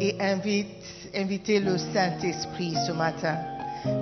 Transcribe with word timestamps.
Et 0.00 0.16
invite, 0.20 0.66
inviter 1.14 1.60
le 1.60 1.78
Saint-Esprit 1.78 2.74
ce 2.86 2.92
matin 2.92 3.36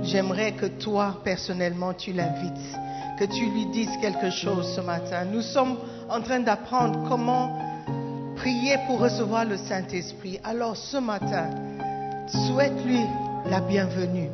J'aimerais 0.04 0.52
que 0.52 0.66
toi, 0.66 1.20
personnellement, 1.24 1.92
tu 1.92 2.12
l'invites, 2.12 2.78
que 3.18 3.24
tu 3.24 3.46
lui 3.46 3.66
dises 3.66 3.90
quelque 4.00 4.30
chose 4.30 4.74
ce 4.76 4.80
matin. 4.80 5.24
Nous 5.24 5.42
sommes 5.42 5.76
en 6.08 6.20
train 6.20 6.40
d'apprendre 6.40 7.08
comment 7.08 7.58
prier 8.36 8.76
pour 8.86 9.00
recevoir 9.00 9.44
le 9.44 9.56
Saint-Esprit. 9.56 10.38
Alors 10.44 10.76
ce 10.76 10.98
matin, 10.98 11.50
souhaite-lui 12.28 13.00
la 13.50 13.60
bienvenue. 13.60 14.30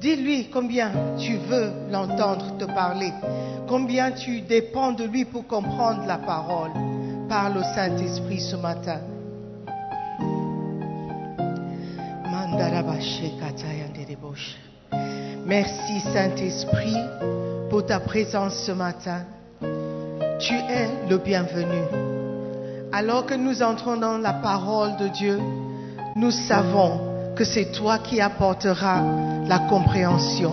Dis-lui 0.00 0.50
combien 0.52 0.92
tu 1.18 1.36
veux 1.36 1.72
l'entendre 1.90 2.56
te 2.58 2.64
parler, 2.64 3.12
combien 3.66 4.12
tu 4.12 4.42
dépends 4.42 4.92
de 4.92 5.04
lui 5.04 5.24
pour 5.24 5.46
comprendre 5.46 6.06
la 6.06 6.18
parole. 6.18 6.70
Parle 7.28 7.58
au 7.58 7.62
Saint-Esprit 7.62 8.40
ce 8.40 8.56
matin. 8.56 9.00
Merci 15.46 16.00
Saint-Esprit 16.12 16.96
pour 17.70 17.86
ta 17.86 18.00
présence 18.00 18.54
ce 18.66 18.72
matin. 18.72 19.24
Tu 20.40 20.54
es 20.54 21.08
le 21.08 21.18
bienvenu. 21.18 21.82
Alors 22.92 23.26
que 23.26 23.34
nous 23.34 23.62
entrons 23.62 23.96
dans 23.96 24.18
la 24.18 24.32
parole 24.32 24.96
de 24.96 25.08
Dieu, 25.08 25.38
nous 26.14 26.30
savons 26.30 27.00
que 27.36 27.44
c'est 27.44 27.72
toi 27.72 27.98
qui 27.98 28.20
apporteras 28.20 29.02
la 29.46 29.60
compréhension, 29.68 30.52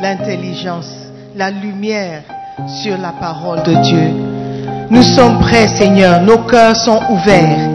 l'intelligence, 0.00 0.92
la 1.36 1.50
lumière 1.50 2.22
sur 2.82 2.96
la 2.96 3.12
parole 3.12 3.62
de 3.62 3.74
Dieu. 3.82 4.88
Nous 4.90 5.02
sommes 5.02 5.38
prêts, 5.40 5.68
Seigneur. 5.68 6.22
Nos 6.22 6.38
cœurs 6.38 6.76
sont 6.76 7.00
ouverts. 7.10 7.68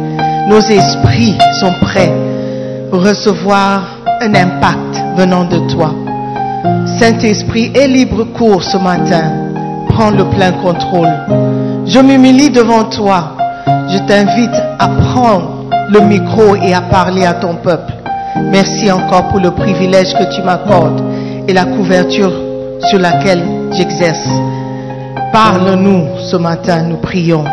Nos 0.48 0.62
esprits 0.62 1.38
sont 1.60 1.74
prêts 1.82 2.35
recevoir 2.92 4.00
un 4.22 4.34
impact 4.34 5.04
venant 5.18 5.46
de 5.46 5.60
toi. 5.72 5.94
Saint-Esprit, 7.00 7.72
aie 7.76 7.88
libre 7.88 8.24
cours 8.24 8.64
ce 8.64 8.78
matin. 8.78 9.32
Prends 9.90 10.12
le 10.12 10.26
plein 10.26 10.52
contrôle. 10.54 11.12
Je 11.86 12.00
m'humilie 12.00 12.50
devant 12.50 12.86
toi. 12.86 13.36
Je 13.90 13.98
t'invite 14.00 14.56
à 14.80 14.88
prendre 14.88 15.66
le 15.90 16.00
micro 16.02 16.56
et 16.56 16.74
à 16.74 16.82
parler 16.82 17.26
à 17.26 17.34
ton 17.34 17.56
peuple. 17.56 17.94
Merci 18.52 18.92
encore 18.92 19.28
pour 19.30 19.40
le 19.40 19.52
privilège 19.52 20.14
que 20.14 20.36
tu 20.36 20.42
m'accordes 20.42 21.02
et 21.48 21.54
la 21.54 21.66
couverture 21.66 22.34
sur 22.90 23.00
laquelle 23.00 23.44
j'exerce. 23.72 24.28
Parle-nous 25.32 26.20
ce 26.30 26.38
matin, 26.38 26.84
nous 26.84 26.98
prions, 26.98 27.44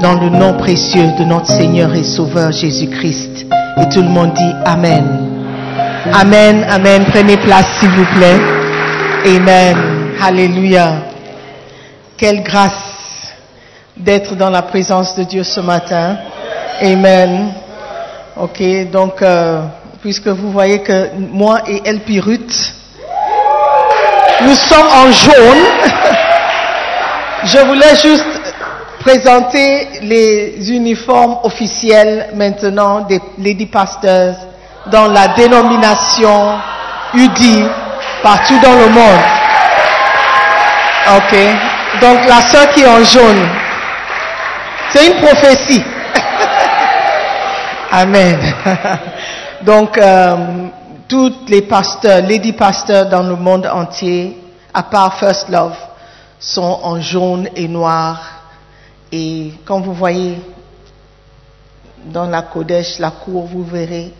dans 0.00 0.14
le 0.20 0.30
nom 0.30 0.54
précieux 0.54 1.08
de 1.18 1.24
notre 1.24 1.46
Seigneur 1.46 1.94
et 1.94 2.04
Sauveur 2.04 2.52
Jésus-Christ. 2.52 3.46
Et 3.78 3.88
tout 3.90 4.02
le 4.02 4.08
monde 4.08 4.32
dit 4.32 4.52
Amen. 4.64 5.04
Amen, 6.12 6.66
Amen. 6.70 7.04
Prenez 7.12 7.36
place, 7.36 7.66
s'il 7.78 7.90
vous 7.90 8.06
plaît. 8.16 8.38
Amen. 9.26 9.76
Alléluia. 10.22 10.94
Quelle 12.16 12.42
grâce 12.42 12.96
d'être 13.96 14.34
dans 14.34 14.50
la 14.50 14.62
présence 14.62 15.14
de 15.16 15.24
Dieu 15.24 15.42
ce 15.42 15.60
matin. 15.60 16.16
Amen. 16.80 17.52
Ok, 18.36 18.62
donc, 18.90 19.22
euh, 19.22 19.62
puisque 20.02 20.28
vous 20.28 20.52
voyez 20.52 20.80
que 20.80 21.08
moi 21.18 21.60
et 21.66 21.80
El 21.84 22.00
Pirut, 22.00 22.46
nous 24.42 24.54
sommes 24.54 24.86
en 24.86 25.10
jaune, 25.10 25.64
je 27.44 27.58
voulais 27.66 27.96
juste 28.02 28.35
présenter 29.06 30.00
les 30.02 30.68
uniformes 30.68 31.38
officiels 31.44 32.30
maintenant 32.34 33.02
des 33.02 33.20
Lady 33.38 33.66
Pastors 33.66 34.34
dans 34.90 35.06
la 35.06 35.28
dénomination 35.28 36.58
UDI 37.14 37.64
partout 38.20 38.58
dans 38.60 38.72
le 38.72 38.88
monde. 38.88 39.24
Ok, 41.16 41.36
donc 42.00 42.18
la 42.28 42.40
sœur 42.48 42.68
qui 42.70 42.80
est 42.82 42.88
en 42.88 43.04
jaune, 43.04 43.48
c'est 44.90 45.06
une 45.06 45.20
prophétie. 45.22 45.84
Amen. 47.92 48.40
Donc, 49.62 49.98
euh, 49.98 50.36
toutes 51.08 51.48
les 51.48 51.62
pasteurs, 51.62 52.20
lady 52.22 52.52
pasteurs 52.52 53.06
dans 53.06 53.22
le 53.22 53.36
monde 53.36 53.66
entier, 53.72 54.36
à 54.74 54.82
part 54.82 55.18
First 55.18 55.48
Love, 55.48 55.76
sont 56.38 56.80
en 56.82 57.00
jaune 57.00 57.48
et 57.56 57.66
noir. 57.66 58.35
Et 59.12 59.52
quand 59.64 59.80
vous 59.80 59.94
voyez 59.94 60.38
dans 62.04 62.26
la 62.26 62.42
Kodesh, 62.42 62.98
la 62.98 63.10
cour, 63.10 63.46
vous 63.46 63.64
verrez, 63.64 64.12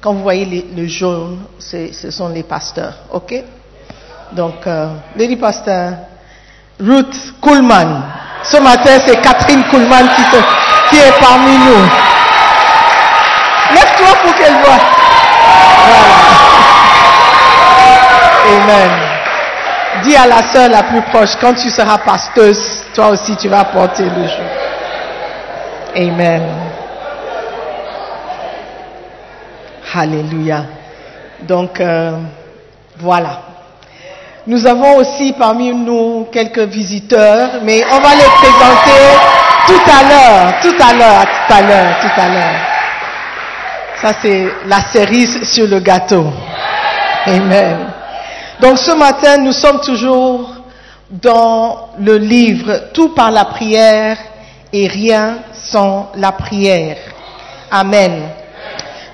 quand 0.00 0.12
vous 0.12 0.22
voyez 0.22 0.66
le 0.76 0.86
jaune, 0.86 1.38
ce 1.58 2.10
sont 2.10 2.28
les 2.28 2.42
pasteurs. 2.42 2.94
OK? 3.12 3.34
Donc, 4.32 4.66
euh, 4.66 4.88
lady 5.16 5.36
pasteur, 5.36 5.94
Ruth 6.80 7.34
Kuhlman. 7.40 8.02
Ce 8.42 8.58
matin, 8.58 8.98
c'est 9.06 9.20
Catherine 9.22 9.64
Kuhlman 9.70 10.08
qui, 10.90 10.96
est 10.96 11.20
parmi 11.20 11.56
nous. 11.56 11.88
Lève-toi 13.72 14.14
pour 14.22 14.34
qu'elle 14.34 14.54
voie. 14.54 14.80
Amen. 18.46 19.13
Dis 20.02 20.16
à 20.16 20.26
la 20.26 20.42
sœur 20.52 20.68
la 20.68 20.82
plus 20.82 21.02
proche, 21.02 21.36
quand 21.40 21.54
tu 21.54 21.70
seras 21.70 21.98
pasteuse, 21.98 22.84
toi 22.94 23.08
aussi 23.08 23.36
tu 23.36 23.48
vas 23.48 23.64
porter 23.64 24.04
le 24.04 24.26
jour. 24.26 24.50
Amen. 25.96 26.42
Alléluia. 29.94 30.64
Donc, 31.42 31.80
euh, 31.80 32.16
voilà. 32.98 33.40
Nous 34.46 34.66
avons 34.66 34.96
aussi 34.96 35.34
parmi 35.38 35.72
nous 35.72 36.26
quelques 36.32 36.58
visiteurs, 36.58 37.60
mais 37.62 37.82
on 37.90 37.98
va 38.00 38.14
les 38.14 38.24
présenter 38.24 39.00
tout 39.66 39.90
à 39.90 40.02
l'heure, 40.02 40.60
tout 40.60 40.82
à 40.82 40.92
l'heure, 40.92 41.24
tout 41.24 41.54
à 41.54 41.62
l'heure, 41.62 42.00
tout 42.00 42.20
à 42.20 42.28
l'heure. 42.28 42.60
Ça, 44.02 44.12
c'est 44.20 44.46
la 44.66 44.80
cerise 44.92 45.44
sur 45.44 45.66
le 45.66 45.78
gâteau. 45.80 46.26
Amen. 47.26 47.93
Donc 48.64 48.78
ce 48.78 48.92
matin, 48.92 49.36
nous 49.36 49.52
sommes 49.52 49.82
toujours 49.82 50.48
dans 51.10 51.90
le 51.98 52.16
livre 52.16 52.92
Tout 52.94 53.10
par 53.10 53.30
la 53.30 53.44
prière 53.44 54.16
et 54.72 54.86
rien 54.86 55.40
sans 55.52 56.10
la 56.14 56.32
prière. 56.32 56.96
Amen. 57.70 58.22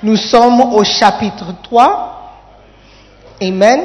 Nous 0.05 0.15
sommes 0.15 0.61
au 0.73 0.85
chapitre 0.85 1.47
3. 1.65 2.37
Amen. 3.43 3.81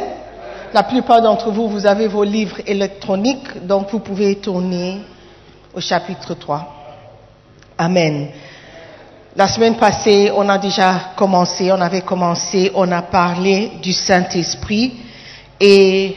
La 0.71 0.83
plupart 0.83 1.23
d'entre 1.23 1.49
vous, 1.49 1.67
vous 1.67 1.87
avez 1.87 2.07
vos 2.07 2.23
livres 2.23 2.57
électroniques, 2.67 3.65
donc 3.65 3.89
vous 3.89 4.01
pouvez 4.01 4.35
tourner 4.35 5.01
au 5.73 5.81
chapitre 5.81 6.35
3. 6.35 6.61
Amen. 7.79 8.27
La 9.35 9.47
semaine 9.47 9.77
passée, 9.77 10.31
on 10.31 10.47
a 10.47 10.59
déjà 10.59 11.13
commencé, 11.15 11.71
on 11.71 11.81
avait 11.81 12.01
commencé, 12.01 12.71
on 12.75 12.91
a 12.91 13.01
parlé 13.01 13.71
du 13.81 13.93
Saint-Esprit 13.93 15.04
et 15.59 16.15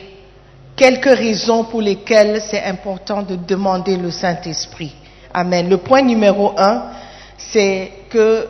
quelques 0.77 1.17
raisons 1.17 1.65
pour 1.65 1.81
lesquelles 1.81 2.41
c'est 2.49 2.63
important 2.65 3.23
de 3.23 3.37
demander 3.37 3.97
le 3.97 4.11
Saint-Esprit. 4.11 4.95
Amen. 5.35 5.69
Le 5.69 5.79
point 5.79 6.03
numéro 6.03 6.53
un, 6.57 6.85
c'est 7.37 7.93
que 8.11 8.47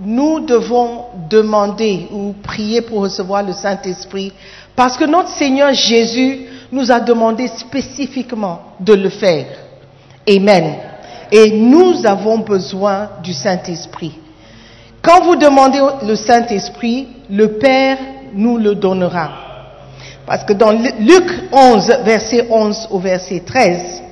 nous 0.00 0.40
devons 0.40 1.04
demander 1.28 2.08
ou 2.10 2.34
prier 2.42 2.82
pour 2.82 3.00
recevoir 3.00 3.42
le 3.42 3.52
Saint-Esprit 3.52 4.32
parce 4.74 4.96
que 4.96 5.04
notre 5.04 5.28
Seigneur 5.28 5.72
Jésus 5.72 6.46
nous 6.70 6.90
a 6.90 7.00
demandé 7.00 7.48
spécifiquement 7.48 8.60
de 8.80 8.94
le 8.94 9.10
faire. 9.10 9.46
Amen. 10.28 10.74
Et 11.30 11.50
nous 11.50 12.06
avons 12.06 12.38
besoin 12.38 13.10
du 13.22 13.32
Saint-Esprit. 13.32 14.18
Quand 15.02 15.24
vous 15.24 15.36
demandez 15.36 15.80
le 16.06 16.14
Saint-Esprit, 16.14 17.08
le 17.28 17.58
Père 17.58 17.98
nous 18.34 18.56
le 18.56 18.74
donnera. 18.74 19.51
Parce 20.26 20.44
que 20.44 20.52
dans 20.52 20.70
Luc 20.70 21.48
11, 21.52 21.98
verset 22.04 22.46
11 22.48 22.88
au 22.90 22.98
verset 22.98 23.42
13, 23.44 24.02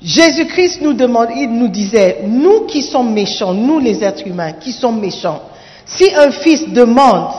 Jésus-Christ 0.00 0.80
nous 0.82 0.92
demande, 0.92 1.28
il 1.34 1.50
nous 1.50 1.68
disait, 1.68 2.20
nous 2.24 2.66
qui 2.66 2.82
sommes 2.82 3.12
méchants, 3.12 3.52
nous 3.52 3.80
les 3.80 4.04
êtres 4.04 4.26
humains 4.26 4.52
qui 4.52 4.70
sommes 4.72 5.00
méchants, 5.00 5.40
si 5.84 6.14
un 6.14 6.30
fils 6.30 6.68
demande 6.68 7.32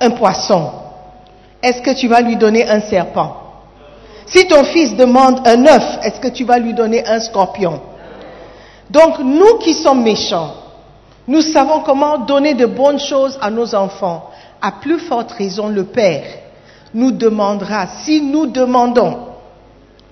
un 0.00 0.10
poisson, 0.10 0.70
est-ce 1.62 1.80
que 1.82 1.92
tu 1.92 2.08
vas 2.08 2.20
lui 2.20 2.36
donner 2.36 2.68
un 2.68 2.80
serpent? 2.80 3.36
Si 4.26 4.46
ton 4.46 4.64
fils 4.64 4.96
demande 4.96 5.46
un 5.46 5.66
œuf, 5.66 5.98
est-ce 6.02 6.20
que 6.20 6.28
tu 6.28 6.44
vas 6.44 6.58
lui 6.58 6.74
donner 6.74 7.06
un 7.06 7.20
scorpion? 7.20 7.80
Donc 8.90 9.20
nous 9.20 9.58
qui 9.58 9.74
sommes 9.74 10.02
méchants, 10.02 10.54
nous 11.28 11.42
savons 11.42 11.80
comment 11.80 12.18
donner 12.18 12.54
de 12.54 12.66
bonnes 12.66 12.98
choses 12.98 13.38
à 13.40 13.50
nos 13.50 13.74
enfants. 13.74 14.30
À 14.60 14.72
plus 14.72 14.98
forte 14.98 15.30
raison, 15.32 15.68
le 15.68 15.84
Père 15.84 16.24
nous 16.94 17.10
demandera, 17.10 17.86
si 18.04 18.20
nous 18.20 18.46
demandons, 18.46 19.18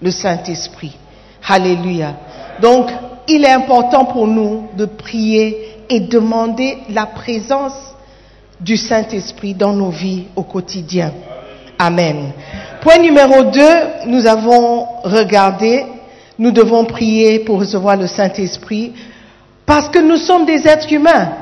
le 0.00 0.10
Saint-Esprit. 0.10 0.96
Alléluia. 1.48 2.14
Donc, 2.60 2.90
il 3.28 3.44
est 3.44 3.50
important 3.50 4.04
pour 4.04 4.26
nous 4.26 4.68
de 4.76 4.84
prier 4.84 5.76
et 5.88 6.00
demander 6.00 6.78
la 6.90 7.06
présence 7.06 7.94
du 8.60 8.76
Saint-Esprit 8.76 9.54
dans 9.54 9.72
nos 9.72 9.90
vies 9.90 10.24
au 10.34 10.42
quotidien. 10.42 11.12
Amen. 11.78 12.32
Point 12.80 12.98
numéro 12.98 13.44
2, 13.44 13.60
nous 14.06 14.26
avons 14.26 14.86
regardé, 15.04 15.84
nous 16.38 16.50
devons 16.50 16.84
prier 16.84 17.40
pour 17.40 17.60
recevoir 17.60 17.96
le 17.96 18.06
Saint-Esprit 18.06 18.92
parce 19.64 19.88
que 19.88 19.98
nous 19.98 20.16
sommes 20.16 20.46
des 20.46 20.66
êtres 20.66 20.92
humains 20.92 21.32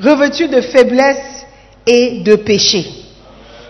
revêtus 0.00 0.48
de 0.48 0.60
faiblesse 0.60 1.46
et 1.86 2.20
de 2.20 2.36
péché. 2.36 2.86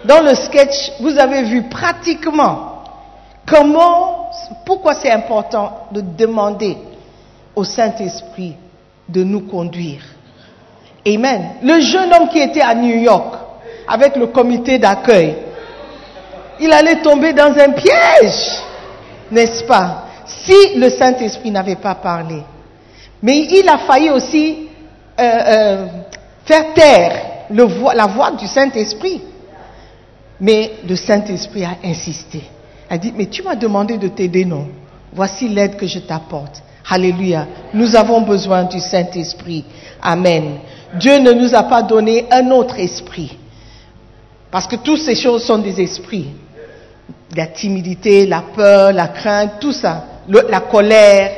Dans 0.04 0.20
le 0.22 0.34
sketch, 0.34 0.92
vous 1.00 1.18
avez 1.18 1.42
vu 1.42 1.62
pratiquement 1.64 2.84
comment, 3.46 4.30
pourquoi 4.64 4.94
c'est 4.94 5.10
important 5.10 5.86
de 5.90 6.00
demander 6.00 6.76
au 7.56 7.64
Saint-Esprit 7.64 8.54
de 9.08 9.24
nous 9.24 9.40
conduire. 9.40 10.02
Amen. 11.06 11.50
Le 11.62 11.80
jeune 11.80 12.12
homme 12.12 12.28
qui 12.28 12.38
était 12.38 12.60
à 12.60 12.74
New 12.74 12.96
York 12.96 13.34
avec 13.88 14.16
le 14.16 14.28
comité 14.28 14.78
d'accueil, 14.78 15.34
il 16.60 16.72
allait 16.72 17.00
tomber 17.02 17.32
dans 17.32 17.52
un 17.56 17.70
piège, 17.70 18.60
n'est-ce 19.30 19.64
pas, 19.64 20.04
si 20.26 20.74
le 20.76 20.90
Saint-Esprit 20.90 21.50
n'avait 21.50 21.76
pas 21.76 21.94
parlé. 21.94 22.42
Mais 23.22 23.38
il 23.50 23.68
a 23.68 23.78
failli 23.78 24.10
aussi 24.10 24.68
euh, 25.18 25.22
euh, 25.22 25.86
faire 26.44 26.72
taire 26.74 27.22
la 27.50 28.06
voix 28.06 28.30
du 28.32 28.46
Saint-Esprit. 28.46 29.22
Mais 30.40 30.72
le 30.88 30.96
Saint-Esprit 30.96 31.64
a 31.64 31.76
insisté. 31.84 32.42
A 32.88 32.96
dit, 32.96 33.12
mais 33.16 33.26
tu 33.26 33.42
m'as 33.42 33.56
demandé 33.56 33.98
de 33.98 34.08
t'aider, 34.08 34.44
non 34.44 34.68
Voici 35.12 35.48
l'aide 35.48 35.76
que 35.76 35.86
je 35.86 35.98
t'apporte. 35.98 36.62
Alléluia. 36.88 37.46
Nous 37.74 37.96
avons 37.96 38.22
besoin 38.22 38.64
du 38.64 38.80
Saint-Esprit. 38.80 39.64
Amen. 40.00 40.58
Dieu 40.94 41.18
ne 41.18 41.32
nous 41.32 41.54
a 41.54 41.64
pas 41.64 41.82
donné 41.82 42.26
un 42.30 42.50
autre 42.50 42.78
esprit. 42.78 43.36
Parce 44.50 44.66
que 44.66 44.76
toutes 44.76 45.00
ces 45.00 45.14
choses 45.14 45.44
sont 45.44 45.58
des 45.58 45.80
esprits. 45.80 46.28
La 47.36 47.46
timidité, 47.46 48.26
la 48.26 48.42
peur, 48.42 48.92
la 48.92 49.08
crainte, 49.08 49.60
tout 49.60 49.72
ça, 49.72 50.04
la 50.28 50.60
colère. 50.60 51.30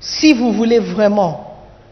Si 0.00 0.32
vous 0.32 0.52
voulez 0.52 0.80
vraiment 0.80 1.44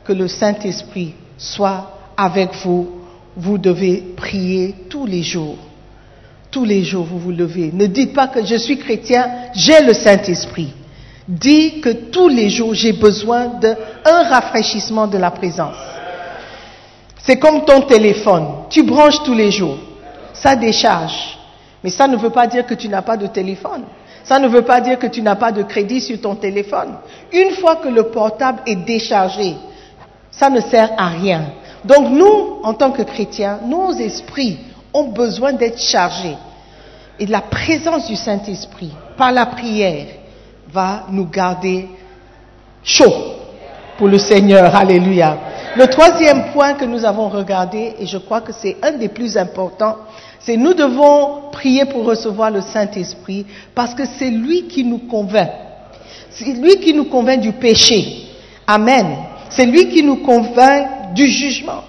que 0.04 0.12
le 0.12 0.26
Saint-Esprit 0.26 1.14
soit 1.38 1.90
avec 2.16 2.54
vous, 2.64 3.02
vous 3.37 3.58
devez 3.58 4.02
prier 4.16 4.75
tous 4.88 5.06
les 5.06 5.23
jours. 5.23 5.58
Tous 6.56 6.64
les 6.64 6.84
jours, 6.84 7.04
vous 7.04 7.18
vous 7.18 7.32
levez. 7.32 7.70
Ne 7.70 7.84
dites 7.84 8.14
pas 8.14 8.28
que 8.28 8.42
je 8.42 8.54
suis 8.54 8.78
chrétien, 8.78 9.28
j'ai 9.52 9.82
le 9.82 9.92
Saint-Esprit. 9.92 10.72
Dis 11.28 11.82
que 11.82 11.90
tous 11.90 12.28
les 12.28 12.48
jours, 12.48 12.72
j'ai 12.72 12.94
besoin 12.94 13.48
d'un 13.60 13.76
rafraîchissement 14.06 15.06
de 15.06 15.18
la 15.18 15.30
présence. 15.30 15.76
C'est 17.18 17.38
comme 17.38 17.66
ton 17.66 17.82
téléphone. 17.82 18.46
Tu 18.70 18.82
branches 18.84 19.22
tous 19.22 19.34
les 19.34 19.50
jours. 19.50 19.76
Ça 20.32 20.56
décharge. 20.56 21.36
Mais 21.84 21.90
ça 21.90 22.08
ne 22.08 22.16
veut 22.16 22.30
pas 22.30 22.46
dire 22.46 22.64
que 22.64 22.72
tu 22.72 22.88
n'as 22.88 23.02
pas 23.02 23.18
de 23.18 23.26
téléphone. 23.26 23.82
Ça 24.25 24.38
ne 24.38 24.48
veut 24.48 24.62
pas 24.62 24.80
dire 24.80 24.98
que 24.98 25.08
tu 25.08 25.20
n'as 25.20 25.36
pas 25.36 25.52
de 25.52 25.62
crédit 25.62 26.00
sur 26.00 26.18
ton 26.22 26.36
téléphone. 26.36 26.94
Une 27.34 27.50
fois 27.50 27.76
que 27.76 27.88
le 27.88 28.04
portable 28.04 28.60
est 28.64 28.76
déchargé, 28.76 29.56
ça 30.30 30.48
ne 30.48 30.62
sert 30.62 30.92
à 30.96 31.08
rien. 31.08 31.50
Donc 31.84 32.08
nous, 32.08 32.60
en 32.62 32.72
tant 32.72 32.92
que 32.92 33.02
chrétiens, 33.02 33.58
nos 33.66 33.92
esprits 33.92 34.56
ont 34.94 35.08
besoin 35.08 35.52
d'être 35.52 35.78
chargés. 35.78 36.36
Et 37.18 37.26
la 37.26 37.40
présence 37.40 38.06
du 38.08 38.16
Saint-Esprit, 38.16 38.92
par 39.16 39.32
la 39.32 39.46
prière, 39.46 40.06
va 40.70 41.04
nous 41.11 41.26
garder 41.26 41.88
chauds 42.82 43.35
pour 43.96 44.08
le 44.08 44.18
Seigneur. 44.18 44.75
Alléluia. 44.75 45.38
Le 45.76 45.87
troisième 45.87 46.52
point 46.52 46.75
que 46.75 46.85
nous 46.85 47.04
avons 47.04 47.28
regardé, 47.28 47.94
et 47.99 48.06
je 48.06 48.18
crois 48.18 48.40
que 48.40 48.52
c'est 48.52 48.76
un 48.82 48.92
des 48.92 49.08
plus 49.08 49.37
importants, 49.37 49.96
c'est 50.38 50.56
nous 50.56 50.75
devons 50.75 51.50
prier 51.52 51.87
pour 51.87 52.04
recevoir 52.04 52.50
le 52.50 52.61
Saint-Esprit 52.61 53.46
parce 53.75 53.94
que 53.94 54.04
c'est 54.04 54.30
lui 54.30 54.68
qui 54.68 54.85
nous 54.85 54.99
convainc. 54.99 55.50
C'est 56.30 56.52
lui 56.52 56.78
qui 56.80 56.94
nous 56.94 57.06
convainc 57.06 57.40
du 57.40 57.52
péché. 57.52 58.28
Amen. 58.66 59.06
C'est 59.49 59.66
lui 59.66 59.88
qui 59.88 60.02
nous 60.02 60.16
convainc 60.16 61.14
du 61.14 61.26
jugement. 61.26 61.82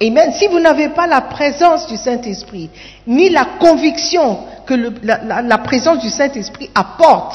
Amen. 0.00 0.32
Si 0.32 0.46
vous 0.46 0.60
n'avez 0.60 0.90
pas 0.90 1.06
la 1.06 1.20
présence 1.22 1.86
du 1.88 1.96
Saint-Esprit, 1.96 2.70
ni 3.06 3.30
la 3.30 3.44
conviction 3.58 4.38
que 4.64 4.74
la- 5.02 5.42
la 5.42 5.58
présence 5.58 5.98
du 5.98 6.08
Saint-Esprit 6.08 6.70
apporte, 6.74 7.34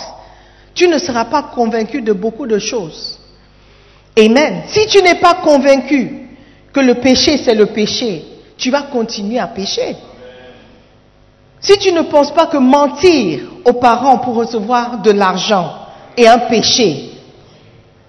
tu 0.73 0.87
ne 0.87 0.97
seras 0.97 1.25
pas 1.25 1.43
convaincu 1.53 2.01
de 2.01 2.13
beaucoup 2.13 2.47
de 2.47 2.57
choses. 2.59 3.19
Amen. 4.17 4.61
Si 4.67 4.87
tu 4.87 5.01
n'es 5.01 5.15
pas 5.15 5.35
convaincu 5.35 6.29
que 6.71 6.79
le 6.79 6.95
péché 6.95 7.37
c'est 7.37 7.53
le 7.55 7.65
péché, 7.67 8.23
tu 8.57 8.71
vas 8.71 8.83
continuer 8.83 9.39
à 9.39 9.47
pécher. 9.47 9.95
Si 11.59 11.77
tu 11.77 11.91
ne 11.91 12.01
penses 12.03 12.31
pas 12.33 12.45
que 12.47 12.57
mentir 12.57 13.41
aux 13.65 13.73
parents 13.73 14.17
pour 14.19 14.35
recevoir 14.35 15.01
de 15.01 15.11
l'argent 15.11 15.73
est 16.15 16.27
un 16.27 16.39
péché, 16.39 17.09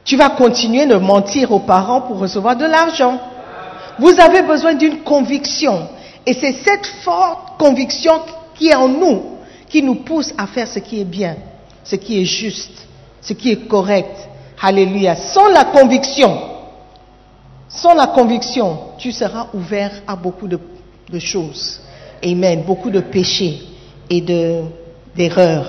tu 0.04 0.16
vas 0.16 0.30
continuer 0.30 0.87
de 0.87 0.96
mentir 0.96 1.50
aux 1.52 1.61
parents 1.61 2.02
pour 2.02 2.18
recevoir 2.18 2.56
de 2.56 2.66
l'argent. 2.66 3.18
Vous 3.98 4.18
avez 4.20 4.42
besoin 4.42 4.74
d'une 4.74 5.00
conviction. 5.00 5.88
Et 6.26 6.32
c'est 6.34 6.52
cette 6.64 6.86
forte 7.02 7.58
conviction 7.58 8.12
qui 8.54 8.68
est 8.68 8.74
en 8.74 8.88
nous 8.88 9.22
qui 9.68 9.82
nous 9.82 9.96
pousse 9.96 10.32
à 10.38 10.46
faire 10.46 10.68
ce 10.68 10.78
qui 10.78 11.00
est 11.00 11.04
bien, 11.04 11.36
ce 11.82 11.96
qui 11.96 12.20
est 12.20 12.24
juste, 12.24 12.86
ce 13.20 13.32
qui 13.32 13.50
est 13.50 13.66
correct. 13.66 14.16
Alléluia. 14.62 15.16
Sans 15.16 15.48
la 15.48 15.64
conviction, 15.64 16.38
sans 17.68 17.94
la 17.94 18.06
conviction, 18.06 18.78
tu 18.98 19.10
seras 19.10 19.48
ouvert 19.52 19.90
à 20.06 20.14
beaucoup 20.16 20.46
de, 20.46 20.58
choses. 21.18 21.80
Amen. 22.24 22.62
Beaucoup 22.64 22.90
de 22.90 23.00
péchés 23.00 23.60
et 24.08 24.20
de- 24.20 24.62
d'erreurs. 25.16 25.66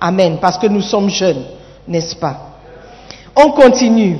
Amen. 0.00 0.38
Parce 0.40 0.58
que 0.58 0.66
nous 0.66 0.82
sommes 0.82 1.08
jeunes, 1.10 1.44
n'est-ce 1.86 2.14
pas? 2.16 2.58
On 3.34 3.50
continue. 3.52 4.18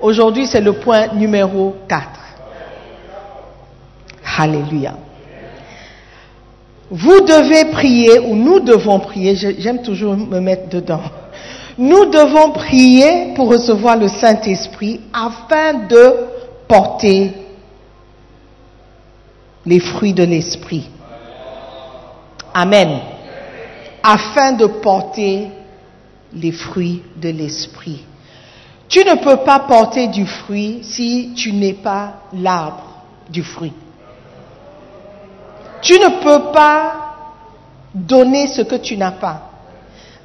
Aujourd'hui, 0.00 0.46
c'est 0.46 0.60
le 0.60 0.72
point 0.74 1.08
numéro 1.14 1.76
4. 1.88 2.17
Alléluia. 4.38 4.94
Vous 6.90 7.20
devez 7.22 7.72
prier, 7.72 8.20
ou 8.20 8.36
nous 8.36 8.60
devons 8.60 9.00
prier, 9.00 9.34
j'aime 9.34 9.82
toujours 9.82 10.16
me 10.16 10.38
mettre 10.38 10.68
dedans. 10.68 11.02
Nous 11.76 12.06
devons 12.06 12.52
prier 12.52 13.34
pour 13.34 13.50
recevoir 13.50 13.96
le 13.96 14.06
Saint-Esprit 14.06 15.00
afin 15.12 15.86
de 15.88 16.14
porter 16.68 17.32
les 19.66 19.80
fruits 19.80 20.14
de 20.14 20.22
l'Esprit. 20.22 20.88
Amen. 22.54 23.00
Afin 24.04 24.52
de 24.52 24.66
porter 24.66 25.48
les 26.32 26.52
fruits 26.52 27.02
de 27.16 27.30
l'Esprit. 27.30 28.04
Tu 28.88 29.00
ne 29.00 29.16
peux 29.16 29.38
pas 29.38 29.58
porter 29.58 30.06
du 30.06 30.24
fruit 30.24 30.78
si 30.82 31.32
tu 31.34 31.52
n'es 31.52 31.74
pas 31.74 32.22
l'arbre 32.32 33.02
du 33.28 33.42
fruit. 33.42 33.72
Tu 35.80 35.94
ne 35.94 36.22
peux 36.22 36.52
pas 36.52 36.92
donner 37.94 38.46
ce 38.48 38.62
que 38.62 38.76
tu 38.76 38.96
n'as 38.96 39.12
pas. 39.12 39.42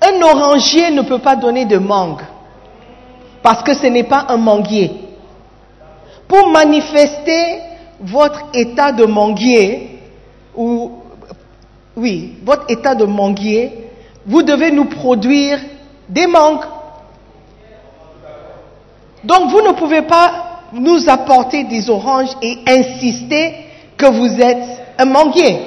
Un 0.02 0.22
orangier 0.22 0.92
ne 0.92 1.02
peut 1.02 1.20
pas 1.20 1.36
donner 1.36 1.66
de 1.66 1.78
mangue 1.78 2.22
parce 3.42 3.64
que 3.64 3.74
ce 3.74 3.88
n'est 3.88 4.04
pas 4.04 4.26
un 4.30 4.38
manguier. 4.38 4.92
Pour 6.28 6.48
manifester 6.50 7.60
votre 8.00 8.42
état 8.54 8.92
de 8.92 9.06
manguier, 9.06 10.00
ou 10.56 10.92
oui, 11.96 12.38
votre 12.44 12.66
état 12.70 12.96
de 12.96 13.06
manguier, 13.06 13.90
vous 14.26 14.42
devez 14.42 14.72
nous 14.72 14.86
produire 14.86 15.60
des 16.10 16.28
mangues. 16.28 16.66
Donc 19.24 19.50
vous 19.52 19.62
ne 19.62 19.74
pouvez 19.74 20.02
pas 20.02 20.62
nous 20.74 21.10
apporter 21.10 21.66
des 21.66 21.90
oranges 21.90 22.36
et 22.42 22.60
insister 22.68 23.54
que 23.98 24.08
vous 24.08 24.42
êtes 24.42 24.83
un 24.98 25.06
manguier. 25.06 25.60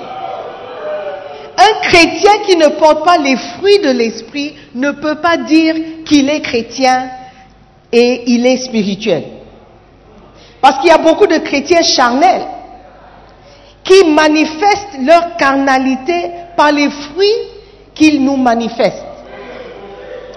Un 1.59 1.80
chrétien 1.88 2.33
qui 2.47 2.56
ne 2.56 2.68
porte 2.68 3.04
pas 3.04 3.18
les 3.18 3.37
fruits 3.37 3.78
de 3.78 3.90
l'esprit 3.90 4.54
ne 4.75 4.90
peut 4.90 5.16
pas 5.16 5.37
dire 5.38 5.75
qu'il 6.04 6.28
est 6.28 6.42
chrétien 6.42 7.09
et 7.92 8.25
il 8.26 8.45
est 8.47 8.59
spirituel. 8.59 9.25
Parce 10.61 10.78
qu'il 10.78 10.88
y 10.88 10.92
a 10.92 10.99
beaucoup 10.99 11.26
de 11.26 11.38
chrétiens 11.38 11.83
charnels 11.83 12.47
qui 13.85 14.04
manifestent 14.04 14.99
leur 15.02 15.37
carnalité 15.37 16.30
par 16.56 16.73
les 16.73 16.90
fruits 16.90 17.38
qu'ils 17.95 18.23
nous 18.23 18.37
manifestent. 18.37 19.04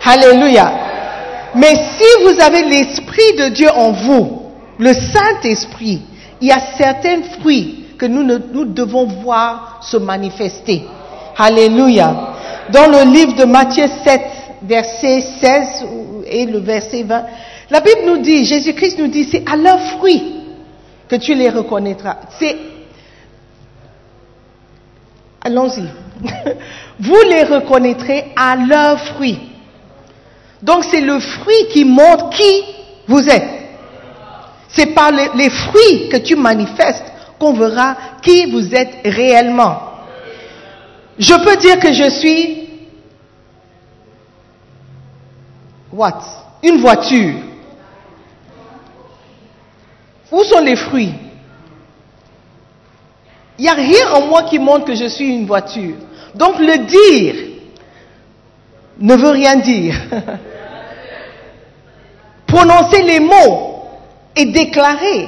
Alléluia. 0.05 0.71
Mais 1.55 1.75
si 1.75 2.23
vous 2.23 2.39
avez 2.41 2.63
l'Esprit 2.63 3.33
de 3.37 3.49
Dieu 3.49 3.69
en 3.75 3.91
vous, 3.91 4.43
le 4.77 4.93
Saint-Esprit, 4.93 6.01
il 6.39 6.47
y 6.47 6.51
a 6.51 6.61
certains 6.77 7.23
fruits 7.39 7.78
que 7.99 8.05
nous, 8.05 8.65
devons 8.65 9.05
voir 9.05 9.79
se 9.81 9.97
manifester. 9.97 10.85
Alléluia. 11.37 12.33
dans 12.71 12.87
le 12.87 13.11
livre 13.13 13.35
de 13.35 13.45
Matthieu 13.45 13.85
7, 14.03 14.21
verset 14.63 15.21
16 15.21 15.85
et 16.25 16.45
le 16.45 16.59
verset 16.59 17.03
20, 17.03 17.23
la 17.69 17.81
Bible 17.81 18.01
nous 18.05 18.17
dit, 18.17 18.45
Jésus-Christ 18.45 18.97
nous 18.99 19.07
dit, 19.07 19.25
c'est 19.25 19.43
à 19.47 19.55
leurs 19.55 19.81
fruits 19.97 20.23
que 21.07 21.17
tu 21.17 21.35
les 21.35 21.49
reconnaîtras. 21.49 22.17
C'est 22.39 22.55
Allons-y. 25.41 25.83
Vous 26.99 27.21
les 27.29 27.43
reconnaîtrez 27.43 28.33
à 28.35 28.57
leurs 28.57 28.99
fruits. 28.99 29.39
Donc 30.61 30.83
c'est 30.83 30.99
le 30.99 31.17
fruit 31.19 31.67
qui 31.71 31.85
montre 31.85 32.29
qui 32.31 32.63
vous 33.07 33.25
êtes. 33.29 33.49
C'est 34.67 34.87
par 34.87 35.11
les 35.11 35.49
fruits 35.49 36.09
que 36.09 36.17
tu 36.17 36.35
manifestes 36.35 37.08
qu'on 37.39 37.53
verra 37.53 37.95
qui 38.21 38.51
vous 38.51 38.75
êtes 38.75 38.97
réellement. 39.05 39.79
Je 41.17 41.33
peux 41.33 41.55
dire 41.57 41.79
que 41.79 41.93
je 41.93 42.09
suis 42.09 42.69
what? 45.91 46.21
Une 46.63 46.77
voiture. 46.77 47.35
Où 50.31 50.43
sont 50.43 50.59
les 50.59 50.75
fruits? 50.75 51.13
Il 53.57 53.63
n'y 53.63 53.69
a 53.69 53.73
rien 53.73 54.13
en 54.13 54.27
moi 54.27 54.43
qui 54.43 54.59
montre 54.59 54.85
que 54.85 54.95
je 54.95 55.07
suis 55.07 55.33
une 55.33 55.45
voiture. 55.45 55.95
Donc 56.35 56.59
le 56.59 56.85
dire 56.85 57.35
ne 58.99 59.15
veut 59.15 59.31
rien 59.31 59.55
dire. 59.57 59.95
Prononcer 62.47 63.03
les 63.03 63.19
mots 63.19 63.83
et 64.35 64.45
déclarer 64.45 65.27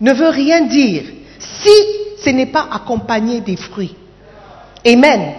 ne 0.00 0.12
veut 0.12 0.28
rien 0.28 0.62
dire 0.62 1.02
si 1.38 1.70
ce 2.18 2.30
n'est 2.30 2.46
pas 2.46 2.68
accompagné 2.72 3.40
des 3.40 3.56
fruits. 3.56 3.94
Amen. 4.84 5.34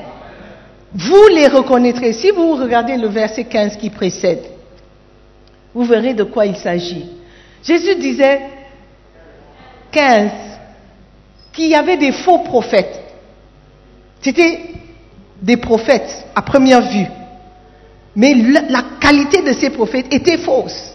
Vous 0.93 1.27
les 1.33 1.47
reconnaîtrez. 1.47 2.13
Si 2.13 2.31
vous 2.31 2.55
regardez 2.55 2.97
le 2.97 3.07
verset 3.07 3.45
15 3.45 3.77
qui 3.77 3.89
précède, 3.89 4.43
vous 5.73 5.83
verrez 5.83 6.13
de 6.13 6.23
quoi 6.23 6.45
il 6.45 6.55
s'agit. 6.55 7.05
Jésus 7.63 7.95
disait 7.95 8.41
15 9.91 10.31
qu'il 11.53 11.67
y 11.67 11.75
avait 11.75 11.97
des 11.97 12.11
faux 12.11 12.39
prophètes. 12.39 13.01
C'était 14.21 14.59
des 15.41 15.57
prophètes 15.57 16.25
à 16.35 16.41
première 16.41 16.81
vue. 16.81 17.07
Mais 18.15 18.33
la, 18.33 18.83
qualité 18.99 19.41
de 19.43 19.53
ces 19.53 19.69
prophètes 19.69 20.11
était 20.11 20.37
fausse. 20.37 20.93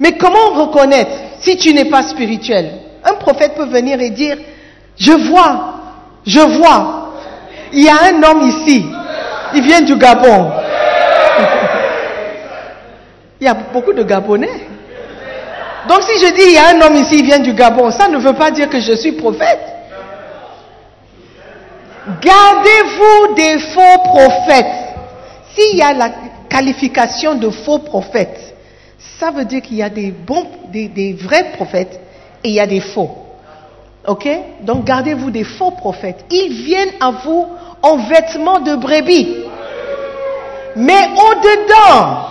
Mais 0.00 0.16
comment 0.16 0.50
reconnaître 0.54 1.10
si 1.40 1.56
tu 1.56 1.74
n'es 1.74 1.84
pas 1.84 2.02
spirituel? 2.04 2.87
Un 3.08 3.14
prophète 3.14 3.54
peut 3.54 3.66
venir 3.66 4.00
et 4.00 4.10
dire, 4.10 4.36
je 4.96 5.12
vois, 5.12 5.74
je 6.26 6.40
vois, 6.40 7.14
il 7.72 7.84
y 7.84 7.88
a 7.88 8.12
un 8.12 8.22
homme 8.22 8.42
ici, 8.42 8.84
il 9.54 9.62
vient 9.62 9.80
du 9.80 9.96
Gabon. 9.96 10.50
il 13.40 13.46
y 13.46 13.48
a 13.48 13.54
beaucoup 13.54 13.92
de 13.92 14.02
Gabonais. 14.02 14.66
Donc 15.88 16.02
si 16.02 16.18
je 16.18 16.34
dis 16.34 16.42
il 16.46 16.52
y 16.52 16.58
a 16.58 16.76
un 16.76 16.80
homme 16.82 16.96
ici, 16.96 17.20
il 17.20 17.24
vient 17.24 17.38
du 17.38 17.54
Gabon, 17.54 17.90
ça 17.90 18.08
ne 18.08 18.18
veut 18.18 18.34
pas 18.34 18.50
dire 18.50 18.68
que 18.68 18.80
je 18.80 18.92
suis 18.92 19.12
prophète. 19.12 19.60
Gardez-vous 22.20 23.34
des 23.34 23.58
faux 23.58 23.98
prophètes. 24.04 24.66
S'il 25.54 25.76
y 25.76 25.82
a 25.82 25.92
la 25.92 26.10
qualification 26.48 27.34
de 27.34 27.50
faux 27.50 27.80
prophètes, 27.80 28.54
ça 29.18 29.30
veut 29.30 29.44
dire 29.44 29.62
qu'il 29.62 29.76
y 29.76 29.82
a 29.82 29.90
des 29.90 30.10
bons, 30.10 30.46
des, 30.70 31.16
vrais 31.20 31.52
prophètes 31.52 32.00
et 32.44 32.48
il 32.48 32.54
y 32.54 32.60
a 32.60 32.66
des 32.66 32.80
faux. 32.80 33.10
Ok? 34.06 34.28
Donc 34.62 34.84
gardez-vous 34.84 35.30
des 35.30 35.44
faux 35.44 35.72
prophètes. 35.72 36.24
Ils 36.30 36.52
viennent 36.52 36.94
à 37.00 37.10
vous 37.10 37.46
en 37.82 37.96
vêtements 37.96 38.60
de 38.60 38.76
brebis. 38.76 39.44
Mais 40.76 41.08
au-dedans, 41.16 42.24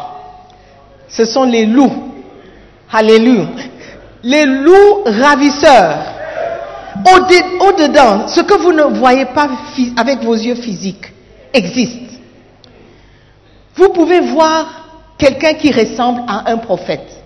ce 1.08 1.26
sont 1.26 1.44
les 1.44 1.66
loups. 1.66 2.12
Alléluia. 2.92 3.48
Les 4.24 4.46
loups 4.46 5.04
ravisseurs. 5.06 5.98
Au-dedans, 7.60 8.28
ce 8.28 8.42
que 8.42 8.56
vous 8.56 8.72
ne 8.72 8.84
voyez 8.84 9.26
pas 9.26 9.50
avec 9.98 10.24
vos 10.24 10.34
yeux 10.34 10.56
physiques 10.56 11.14
existe. 11.54 12.20
Vous 13.76 13.90
pouvez 13.90 14.20
voir 14.22 14.88
quelqu'un 15.18 15.54
qui 15.54 15.72
ressemble 15.72 16.22
à 16.28 16.50
un 16.52 16.58
prophète. 16.58 17.17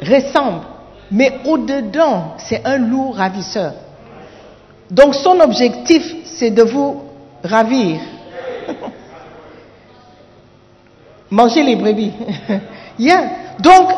Ressemble. 0.00 0.62
Mais 1.10 1.40
au-dedans, 1.44 2.34
c'est 2.38 2.64
un 2.66 2.78
loup 2.78 3.10
ravisseur. 3.10 3.72
Donc 4.90 5.14
son 5.14 5.40
objectif, 5.40 6.02
c'est 6.24 6.50
de 6.50 6.62
vous 6.62 7.02
ravir. 7.44 8.00
Manger 11.30 11.62
les 11.62 11.76
brebis. 11.76 12.12
Donc, 13.60 13.90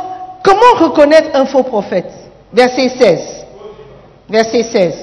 comment 0.43 0.89
reconnaître 0.89 1.31
un 1.35 1.45
faux 1.45 1.63
prophète? 1.63 2.11
Verset 2.53 2.89
16. 2.89 3.47
Verset 4.29 4.63
16. 4.65 4.95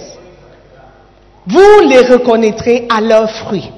Vous 1.48 1.88
les 1.88 2.02
reconnaîtrez 2.02 2.88
à 2.90 3.00
leurs 3.00 3.30
fruits. 3.32 3.72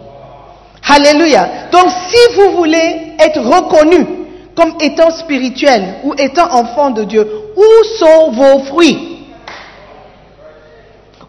Alléluia. 0.87 1.47
Donc, 1.71 1.85
si 2.09 2.35
vous 2.35 2.57
voulez 2.57 3.13
être 3.19 3.41
reconnu 3.41 4.18
comme 4.59 4.73
étant 4.81 5.09
spirituel 5.11 5.99
ou 6.03 6.13
étant 6.17 6.51
enfant 6.51 6.89
de 6.89 7.05
Dieu, 7.05 7.25
où 7.55 7.83
sont 7.97 8.31
vos 8.31 8.59
fruits? 8.65 9.25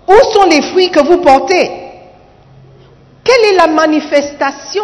Où 0.09 0.33
sont 0.33 0.47
les 0.51 0.61
fruits 0.63 0.91
que 0.91 0.99
vous 0.99 1.19
portez? 1.19 1.71
Quelle 3.23 3.53
est 3.53 3.57
la 3.57 3.69
manifestation 3.69 4.83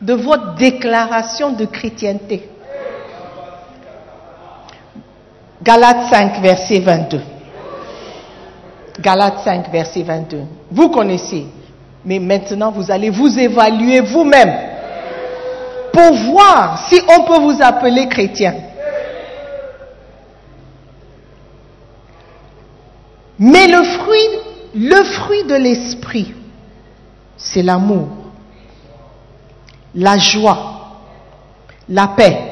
de 0.00 0.14
votre 0.14 0.54
déclaration 0.54 1.50
de 1.50 1.64
chrétienté? 1.64 2.48
Galates 5.60 6.10
5, 6.10 6.40
verset 6.40 6.78
22. 6.78 7.20
Galates 9.00 9.40
5, 9.42 9.72
verset 9.72 10.02
22. 10.02 10.42
Vous 10.70 10.90
connaissez. 10.90 11.46
Mais 12.04 12.20
maintenant, 12.20 12.70
vous 12.70 12.88
allez 12.92 13.10
vous 13.10 13.36
évaluer 13.36 14.00
vous-même 14.00 14.77
pour 15.98 16.14
voir 16.14 16.88
si 16.88 17.00
on 17.08 17.24
peut 17.24 17.40
vous 17.40 17.60
appeler 17.60 18.06
chrétien. 18.08 18.54
Mais 23.36 23.66
le 23.66 23.82
fruit, 23.82 24.28
le 24.76 25.02
fruit 25.02 25.42
de 25.44 25.54
l'esprit, 25.56 26.34
c'est 27.36 27.62
l'amour, 27.62 28.08
la 29.96 30.18
joie, 30.18 31.00
la 31.88 32.06
paix, 32.08 32.42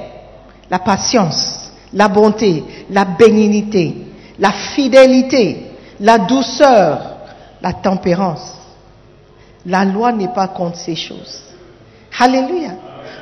la 0.68 0.80
patience, 0.80 1.70
la 1.92 2.08
bonté, 2.08 2.64
la 2.90 3.04
bénignité, 3.04 3.94
la 4.40 4.50
fidélité, 4.50 5.70
la 6.00 6.18
douceur, 6.18 7.16
la 7.62 7.72
tempérance. 7.72 8.54
La 9.64 9.84
loi 9.84 10.10
n'est 10.10 10.32
pas 10.32 10.48
contre 10.48 10.78
ces 10.78 10.96
choses. 10.96 11.42
Alléluia. 12.18 12.70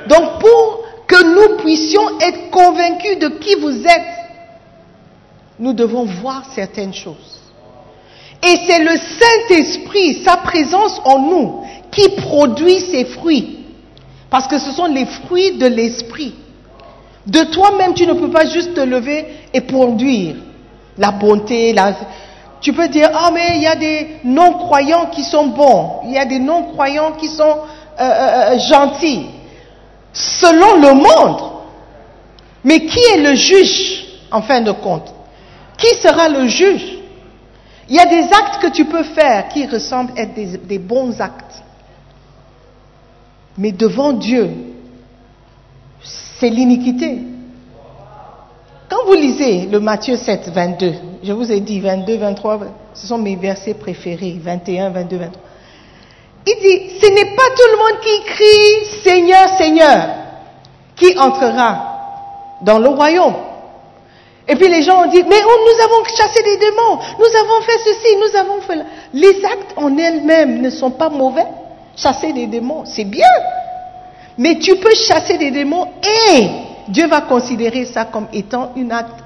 Donc 0.07 0.39
pour 0.39 0.83
que 1.07 1.23
nous 1.23 1.57
puissions 1.57 2.19
être 2.19 2.49
convaincus 2.51 3.19
de 3.19 3.27
qui 3.29 3.55
vous 3.55 3.85
êtes, 3.85 4.15
nous 5.59 5.73
devons 5.73 6.05
voir 6.05 6.43
certaines 6.53 6.93
choses. 6.93 7.41
Et 8.43 8.57
c'est 8.67 8.83
le 8.83 8.95
Saint-Esprit, 8.97 10.23
sa 10.23 10.37
présence 10.37 11.01
en 11.05 11.19
nous, 11.19 11.63
qui 11.91 12.09
produit 12.09 12.79
ces 12.79 13.05
fruits. 13.05 13.59
Parce 14.29 14.47
que 14.47 14.57
ce 14.57 14.71
sont 14.71 14.87
les 14.87 15.05
fruits 15.05 15.57
de 15.57 15.65
l'Esprit. 15.65 16.35
De 17.25 17.43
toi-même, 17.45 17.93
tu 17.93 18.05
ne 18.05 18.13
peux 18.13 18.29
pas 18.29 18.45
juste 18.45 18.73
te 18.73 18.81
lever 18.81 19.25
et 19.53 19.61
produire 19.61 20.35
la 20.97 21.11
bonté, 21.11 21.73
la... 21.73 21.93
Tu 22.61 22.73
peux 22.73 22.87
dire, 22.87 23.09
ah 23.13 23.29
mais 23.33 23.57
il 23.57 23.61
y 23.61 23.67
a 23.67 23.75
des 23.75 24.17
non-croyants 24.23 25.07
qui 25.07 25.23
sont 25.23 25.47
bons, 25.47 26.01
il 26.05 26.11
y 26.11 26.17
a 26.17 26.25
des 26.25 26.39
non-croyants 26.39 27.13
qui 27.13 27.27
sont 27.27 27.57
euh, 27.99 28.01
euh, 28.01 28.59
gentils, 28.59 29.27
selon 30.15 30.79
le 30.79 30.93
monde. 30.93 31.51
Mais 32.63 32.85
qui 32.85 32.99
est 33.13 33.21
le 33.21 33.35
juge, 33.35 34.05
en 34.31 34.41
fin 34.41 34.61
de 34.61 34.71
compte? 34.71 35.13
Qui 35.77 35.93
sera 35.95 36.29
le 36.29 36.47
juge? 36.47 36.97
Il 37.87 37.95
y 37.95 37.99
a 37.99 38.05
des 38.05 38.23
actes 38.23 38.59
que 38.61 38.71
tu 38.71 38.85
peux 38.85 39.03
faire 39.03 39.49
qui 39.49 39.67
ressemblent 39.67 40.13
être 40.17 40.33
des, 40.33 40.57
des 40.57 40.79
bons 40.79 41.21
actes. 41.21 41.61
Mais 43.57 43.71
devant 43.71 44.13
Dieu, 44.13 44.49
c'est 46.01 46.49
l'iniquité. 46.49 47.19
Quand 48.89 49.05
vous 49.05 49.13
lisez 49.13 49.67
le 49.67 49.79
Matthieu 49.79 50.15
7, 50.15 50.49
22, 50.53 50.93
je 51.23 51.33
vous 51.33 51.51
ai 51.51 51.59
dit 51.59 51.79
22, 51.79 52.17
23, 52.17 52.59
ce 52.93 53.07
sont 53.07 53.17
mes 53.17 53.35
versets 53.35 53.73
préférés, 53.73 54.39
21, 54.41 54.89
22, 54.89 55.17
23. 55.17 55.41
Il 56.47 56.55
dit, 56.61 56.99
ce 57.01 57.07
n'est 57.07 57.35
pas 57.35 57.49
tout 57.55 57.71
le 57.71 57.77
monde 57.77 58.01
qui 58.01 58.23
crie 58.23 59.01
Seigneur, 59.03 59.57
Seigneur, 59.57 60.09
qui 60.95 61.17
entrera 61.17 62.57
dans 62.61 62.79
le 62.79 62.89
royaume. 62.89 63.33
Et 64.47 64.55
puis 64.55 64.67
les 64.67 64.83
gens 64.83 65.03
ont 65.03 65.09
dit, 65.09 65.23
mais 65.27 65.41
oh, 65.43 65.59
nous 65.65 65.83
avons 65.83 66.03
chassé 66.05 66.43
des 66.43 66.57
démons, 66.57 66.99
nous 67.17 67.25
avons 67.25 67.61
fait 67.61 67.79
ceci, 67.83 68.15
nous 68.17 68.39
avons 68.39 68.61
fait... 68.61 68.75
là. 68.75 68.83
Les 69.13 69.43
actes 69.43 69.73
en 69.75 69.97
elles-mêmes 69.97 70.61
ne 70.61 70.69
sont 70.69 70.91
pas 70.91 71.09
mauvais, 71.09 71.47
chasser 71.95 72.31
des 72.31 72.45
démons, 72.45 72.83
c'est 72.85 73.05
bien. 73.05 73.27
Mais 74.37 74.59
tu 74.59 74.75
peux 74.75 74.93
chasser 74.93 75.39
des 75.39 75.49
démons 75.49 75.87
et 76.03 76.47
Dieu 76.87 77.07
va 77.07 77.21
considérer 77.21 77.85
ça 77.85 78.05
comme 78.05 78.27
étant 78.33 78.71
un 78.77 78.91
acte 78.91 79.23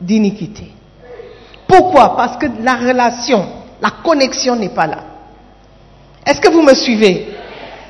d'iniquité. 0.00 0.70
Pourquoi? 1.66 2.16
Parce 2.16 2.36
que 2.36 2.46
la 2.62 2.74
relation, 2.74 3.44
la 3.82 3.90
connexion 4.04 4.54
n'est 4.54 4.68
pas 4.68 4.86
là. 4.86 4.98
Est-ce 6.26 6.40
que 6.40 6.50
vous 6.50 6.62
me 6.62 6.74
suivez? 6.74 7.28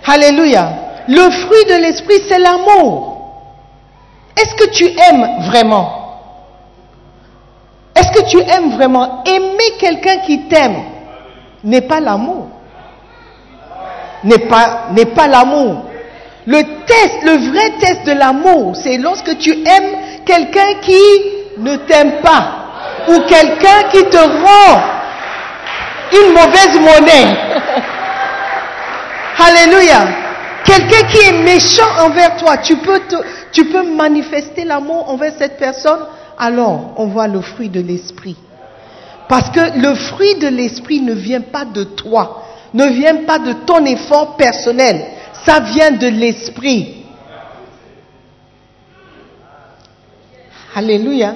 Alléluia. 0.07 0.73
Le 1.09 1.31
fruit 1.31 1.65
de 1.69 1.83
l'esprit, 1.83 2.23
c'est 2.29 2.39
l'amour. 2.39 3.11
Est-ce 4.37 4.55
que 4.55 4.71
tu 4.71 4.85
aimes 4.85 5.45
vraiment? 5.47 6.01
Est-ce 7.95 8.13
que 8.13 8.31
tu 8.31 8.39
aimes 8.39 8.71
vraiment? 8.71 9.25
Aimer 9.25 9.77
quelqu'un 9.79 10.19
qui 10.19 10.47
t'aime 10.49 10.77
n'est 11.65 11.83
pas 11.83 12.01
l'amour. 12.01 12.49
N'est 14.25 14.39
pas, 14.39 14.89
pas 15.15 15.27
l'amour. 15.27 15.85
Le 16.47 16.63
test, 16.87 17.23
le 17.23 17.51
vrai 17.51 17.71
test 17.81 18.07
de 18.07 18.13
l'amour, 18.13 18.75
c'est 18.77 18.97
lorsque 18.97 19.37
tu 19.39 19.51
aimes 19.51 19.97
quelqu'un 20.25 20.75
qui 20.81 21.03
ne 21.59 21.77
t'aime 21.77 22.21
pas 22.23 22.61
ou 23.09 23.21
quelqu'un 23.21 23.89
qui 23.91 24.05
te 24.05 24.17
rend 24.17 24.81
une 26.13 26.33
mauvaise 26.33 26.81
monnaie. 26.81 27.37
Alléluia. 29.41 30.07
Quelqu'un 30.65 31.07
qui 31.09 31.19
est 31.19 31.43
méchant 31.43 32.05
envers 32.05 32.37
toi, 32.37 32.59
tu 32.59 32.77
peux, 32.77 33.01
tu 33.53 33.65
peux 33.65 33.83
manifester 33.83 34.65
l'amour 34.65 35.09
envers 35.09 35.33
cette 35.39 35.57
personne, 35.57 36.01
alors 36.39 36.93
on 36.97 37.07
voit 37.07 37.27
le 37.27 37.41
fruit 37.41 37.71
de 37.71 37.81
l'esprit. 37.81 38.37
Parce 39.29 39.49
que 39.51 39.79
le 39.79 39.95
fruit 39.95 40.35
de 40.37 40.49
l'esprit 40.49 41.01
ne 41.01 41.15
vient 41.15 41.41
pas 41.41 41.65
de 41.65 41.85
toi, 41.85 42.43
ne 42.75 42.87
vient 42.89 43.25
pas 43.25 43.39
de 43.39 43.53
ton 43.65 43.85
effort 43.87 44.37
personnel, 44.37 45.03
ça 45.45 45.61
vient 45.61 45.93
de 45.93 46.09
l'esprit. 46.09 47.07
Alléluia. 50.75 51.35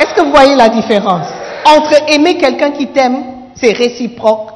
Est-ce 0.00 0.14
que 0.14 0.20
vous 0.20 0.30
voyez 0.30 0.54
la 0.54 0.68
différence? 0.68 1.26
Entre 1.64 2.12
aimer 2.12 2.36
quelqu'un 2.36 2.70
qui 2.72 2.88
t'aime, 2.88 3.24
c'est 3.54 3.72
réciproque, 3.72 4.50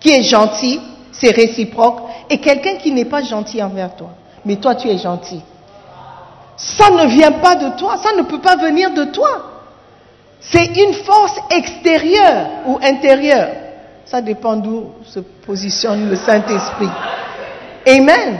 qui 0.00 0.10
est 0.10 0.22
gentil, 0.22 0.80
c'est 1.22 1.30
réciproque, 1.30 2.00
et 2.28 2.38
quelqu'un 2.38 2.76
qui 2.76 2.90
n'est 2.90 3.04
pas 3.04 3.22
gentil 3.22 3.62
envers 3.62 3.94
toi, 3.94 4.10
mais 4.44 4.56
toi 4.56 4.74
tu 4.74 4.88
es 4.88 4.98
gentil. 4.98 5.40
Ça 6.56 6.90
ne 6.90 7.06
vient 7.06 7.32
pas 7.32 7.54
de 7.54 7.78
toi, 7.78 7.96
ça 7.96 8.12
ne 8.16 8.22
peut 8.22 8.40
pas 8.40 8.56
venir 8.56 8.92
de 8.92 9.04
toi. 9.04 9.50
C'est 10.40 10.66
une 10.76 10.94
force 10.94 11.38
extérieure 11.50 12.46
ou 12.66 12.78
intérieure. 12.82 13.50
Ça 14.04 14.20
dépend 14.20 14.56
d'où 14.56 14.90
se 15.04 15.20
positionne 15.20 16.10
le 16.10 16.16
Saint-Esprit. 16.16 16.90
Amen. 17.86 18.38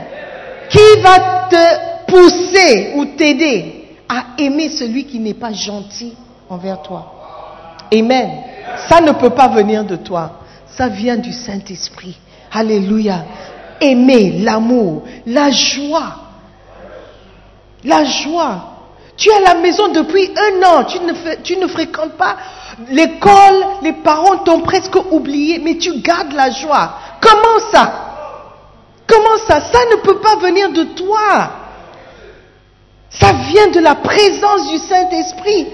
Qui 0.68 1.00
va 1.02 1.48
te 1.48 2.10
pousser 2.10 2.92
ou 2.96 3.04
t'aider 3.04 3.96
à 4.08 4.40
aimer 4.42 4.68
celui 4.68 5.04
qui 5.04 5.20
n'est 5.20 5.34
pas 5.34 5.52
gentil 5.52 6.14
envers 6.48 6.82
toi? 6.82 7.12
Amen. 7.94 8.30
Ça 8.88 9.00
ne 9.00 9.12
peut 9.12 9.30
pas 9.30 9.48
venir 9.48 9.84
de 9.84 9.96
toi. 9.96 10.40
Ça 10.66 10.88
vient 10.88 11.16
du 11.16 11.32
Saint-Esprit. 11.32 12.18
Alléluia. 12.52 13.24
Aimer, 13.80 14.38
l'amour, 14.40 15.02
la 15.26 15.50
joie. 15.50 16.16
La 17.84 18.04
joie. 18.04 18.68
Tu 19.16 19.28
es 19.30 19.34
à 19.34 19.40
la 19.40 19.54
maison 19.54 19.88
depuis 19.88 20.30
un 20.36 20.62
an, 20.66 20.84
tu 20.84 21.56
ne, 21.56 21.66
fréquentes 21.66 22.12
pas 22.12 22.36
l'école, 22.88 23.66
les 23.82 23.92
parents 23.92 24.38
t'ont 24.38 24.60
presque 24.60 24.96
oublié, 25.10 25.58
mais 25.58 25.76
tu 25.76 25.98
gardes 26.00 26.32
la 26.32 26.50
joie. 26.50 26.94
Comment 27.20 27.58
ça? 27.70 27.92
Comment 29.06 29.36
ça? 29.46 29.60
Ça 29.60 29.78
ne 29.90 29.96
peut 29.96 30.18
pas 30.18 30.36
venir 30.36 30.70
de 30.70 30.84
toi. 30.84 31.50
Ça 33.10 33.32
vient 33.32 33.68
de 33.68 33.80
la 33.80 33.94
présence 33.94 34.70
du 34.70 34.78
Saint-Esprit. 34.78 35.68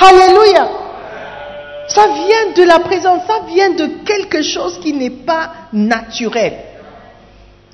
Alléluia. 0.00 0.68
Ça 1.94 2.06
vient 2.06 2.52
de 2.54 2.62
la 2.68 2.78
présence, 2.78 3.22
ça 3.26 3.40
vient 3.48 3.70
de 3.70 3.86
quelque 4.04 4.42
chose 4.42 4.78
qui 4.80 4.92
n'est 4.92 5.10
pas 5.10 5.50
naturel. 5.72 6.52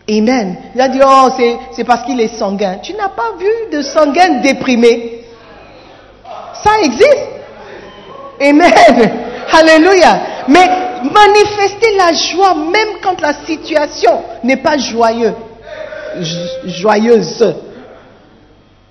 Amen. 0.08 0.56
Il 0.74 0.80
a 0.80 0.88
dit, 0.88 1.00
oh, 1.04 1.28
c'est 1.72 1.84
parce 1.84 2.04
qu'il 2.04 2.18
est 2.20 2.38
sanguin. 2.38 2.78
Tu 2.82 2.94
n'as 2.94 3.10
pas 3.10 3.32
vu 3.38 3.76
de 3.76 3.82
sanguin 3.82 4.40
déprimé. 4.40 5.20
Ça 6.64 6.80
existe. 6.82 7.28
Amen. 8.40 8.72
Alléluia. 9.52 10.20
Mais 10.48 10.66
manifester 11.12 11.96
la 11.98 12.12
joie 12.12 12.54
même 12.54 13.00
quand 13.02 13.20
la 13.20 13.34
situation 13.44 14.22
n'est 14.44 14.56
pas 14.56 14.78
joyeuse. 14.78 15.34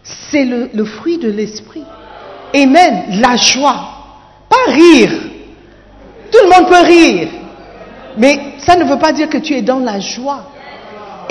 C'est 0.04 0.46
le 0.46 0.86
fruit 0.86 1.18
de 1.18 1.32
l'esprit. 1.32 1.86
Amen. 2.54 3.06
La 3.22 3.36
joie. 3.38 3.95
Pas 4.50 4.72
rire. 4.72 5.12
Tout 6.32 6.40
le 6.44 6.50
monde 6.50 6.68
peut 6.68 6.86
rire. 6.86 7.28
Mais 8.18 8.56
ça 8.60 8.76
ne 8.76 8.86
veut 8.86 9.00
pas 9.00 9.12
dire 9.12 9.30
que 9.30 9.38
tu 9.38 9.54
es 9.54 9.62
dans 9.62 9.80
la 9.80 10.00
joie. 10.00 10.52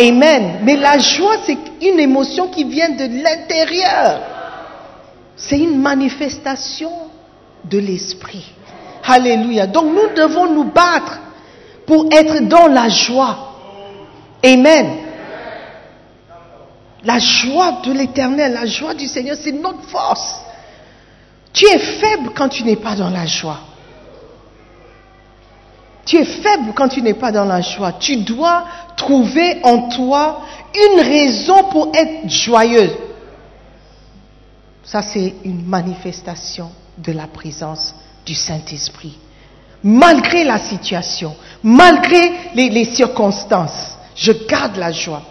Amen. 0.01 0.61
Mais 0.63 0.77
la 0.77 0.99
joie, 0.99 1.37
c'est 1.47 1.59
une 1.83 2.01
émotion 2.01 2.49
qui 2.49 2.65
vient 2.65 2.91
de 2.91 3.23
l'intérieur. 3.23 4.21
C'est 5.37 5.59
une 5.59 5.81
manifestation 5.81 6.91
de 7.65 7.79
l'esprit. 7.79 8.53
Alléluia. 9.05 9.67
Donc 9.67 9.87
nous 9.87 10.15
devons 10.15 10.53
nous 10.53 10.65
battre 10.65 11.21
pour 11.87 12.09
être 12.13 12.41
dans 12.49 12.67
la 12.69 12.89
joie. 12.89 13.53
Amen. 14.45 14.99
La 17.05 17.19
joie 17.19 17.81
de 17.85 17.93
l'éternel, 17.93 18.55
la 18.55 18.67
joie 18.67 18.95
du 18.95 19.07
Seigneur, 19.07 19.37
c'est 19.39 19.53
notre 19.53 19.83
force. 19.83 20.41
Tu 21.55 21.67
es 21.67 21.79
faible 21.79 22.33
quand 22.35 22.49
tu 22.49 22.65
n'es 22.65 22.77
pas 22.77 22.97
dans 22.97 23.09
la 23.09 23.25
joie. 23.25 23.61
Tu 26.05 26.17
es 26.17 26.25
faible 26.25 26.73
quand 26.75 26.89
tu 26.89 27.01
n'es 27.01 27.15
pas 27.15 27.33
dans 27.33 27.45
la 27.45 27.61
joie. 27.61 27.93
Tu 27.93 28.17
dois 28.17 28.65
trouver 28.97 29.61
en 29.63 29.89
toi 29.89 30.43
une 30.75 31.01
raison 31.01 31.65
pour 31.71 31.93
être 31.95 32.29
joyeuse. 32.29 32.97
Ça, 34.83 35.01
c'est 35.01 35.35
une 35.45 35.65
manifestation 35.65 36.71
de 36.99 37.13
la 37.13 37.29
présence 37.29 37.95
du 38.27 38.35
Saint-Esprit. 38.35 39.17
Malgré 39.83 40.45
la 40.45 40.59
situation, 40.59 41.35
malgré 41.63 42.33
les, 42.55 42.85
circonstances, 42.85 43.97
je 44.17 44.33
garde 44.49 44.77
la 44.77 44.93
joie. 44.93 45.23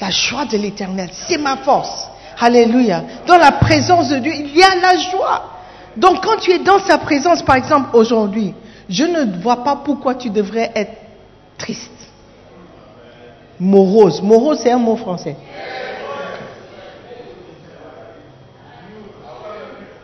La 0.00 0.10
joie 0.10 0.44
de 0.44 0.58
l'éternel, 0.58 1.08
c'est 1.12 1.38
ma 1.38 1.56
force. 1.56 2.08
Alléluia. 2.38 3.02
Dans 3.26 3.38
la 3.38 3.52
présence 3.52 4.10
de 4.10 4.18
Dieu, 4.18 4.32
il 4.34 4.56
y 4.56 4.62
a 4.62 4.74
la 4.80 4.98
joie. 4.98 5.50
Donc 5.96 6.24
quand 6.24 6.36
tu 6.36 6.52
es 6.52 6.58
dans 6.58 6.78
sa 6.78 6.98
présence, 6.98 7.42
par 7.42 7.56
exemple 7.56 7.96
aujourd'hui, 7.96 8.54
je 8.88 9.04
ne 9.04 9.40
vois 9.40 9.64
pas 9.64 9.76
pourquoi 9.84 10.14
tu 10.14 10.30
devrais 10.30 10.70
être 10.74 10.92
triste. 11.56 11.90
Morose. 13.58 14.20
Morose, 14.20 14.60
c'est 14.62 14.70
un 14.70 14.78
mot 14.78 14.96
français. 14.96 15.36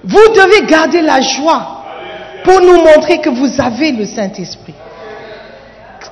Vous 0.04 0.28
devez 0.34 0.66
garder 0.66 1.02
la 1.02 1.20
joie 1.20 1.82
pour 2.44 2.60
nous 2.60 2.78
montrer 2.82 3.18
que 3.18 3.28
vous 3.28 3.60
avez 3.60 3.92
le 3.92 4.06
Saint-Esprit. 4.06 4.74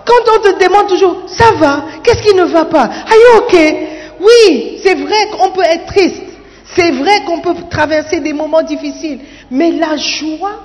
Quand 0.05 0.33
on 0.37 0.43
te 0.43 0.65
demande 0.65 0.89
toujours, 0.89 1.23
ça 1.27 1.53
va, 1.59 1.85
qu'est-ce 2.03 2.23
qui 2.23 2.35
ne 2.35 2.45
va 2.45 2.67
pas? 2.67 2.83
Are 2.85 3.15
you 3.15 3.43
okay 3.43 3.90
Oui, 4.21 4.81
c'est 4.83 4.95
vrai 4.95 5.29
qu'on 5.33 5.51
peut 5.51 5.63
être 5.65 5.87
triste. 5.87 6.23
C'est 6.65 6.93
vrai 6.93 7.23
qu'on 7.27 7.41
peut 7.41 7.55
traverser 7.71 8.21
des 8.21 8.33
moments 8.33 8.63
difficiles. 8.63 9.21
Mais 9.51 9.73
la 9.73 9.97
joie 9.97 10.61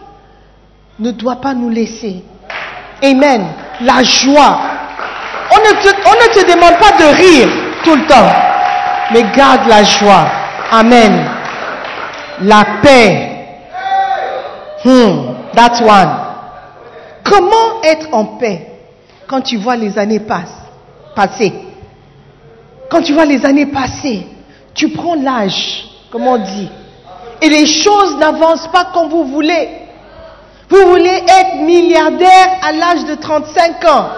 ne 0.99 1.11
doit 1.11 1.37
pas 1.37 1.53
nous 1.53 1.69
laisser. 1.69 2.23
Amen. 3.01 3.45
La 3.81 4.03
joie. 4.03 4.59
On 5.51 5.59
ne, 5.59 6.33
te, 6.33 6.51
demande 6.51 6.77
pas 6.79 6.91
de 6.97 7.15
rire 7.15 7.49
tout 7.83 7.95
le 7.95 8.05
temps, 8.07 8.33
mais 9.13 9.23
garde 9.35 9.67
la 9.67 9.83
joie. 9.83 10.27
Amen. 10.71 11.23
La 12.41 12.65
paix. 12.81 13.31
Hmm, 14.83 15.33
that's 15.55 15.81
one. 15.81 16.09
Comment 17.23 17.81
être 17.83 18.07
en 18.11 18.25
paix 18.25 18.67
quand 19.27 19.41
tu 19.41 19.57
vois 19.57 19.75
les 19.75 19.97
années 19.97 20.19
passer? 21.15 21.53
Quand 22.89 23.01
tu 23.01 23.13
vois 23.13 23.25
les 23.25 23.45
années 23.45 23.65
passer, 23.65 24.27
tu 24.73 24.89
prends 24.89 25.15
l'âge, 25.15 25.85
comme 26.11 26.27
on 26.27 26.37
dit, 26.37 26.69
et 27.41 27.49
les 27.49 27.67
choses 27.67 28.17
n'avancent 28.17 28.67
pas 28.67 28.87
comme 28.93 29.09
vous 29.09 29.25
voulez. 29.25 29.69
Vous 30.69 30.81
voulez 30.87 31.23
être 31.27 31.55
milliardaire 31.57 32.57
à 32.63 32.71
l'âge 32.71 33.05
de 33.05 33.15
35 33.15 33.85
ans. 33.85 34.09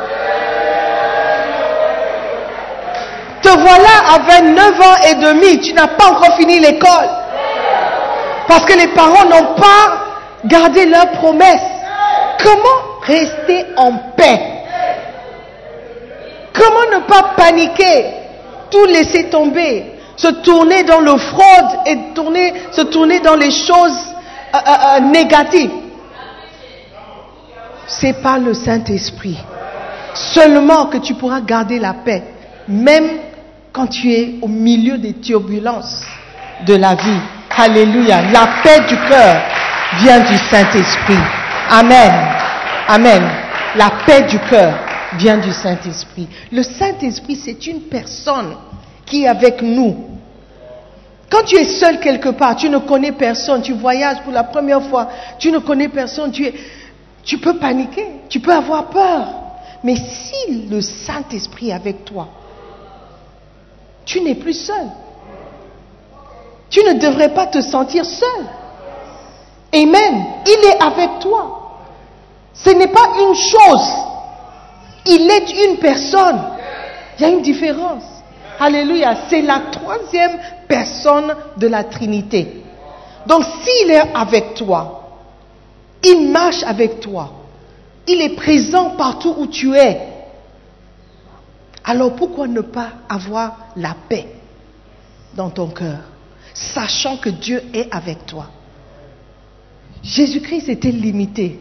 Te 3.42 3.50
voilà 3.50 4.16
à 4.16 4.20
29 4.20 4.82
ans 4.82 4.96
et 5.10 5.16
demi, 5.16 5.60
tu 5.60 5.74
n'as 5.74 5.88
pas 5.88 6.08
encore 6.08 6.38
fini 6.38 6.60
l'école. 6.60 7.10
Parce 8.48 8.66
que 8.66 8.78
les 8.78 8.88
parents 8.88 9.26
n'ont 9.26 9.56
pas 9.56 9.98
gardé 10.46 10.86
leurs 10.86 11.12
promesses. 11.12 11.62
Comment 12.44 13.00
rester 13.06 13.66
en 13.76 13.92
paix? 14.16 14.54
Pas 17.08 17.24
paniquer, 17.38 18.06
tout 18.70 18.86
laisser 18.86 19.30
tomber, 19.30 19.86
se 20.16 20.28
tourner 20.28 20.84
dans 20.84 21.00
le 21.00 21.18
fraude 21.18 21.80
et 21.86 22.14
tourner, 22.14 22.54
se 22.72 22.82
tourner 22.82 23.20
dans 23.20 23.36
les 23.36 23.52
choses 23.52 24.16
euh, 24.54 24.58
euh, 24.58 24.98
euh, 24.98 25.00
négatives. 25.02 25.72
C'est 27.88 28.22
pas 28.22 28.38
le 28.38 28.54
Saint-Esprit. 28.54 29.38
Seulement 30.14 30.88
que 30.88 30.98
tu 30.98 31.14
pourras 31.14 31.42
garder 31.42 31.80
la 31.80 31.94
paix, 31.94 32.24
même 32.68 33.08
quand 33.72 33.88
tu 33.88 34.12
es 34.12 34.36
au 34.42 34.48
milieu 34.48 34.98
des 34.98 35.14
turbulences 35.14 36.04
de 36.66 36.76
la 36.76 36.96
vie. 36.96 37.20
Alléluia. 37.56 38.22
La 38.34 38.48
paix 38.64 38.82
du 38.88 38.96
cœur 39.08 39.42
vient 40.02 40.20
du 40.20 40.38
Saint-Esprit. 40.50 41.18
Amen. 41.72 42.14
Amen. 42.88 43.24
La 43.76 43.92
paix 44.06 44.22
du 44.24 44.40
cœur 44.40 44.74
vient 45.16 45.38
du 45.38 45.52
Saint-Esprit. 45.52 46.28
Le 46.52 46.64
Saint-Esprit, 46.64 47.36
c'est 47.36 47.68
une 47.68 47.82
personne 47.82 48.56
qui 49.06 49.24
est 49.24 49.28
avec 49.28 49.62
nous. 49.62 49.96
Quand 51.30 51.44
tu 51.44 51.56
es 51.56 51.66
seul 51.66 52.00
quelque 52.00 52.30
part, 52.30 52.56
tu 52.56 52.70
ne 52.70 52.78
connais 52.78 53.12
personne, 53.12 53.62
tu 53.62 53.74
voyages 53.74 54.22
pour 54.22 54.34
la 54.34 54.44
première 54.44 54.82
fois, 54.84 55.10
tu 55.40 55.52
ne 55.52 55.60
connais 55.60 55.90
personne, 55.90 56.32
tu, 56.32 56.46
es, 56.46 56.54
tu 57.24 57.38
peux 57.38 57.58
paniquer, 57.58 58.08
tu 58.30 58.40
peux 58.40 58.54
avoir 58.54 58.88
peur. 58.88 59.28
Mais 59.84 59.96
si 59.96 60.68
le 60.70 60.82
Saint-Esprit 60.82 61.70
est 61.70 61.74
avec 61.74 62.06
toi, 62.06 62.30
tu 64.06 64.22
n'es 64.22 64.36
plus 64.36 64.54
seul. 64.54 64.88
Tu 66.70 66.82
ne 66.84 66.94
devrais 66.94 67.34
pas 67.34 67.48
te 67.48 67.62
sentir 67.62 68.06
seul. 68.06 68.46
Amen. 69.74 70.26
Il 70.46 70.66
est 70.66 70.82
avec 70.82 71.20
toi. 71.20 71.80
Ce 72.54 72.70
n'est 72.72 72.88
pas 72.88 73.10
une 73.22 73.36
chose. 73.36 74.07
Il 75.08 75.30
est 75.32 75.66
une 75.66 75.78
personne. 75.78 76.40
Il 77.18 77.22
y 77.22 77.26
a 77.26 77.30
une 77.30 77.42
différence. 77.42 78.04
Alléluia. 78.60 79.16
C'est 79.30 79.42
la 79.42 79.60
troisième 79.72 80.38
personne 80.68 81.34
de 81.58 81.68
la 81.68 81.84
Trinité. 81.84 82.64
Donc 83.28 83.44
s'il 83.64 83.92
est 83.92 84.16
avec 84.16 84.54
toi, 84.56 85.20
il 86.04 86.30
marche 86.32 86.64
avec 86.64 87.00
toi, 87.00 87.32
il 88.08 88.22
est 88.22 88.36
présent 88.36 88.92
partout 88.92 89.36
où 89.38 89.48
tu 89.48 89.76
es, 89.76 90.00
alors 91.84 92.16
pourquoi 92.16 92.48
ne 92.48 92.62
pas 92.62 92.90
avoir 93.10 93.58
la 93.76 93.96
paix 94.08 94.28
dans 95.36 95.50
ton 95.50 95.68
cœur, 95.68 96.00
sachant 96.54 97.18
que 97.18 97.30
Dieu 97.30 97.62
est 97.74 97.94
avec 97.94 98.26
toi? 98.26 98.48
Jésus-Christ 100.04 100.70
était 100.70 100.92
limité. 100.92 101.60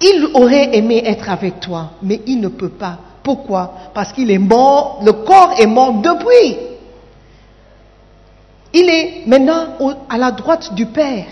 Il 0.00 0.30
aurait 0.34 0.76
aimé 0.76 1.02
être 1.04 1.28
avec 1.28 1.60
toi, 1.60 1.90
mais 2.02 2.20
il 2.26 2.40
ne 2.40 2.48
peut 2.48 2.68
pas. 2.68 2.98
Pourquoi? 3.22 3.72
Parce 3.92 4.12
qu'il 4.12 4.30
est 4.30 4.38
mort, 4.38 5.00
le 5.04 5.12
corps 5.12 5.54
est 5.58 5.66
mort 5.66 5.94
depuis. 5.94 6.56
Il 8.72 8.88
est 8.88 9.22
maintenant 9.26 9.76
à 10.08 10.18
la 10.18 10.30
droite 10.30 10.72
du 10.74 10.86
Père. 10.86 11.26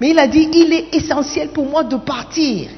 Mais 0.00 0.10
il 0.10 0.18
a 0.18 0.26
dit, 0.26 0.48
il 0.52 0.72
est 0.72 0.94
essentiel 0.94 1.48
pour 1.48 1.66
moi 1.66 1.84
de 1.84 1.96
partir. 1.96 2.68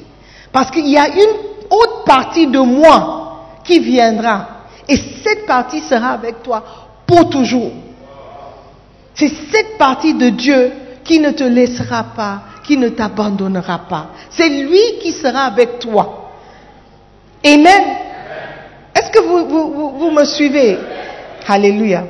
Parce 0.51 0.71
qu'il 0.71 0.87
y 0.87 0.97
a 0.97 1.07
une 1.07 1.35
autre 1.69 2.03
partie 2.05 2.47
de 2.47 2.59
moi 2.59 3.59
qui 3.63 3.79
viendra. 3.79 4.47
Et 4.87 4.97
cette 5.23 5.45
partie 5.45 5.81
sera 5.81 6.09
avec 6.09 6.41
toi 6.41 6.63
pour 7.05 7.29
toujours. 7.29 7.71
C'est 9.13 9.31
cette 9.51 9.77
partie 9.77 10.13
de 10.13 10.29
Dieu 10.29 10.71
qui 11.03 11.19
ne 11.19 11.31
te 11.31 11.43
laissera 11.43 12.03
pas, 12.15 12.41
qui 12.69 12.77
ne 12.77 12.89
t'abandonnera 12.89 13.79
pas. 13.89 14.11
C'est 14.29 14.47
lui 14.47 14.99
qui 15.01 15.11
sera 15.11 15.45
avec 15.45 15.79
toi. 15.79 16.29
Amen. 17.43 17.83
Est-ce 18.93 19.09
que 19.09 19.21
vous, 19.21 19.47
vous, 19.47 19.97
vous, 19.97 20.11
me 20.11 20.23
suivez? 20.23 20.77
Alléluia. 21.47 22.03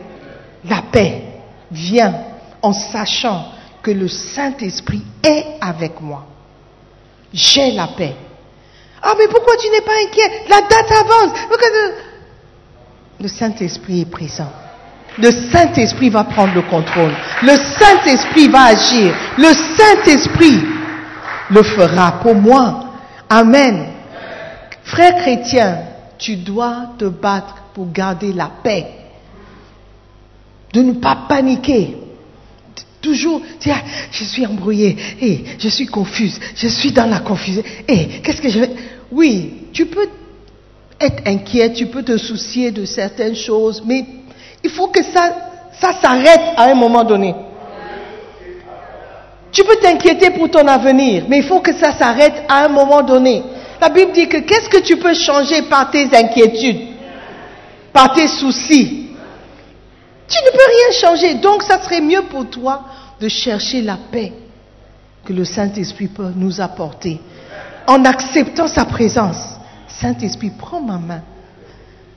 La 0.66 0.82
paix 0.92 1.24
vient 1.72 2.14
en 2.62 2.74
sachant 2.74 3.46
que 3.82 3.92
le 3.92 4.10
Saint-Esprit 4.10 5.02
est 5.24 5.46
avec 5.62 6.02
moi. 6.02 6.26
J'ai 7.32 7.72
la 7.72 7.88
paix. 7.88 8.16
Ah, 9.02 9.14
mais 9.18 9.30
pourquoi 9.30 9.56
tu 9.56 9.70
n'es 9.70 9.80
pas 9.80 9.94
inquiet? 10.06 10.44
La 10.50 10.60
date 10.60 10.92
avance. 10.92 11.40
Le 13.22 13.30
Saint-Esprit 13.30 14.02
est 14.02 14.12
présent. 14.12 14.52
Le 15.18 15.32
Saint-Esprit 15.32 16.10
va 16.10 16.24
prendre 16.24 16.54
le 16.54 16.62
contrôle. 16.62 17.12
Le 17.42 17.56
Saint-Esprit 17.56 18.48
va 18.48 18.66
agir. 18.66 19.14
Le 19.38 19.54
Saint-Esprit 19.54 20.60
le 21.50 21.64
fera 21.64 22.20
pour 22.22 22.36
moi. 22.36 22.86
Amen. 23.30 23.86
Frère 24.84 25.18
chrétien, 25.18 25.80
tu 26.18 26.36
dois 26.36 26.94
te 26.98 27.06
battre 27.06 27.56
pour 27.74 27.92
garder 27.92 28.34
la 28.34 28.50
paix. 28.64 28.86
De 30.74 30.82
ne 30.82 30.94
pas 30.94 31.26
paniquer. 31.28 31.98
Toujours, 33.02 33.42
tiens, 33.60 33.82
je 34.12 34.24
suis 34.26 34.46
embrouillé, 34.46 34.98
et 35.22 35.46
je 35.58 35.70
suis 35.70 35.86
confuse, 35.86 36.38
je 36.54 36.68
suis 36.68 36.92
dans 36.92 37.06
la 37.06 37.20
confusion, 37.20 37.64
et 37.88 38.20
qu'est-ce 38.22 38.42
que 38.42 38.50
je 38.50 38.60
vais... 38.60 38.72
Oui, 39.10 39.54
tu 39.72 39.86
peux 39.86 40.10
être 41.00 41.24
inquiet, 41.26 41.72
tu 41.72 41.86
peux 41.86 42.04
te 42.04 42.18
soucier 42.18 42.72
de 42.72 42.84
certaines 42.84 43.38
choses, 43.38 43.82
mais 43.86 44.06
il 44.64 44.70
faut 44.70 44.88
que 44.88 45.04
ça, 45.04 45.32
s'arrête 46.02 46.42
à 46.58 46.66
un 46.66 46.76
moment 46.76 47.04
donné. 47.04 47.34
Tu 49.52 49.64
peux 49.64 49.78
t'inquiéter 49.78 50.32
pour 50.32 50.50
ton 50.52 50.68
avenir, 50.68 51.24
mais 51.28 51.38
il 51.38 51.44
faut 51.44 51.60
que 51.60 51.74
ça 51.74 51.94
s'arrête 51.94 52.44
à 52.48 52.66
un 52.66 52.68
moment 52.68 53.02
donné. 53.02 53.44
La 53.82 53.90
Bible 53.90 54.12
dit 54.12 54.28
que 54.28 54.38
qu'est-ce 54.38 54.70
que 54.70 54.82
tu 54.82 54.98
peux 54.98 55.14
changer 55.14 55.64
par 55.64 55.90
tes 55.90 56.06
inquiétudes, 56.16 56.82
par 57.94 58.14
tes 58.14 58.28
soucis? 58.28 59.08
Tu 60.28 60.38
ne 60.46 60.52
peux 60.52 60.58
rien 60.58 61.00
changer. 61.00 61.34
Donc 61.36 61.64
ça 61.64 61.82
serait 61.82 62.02
mieux 62.02 62.22
pour 62.24 62.50
toi 62.50 62.82
de 63.20 63.28
chercher 63.28 63.82
la 63.82 63.98
paix 64.12 64.34
que 65.26 65.34
le 65.34 65.46
Saint-Esprit 65.46 66.08
peut 66.08 66.32
nous 66.36 66.62
apporter. 66.62 67.20
En 67.88 68.06
acceptant 68.06 68.68
sa 68.68 68.86
présence. 68.86 69.56
Saint-Esprit, 69.88 70.52
prends 70.56 70.82
ma 70.82 70.98
main. 70.98 71.22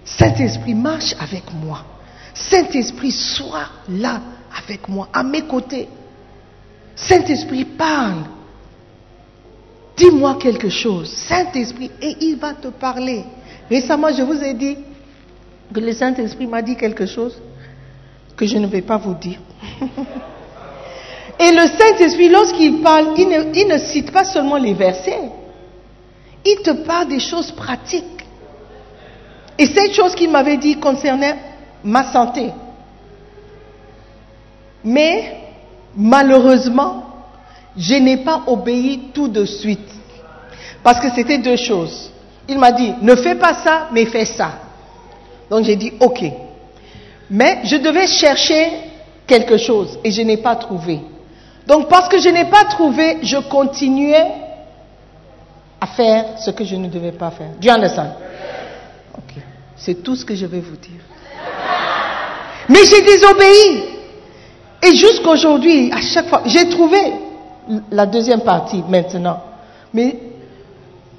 Saint-Esprit, 0.05 0.75
marche 0.75 1.15
avec 1.19 1.45
moi. 1.55 1.85
Saint-Esprit, 2.35 3.13
sois 3.13 3.69
là 3.89 4.21
avec 4.65 4.89
moi, 4.89 5.09
à 5.13 5.23
mes 5.23 5.43
côtés. 5.43 5.89
Saint-Esprit, 6.95 7.65
parle. 7.65 8.25
Dis-moi 9.97 10.37
quelque 10.41 10.69
chose. 10.69 11.11
Saint-Esprit, 11.11 11.91
et 12.01 12.17
il 12.21 12.37
va 12.37 12.55
te 12.55 12.69
parler. 12.69 13.25
Récemment, 13.71 14.09
je 14.13 14.23
vous 14.23 14.43
ai 14.43 14.55
dit 14.55 14.77
que 15.73 15.81
le 15.81 15.93
Saint-Esprit 15.93 16.47
m'a 16.47 16.63
dit 16.63 16.77
quelque 16.77 17.07
chose 17.07 17.41
que 18.37 18.47
je 18.47 18.59
ne 18.59 18.67
vais 18.67 18.83
pas 18.83 18.97
vous 18.97 19.15
dire. 19.15 19.39
et 21.39 21.51
le 21.51 21.67
Saint-Esprit, 21.67 22.29
lorsqu'il 22.29 22.81
parle, 22.81 23.09
il 23.17 23.69
ne, 23.69 23.79
cite 23.79 24.11
pas 24.11 24.25
seulement 24.25 24.57
les 24.57 24.75
versets. 24.75 25.31
Il 26.45 26.63
te 26.63 26.71
parle 26.71 27.09
des 27.09 27.21
choses 27.21 27.53
pratiques. 27.53 28.05
Et 29.59 29.67
cette 29.67 29.93
chose 29.93 30.15
qu'il 30.15 30.31
m'avait 30.31 30.57
dit 30.57 30.77
concernait 30.77 31.37
ma 31.85 32.05
santé. 32.13 32.51
Mais 34.85 35.37
malheureusement, 35.95 37.05
je 37.77 37.95
n'ai 37.95 38.19
pas 38.19 38.43
obéi 38.47 39.11
tout 39.15 39.29
de 39.29 39.45
suite. 39.45 39.89
Parce 40.83 41.01
que 41.01 41.11
c'était 41.15 41.39
deux 41.39 41.57
choses. 41.57 42.11
Il 42.49 42.59
m'a 42.59 42.73
dit, 42.73 42.93
ne 43.01 43.15
fais 43.15 43.37
pas 43.37 43.55
ça, 43.55 43.89
mais 43.93 44.05
fais 44.07 44.25
ça. 44.25 44.51
Donc 45.49 45.65
j'ai 45.65 45.77
dit, 45.77 45.93
ok. 46.01 46.25
Mais 47.31 47.61
je 47.65 47.77
devais 47.77 48.07
chercher 48.07 48.71
quelque 49.27 49.57
chose 49.57 49.99
et 50.03 50.11
je 50.11 50.23
n'ai 50.23 50.39
pas 50.39 50.57
trouvé. 50.57 51.01
Donc 51.67 51.89
parce 51.89 52.09
que 52.09 52.19
je 52.19 52.29
n'ai 52.29 52.47
pas 52.47 52.65
trouvé, 52.65 53.19
je 53.23 53.37
continuais 53.39 54.27
à 55.81 55.87
faire 55.87 56.39
ce 56.39 56.51
que 56.51 56.65
je 56.65 56.77
ne 56.77 56.89
devais 56.89 57.13
pas 57.13 57.31
faire. 57.31 57.51
You 57.63 57.71
understand? 57.71 58.11
Ok. 59.17 59.35
C'est 59.77 60.03
tout 60.03 60.17
ce 60.17 60.25
que 60.25 60.35
je 60.35 60.47
vais 60.47 60.61
vous 60.61 60.77
dire. 60.77 61.01
Mais 62.69 62.85
j'ai 62.85 63.03
désobéi. 63.03 63.85
Et 64.83 64.95
jusqu'aujourd'hui, 64.95 65.91
à 65.93 66.01
chaque 66.01 66.29
fois, 66.29 66.43
j'ai 66.45 66.69
trouvé 66.69 66.99
la 67.91 68.07
deuxième 68.07 68.41
partie 68.41 68.83
maintenant. 68.89 69.41
Mais 69.95 70.19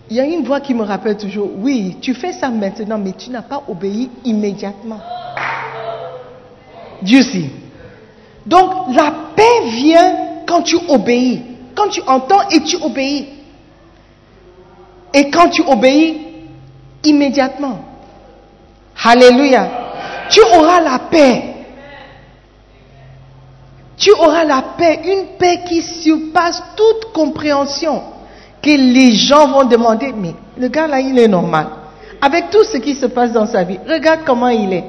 il 0.10 0.18
y 0.18 0.20
a 0.20 0.26
une 0.26 0.44
voix 0.44 0.60
qui 0.60 0.74
me 0.74 0.84
rappelle 0.84 1.18
toujours, 1.18 1.50
oui, 1.58 1.98
tu 2.02 2.14
fais 2.14 2.34
ça 2.34 2.50
maintenant, 2.50 2.98
mais 2.98 3.14
tu 3.14 3.30
n'as 3.30 3.42
pas 3.42 3.64
obéi 3.68 4.10
immédiatement. 4.26 5.00
Dieu 7.02 7.22
sait. 7.22 7.50
Donc 8.46 8.94
la 8.94 9.14
paix 9.36 9.70
vient 9.70 10.16
quand 10.46 10.62
tu 10.62 10.78
obéis, 10.90 11.42
quand 11.76 11.88
tu 11.88 12.02
entends 12.06 12.50
et 12.50 12.62
tu 12.62 12.76
obéis. 12.82 13.28
Et 15.14 15.30
quand 15.30 15.50
tu 15.50 15.62
obéis 15.62 16.18
immédiatement. 17.04 17.80
Alléluia. 19.04 19.83
Tu 20.34 20.42
auras 20.42 20.82
la 20.82 20.98
paix. 20.98 21.44
Tu 23.96 24.12
auras 24.14 24.44
la 24.44 24.64
paix, 24.76 25.00
une 25.06 25.38
paix 25.38 25.62
qui 25.68 25.84
surpasse 25.84 26.64
toute 26.76 27.14
compréhension. 27.14 28.02
Que 28.60 28.72
les 28.72 29.12
gens 29.12 29.48
vont 29.48 29.66
demander, 29.66 30.12
mais 30.12 30.34
le 30.58 30.70
gars 30.70 30.88
là, 30.88 31.00
il 31.00 31.20
est 31.20 31.28
normal. 31.28 31.68
avec 32.20 32.50
tout 32.50 32.64
ce 32.64 32.78
qui 32.78 32.96
se 32.96 33.06
passe 33.06 33.34
dans 33.34 33.46
sa 33.46 33.64
vie, 33.64 33.78
regarde 33.88 34.22
comment 34.26 34.48
il 34.48 34.72
est. 34.72 34.86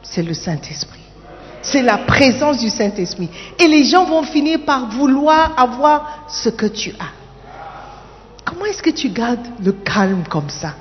C'est 0.00 0.22
le 0.22 0.32
Saint-Esprit. 0.32 1.00
C'est 1.60 1.82
la 1.82 1.98
présence 1.98 2.58
du 2.58 2.70
Saint-Esprit. 2.70 3.28
Et 3.58 3.66
les 3.66 3.84
gens 3.84 4.04
vont 4.04 4.22
finir 4.22 4.60
par 4.64 4.88
vouloir 4.88 5.52
avoir 5.56 6.24
ce 6.28 6.50
que 6.50 6.66
tu 6.66 6.94
as. 7.00 7.12
Comment 8.44 8.64
est-ce 8.66 8.82
que 8.82 8.90
tu 8.90 9.08
gardes 9.08 9.46
le 9.62 9.72
calme 9.72 10.22
comme 10.30 10.50
ça? 10.50 10.74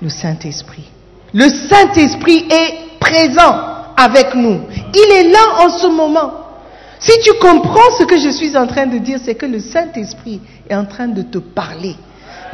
Le 0.00 0.08
Saint-Esprit. 0.08 0.88
Le 1.36 1.50
Saint-Esprit 1.50 2.46
est 2.48 2.98
présent 2.98 3.58
avec 3.94 4.34
nous. 4.34 4.58
Il 4.94 5.12
est 5.12 5.30
là 5.30 5.64
en 5.66 5.68
ce 5.68 5.86
moment. 5.86 6.32
Si 6.98 7.12
tu 7.20 7.34
comprends 7.34 7.90
ce 7.98 8.04
que 8.04 8.16
je 8.16 8.30
suis 8.30 8.56
en 8.56 8.66
train 8.66 8.86
de 8.86 8.96
dire, 8.96 9.18
c'est 9.22 9.34
que 9.34 9.44
le 9.44 9.60
Saint-Esprit 9.60 10.40
est 10.66 10.74
en 10.74 10.86
train 10.86 11.08
de 11.08 11.20
te 11.20 11.36
parler. 11.36 11.94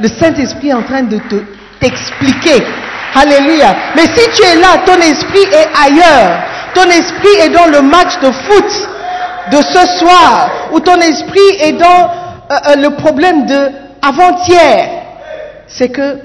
Le 0.01 0.09
Saint-Esprit 0.09 0.67
est 0.67 0.73
en 0.73 0.83
train 0.83 1.03
de 1.03 1.17
te 1.17 1.35
t'expliquer. 1.79 2.61
Alléluia. 3.15 3.73
Mais 3.95 4.05
si 4.05 4.29
tu 4.35 4.43
es 4.43 4.55
là, 4.59 4.79
ton 4.85 4.97
esprit 4.97 5.45
est 5.53 5.69
ailleurs. 5.81 6.43
Ton 6.75 6.89
esprit 6.89 7.35
est 7.39 7.51
dans 7.51 7.67
le 7.67 7.83
match 7.83 8.19
de 8.19 8.31
foot 8.31 8.89
de 9.49 9.61
ce 9.61 9.85
soir. 9.97 10.49
Ou 10.73 10.81
ton 10.81 10.99
esprit 10.99 11.55
est 11.61 11.71
dans 11.79 11.87
euh, 12.51 12.55
euh, 12.67 12.75
le 12.75 12.89
problème 12.97 13.45
de 13.45 13.69
avant-hier. 14.01 14.89
C'est 15.67 15.87
que 15.87 16.17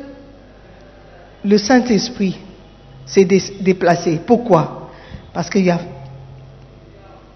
le 1.44 1.56
Saint-Esprit 1.56 2.36
s'est 3.08 3.24
dé- 3.24 3.42
déplacé. 3.60 4.20
Pourquoi? 4.24 4.90
Parce 5.32 5.48
que 5.50 5.58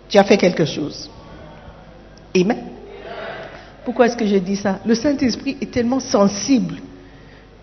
tu 0.09 0.19
as 0.19 0.25
fait 0.25 0.37
quelque 0.37 0.65
chose. 0.65 1.11
Amen. 2.37 2.59
Pourquoi 3.85 4.07
est-ce 4.07 4.17
que 4.17 4.27
je 4.27 4.37
dis 4.37 4.57
ça? 4.57 4.79
Le 4.87 4.95
Saint-Esprit 4.95 5.57
est 5.61 5.71
tellement 5.71 5.99
sensible 6.01 6.77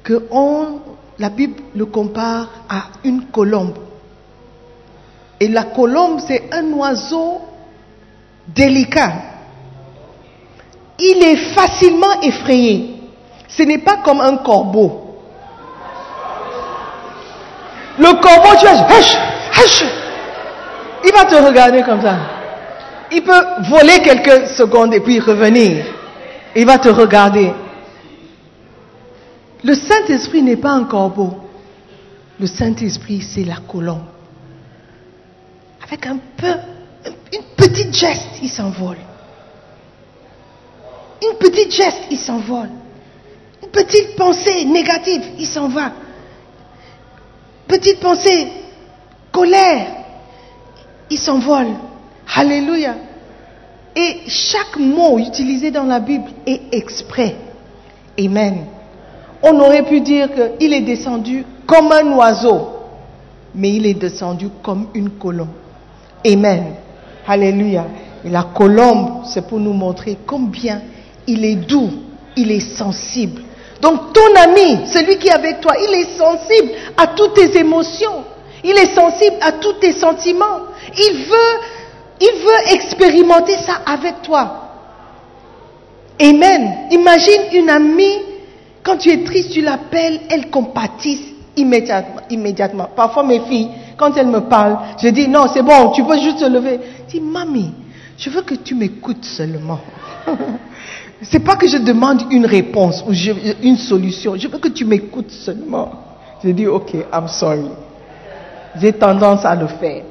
que 0.03 0.25
on- 0.31 0.79
la 1.17 1.29
Bible 1.29 1.61
le 1.75 1.85
compare 1.85 2.49
à 2.67 2.83
une 3.03 3.25
colombe. 3.25 3.77
Et 5.39 5.47
la 5.47 5.63
colombe, 5.63 6.19
c'est 6.25 6.53
un 6.53 6.71
oiseau 6.73 7.41
délicat. 8.47 9.13
Il 10.99 11.23
est 11.23 11.37
facilement 11.53 12.21
effrayé. 12.21 12.95
Ce 13.47 13.63
n'est 13.63 13.77
pas 13.79 13.97
comme 14.03 14.19
un 14.19 14.37
corbeau. 14.37 15.08
Le 17.99 18.13
corbeau, 18.21 18.57
tu 18.57 18.65
hush. 19.61 19.83
il 21.03 21.11
va 21.11 21.25
te 21.25 21.35
regarder 21.35 21.83
comme 21.83 22.01
ça. 22.01 22.17
Il 23.11 23.23
peut 23.23 23.43
voler 23.69 23.99
quelques 24.01 24.47
secondes 24.47 24.93
et 24.93 25.01
puis 25.01 25.19
revenir. 25.19 25.85
Il 26.55 26.65
va 26.65 26.77
te 26.77 26.87
regarder. 26.89 27.51
Le 29.63 29.73
Saint-Esprit 29.73 30.41
n'est 30.41 30.55
pas 30.55 30.71
un 30.71 30.85
corbeau. 30.85 31.35
Le 32.39 32.47
Saint-Esprit, 32.47 33.21
c'est 33.21 33.43
la 33.43 33.57
colombe. 33.57 34.05
Avec 35.83 36.05
un 36.07 36.19
peu, 36.37 36.53
une 37.33 37.43
petite 37.57 37.93
geste, 37.93 38.39
il 38.41 38.49
s'envole. 38.49 38.97
Une 41.21 41.37
petite 41.37 41.73
geste, 41.73 42.03
il 42.09 42.17
s'envole. 42.17 42.69
Une 43.61 43.69
petite 43.69 44.15
pensée 44.15 44.63
négative, 44.63 45.23
il 45.37 45.45
s'en 45.45 45.67
va. 45.67 45.91
Petite 47.69 47.99
pensée, 47.99 48.47
colère, 49.31 49.85
il 51.11 51.19
s'envole. 51.19 51.67
Alléluia. 52.35 52.95
Et 53.95 54.21
chaque 54.27 54.77
mot 54.79 55.19
utilisé 55.19 55.69
dans 55.69 55.83
la 55.83 55.99
Bible 55.99 56.31
est 56.47 56.61
exprès. 56.71 57.35
Amen. 58.19 58.65
On 59.43 59.59
aurait 59.59 59.85
pu 59.85 60.01
dire 60.01 60.29
qu'il 60.57 60.73
est 60.73 60.81
descendu 60.81 61.45
comme 61.67 61.91
un 61.91 62.11
oiseau, 62.13 62.69
mais 63.53 63.71
il 63.75 63.85
est 63.85 63.93
descendu 63.93 64.49
comme 64.63 64.87
une 64.95 65.11
colombe. 65.11 65.49
Amen. 66.25 66.73
Alléluia. 67.27 67.85
Et 68.25 68.29
la 68.31 68.43
colombe, 68.45 69.25
c'est 69.25 69.47
pour 69.47 69.59
nous 69.59 69.73
montrer 69.73 70.17
combien 70.25 70.81
il 71.27 71.45
est 71.45 71.55
doux, 71.55 71.91
il 72.35 72.49
est 72.51 72.75
sensible. 72.75 73.43
Donc 73.81 74.13
ton 74.13 74.35
ami, 74.35 74.87
celui 74.87 75.17
qui 75.17 75.27
est 75.27 75.33
avec 75.33 75.61
toi, 75.61 75.73
il 75.79 75.93
est 75.93 76.17
sensible 76.17 76.71
à 76.97 77.07
toutes 77.07 77.35
tes 77.35 77.57
émotions. 77.57 78.23
Il 78.63 78.71
est 78.71 78.93
sensible 78.93 79.37
à 79.41 79.53
tous 79.53 79.73
tes 79.73 79.93
sentiments. 79.93 80.59
Il 80.97 81.25
veut, 81.25 82.73
expérimenter 82.73 83.55
ça 83.57 83.81
avec 83.85 84.21
toi. 84.21 84.69
Amen. 86.21 86.87
Imagine 86.91 87.41
une 87.53 87.69
amie, 87.69 88.19
quand 88.83 88.97
tu 88.97 89.09
es 89.09 89.23
triste, 89.23 89.51
tu 89.51 89.61
l'appelles, 89.61 90.19
elle 90.29 90.49
compatisse 90.49 91.21
immédiatement, 91.55 92.21
immédiatement. 92.29 92.89
Parfois 92.93 93.23
mes 93.23 93.39
filles, 93.41 93.69
quand 93.97 94.15
elles 94.17 94.27
me 94.27 94.41
parlent, 94.41 94.77
je 95.01 95.07
dis 95.09 95.27
non, 95.29 95.45
c'est 95.53 95.63
bon, 95.63 95.91
tu 95.91 96.03
peux 96.03 96.19
juste 96.19 96.39
te 96.39 96.45
lever. 96.45 96.79
Je 97.07 97.13
dis, 97.13 97.21
mamie, 97.21 97.71
je 98.17 98.29
veux 98.29 98.41
que 98.41 98.55
tu 98.55 98.75
m'écoutes 98.75 99.23
seulement. 99.23 99.79
C'est 101.21 101.39
pas 101.39 101.55
que 101.55 101.67
je 101.67 101.77
demande 101.77 102.23
une 102.31 102.45
réponse 102.45 103.03
ou 103.05 103.11
une 103.61 103.77
solution. 103.77 104.35
Je 104.37 104.47
veux 104.47 104.59
que 104.59 104.69
tu 104.69 104.85
m'écoutes 104.85 105.31
seulement. 105.31 105.91
Je 106.43 106.49
dis, 106.51 106.67
ok, 106.67 106.93
I'm 107.11 107.27
sorry. 107.27 107.69
J'ai 108.79 108.93
tendance 108.93 109.43
à 109.43 109.55
le 109.55 109.67
faire. 109.67 110.03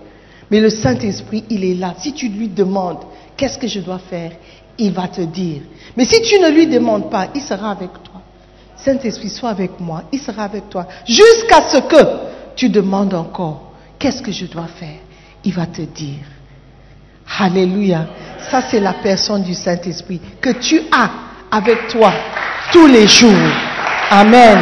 Mais 0.51 0.61
le 0.61 0.69
Saint-Esprit, 0.71 1.45
il 1.49 1.65
est 1.65 1.75
là. 1.75 1.95
Si 1.99 2.13
tu 2.13 2.29
lui 2.29 2.49
demandes, 2.49 3.05
qu'est-ce 3.37 3.59
que 3.59 3.67
je 3.67 3.81
dois 3.81 3.99
faire? 3.99 4.33
Il 4.79 4.93
va 4.93 5.09
te 5.09 5.23
dire. 5.23 5.63
Mais 5.97 6.05
si 6.05 6.21
tu 6.23 6.39
ne 6.39 6.51
lui 6.51 6.67
demandes 6.67 7.11
pas, 7.11 7.29
il 7.35 7.41
sera 7.41 7.71
avec 7.71 7.91
toi. 8.03 8.21
Saint-Esprit, 8.77 9.31
sois 9.31 9.51
avec 9.51 9.81
moi. 9.81 10.05
Il 10.13 10.21
sera 10.21 10.45
avec 10.45 10.69
toi. 10.69 10.87
Jusqu'à 11.07 11.69
ce 11.69 11.79
que 11.79 12.07
tu 12.55 12.69
demandes 12.69 13.15
encore, 13.15 13.73
qu'est-ce 13.99 14.23
que 14.23 14.33
je 14.33 14.47
dois 14.47 14.67
faire? 14.67 15.01
Il 15.45 15.55
va 15.55 15.67
te 15.67 15.83
dire. 15.83 16.25
Alléluia. 17.39 18.07
Ça, 18.51 18.63
c'est 18.71 18.81
la 18.81 18.95
personne 18.95 19.43
du 19.43 19.55
Saint-Esprit 19.55 20.21
que 20.41 20.51
tu 20.51 20.81
as 20.93 21.11
avec 21.51 21.89
toi 21.89 22.13
tous 22.73 22.87
les 22.87 23.07
jours. 23.07 23.33
Amen. 24.11 24.59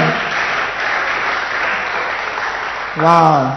Wow. 2.96 3.52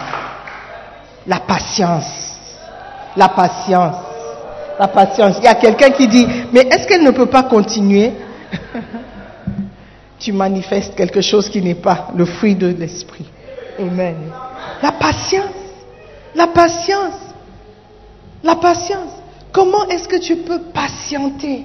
La 1.26 1.40
patience. 1.46 2.38
La 3.16 3.28
patience. 3.28 3.96
La 4.78 4.88
patience. 4.88 5.36
Il 5.38 5.44
y 5.44 5.48
a 5.48 5.54
quelqu'un 5.54 5.90
qui 5.90 6.06
dit, 6.06 6.26
mais 6.52 6.60
est-ce 6.60 6.86
qu'elle 6.86 7.02
ne 7.02 7.10
peut 7.10 7.26
pas 7.26 7.44
continuer? 7.44 8.12
Tu 10.18 10.32
manifestes 10.34 10.94
quelque 10.94 11.22
chose 11.22 11.48
qui 11.48 11.62
n'est 11.62 11.74
pas 11.74 12.08
le 12.14 12.26
fruit 12.26 12.54
de 12.54 12.66
l'esprit. 12.66 13.24
Amen. 13.78 14.16
La 14.82 14.92
patience. 14.92 15.46
La 16.34 16.46
patience. 16.46 17.29
La 18.42 18.56
patience. 18.56 19.12
Comment 19.52 19.86
est-ce 19.88 20.08
que 20.08 20.16
tu 20.16 20.36
peux 20.36 20.60
patienter? 20.72 21.64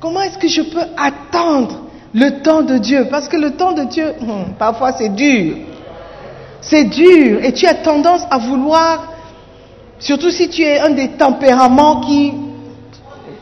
Comment 0.00 0.20
est-ce 0.22 0.38
que 0.38 0.48
je 0.48 0.62
peux 0.62 0.84
attendre 0.96 1.80
le 2.12 2.42
temps 2.42 2.62
de 2.62 2.78
Dieu? 2.78 3.06
Parce 3.10 3.28
que 3.28 3.36
le 3.36 3.52
temps 3.52 3.72
de 3.72 3.84
Dieu, 3.84 4.14
hum, 4.20 4.54
parfois 4.58 4.92
c'est 4.92 5.08
dur. 5.08 5.56
C'est 6.60 6.84
dur 6.84 7.42
et 7.42 7.52
tu 7.52 7.66
as 7.66 7.74
tendance 7.74 8.22
à 8.30 8.38
vouloir, 8.38 9.12
surtout 9.98 10.30
si 10.30 10.48
tu 10.48 10.62
es 10.62 10.80
un 10.80 10.90
des 10.90 11.10
tempéraments 11.10 12.00
qui, 12.00 12.32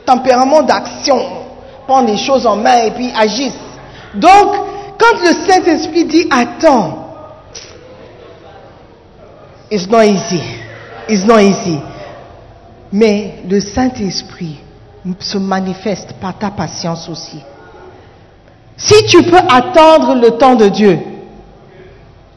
tempérament 0.04 0.62
d'action, 0.62 1.18
prend 1.86 2.02
les 2.02 2.16
choses 2.16 2.46
en 2.46 2.56
main 2.56 2.84
et 2.84 2.90
puis 2.90 3.10
agissent. 3.16 3.52
Donc, 4.14 4.54
quand 4.98 5.20
le 5.20 5.48
Saint-Esprit 5.48 6.04
dit 6.04 6.28
attends, 6.30 6.98
it's 9.70 9.88
not 9.88 10.02
easy. 10.02 10.40
It's 11.08 11.24
not 11.24 11.40
easy. 11.40 11.78
Mais 12.94 13.42
le 13.50 13.58
Saint-Esprit 13.58 14.56
se 15.18 15.36
manifeste 15.36 16.12
par 16.20 16.38
ta 16.38 16.52
patience 16.52 17.08
aussi. 17.08 17.40
Si 18.76 19.04
tu 19.06 19.20
peux 19.24 19.36
attendre 19.36 20.14
le 20.14 20.38
temps 20.38 20.54
de 20.54 20.68
Dieu, 20.68 21.00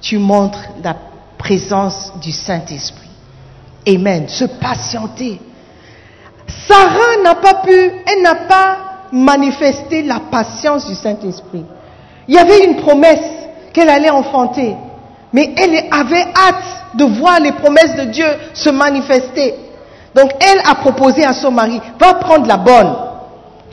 tu 0.01 0.17
montres 0.17 0.63
la 0.83 0.95
présence 1.37 2.11
du 2.23 2.31
Saint-Esprit. 2.31 3.11
Amen. 3.87 4.27
Se 4.27 4.45
patienter. 4.45 5.39
Sarah 6.67 7.21
n'a 7.23 7.35
pas 7.35 7.61
pu, 7.63 7.91
elle 8.07 8.23
n'a 8.23 8.35
pas 8.47 8.77
manifesté 9.11 10.01
la 10.01 10.19
patience 10.19 10.87
du 10.87 10.95
Saint-Esprit. 10.95 11.65
Il 12.27 12.33
y 12.33 12.39
avait 12.39 12.65
une 12.65 12.77
promesse 12.77 13.29
qu'elle 13.73 13.89
allait 13.89 14.09
enfanter, 14.09 14.75
mais 15.31 15.53
elle 15.55 15.85
avait 15.91 16.25
hâte 16.35 16.95
de 16.95 17.05
voir 17.05 17.39
les 17.39 17.51
promesses 17.51 17.95
de 17.95 18.05
Dieu 18.05 18.25
se 18.55 18.71
manifester. 18.71 19.66
Donc 20.17 20.31
elle 20.39 20.59
a 20.65 20.73
proposé 20.73 21.23
à 21.23 21.33
son 21.33 21.51
mari, 21.51 21.79
va 21.99 22.15
prendre 22.15 22.47
la 22.47 22.57
bonne, 22.57 22.95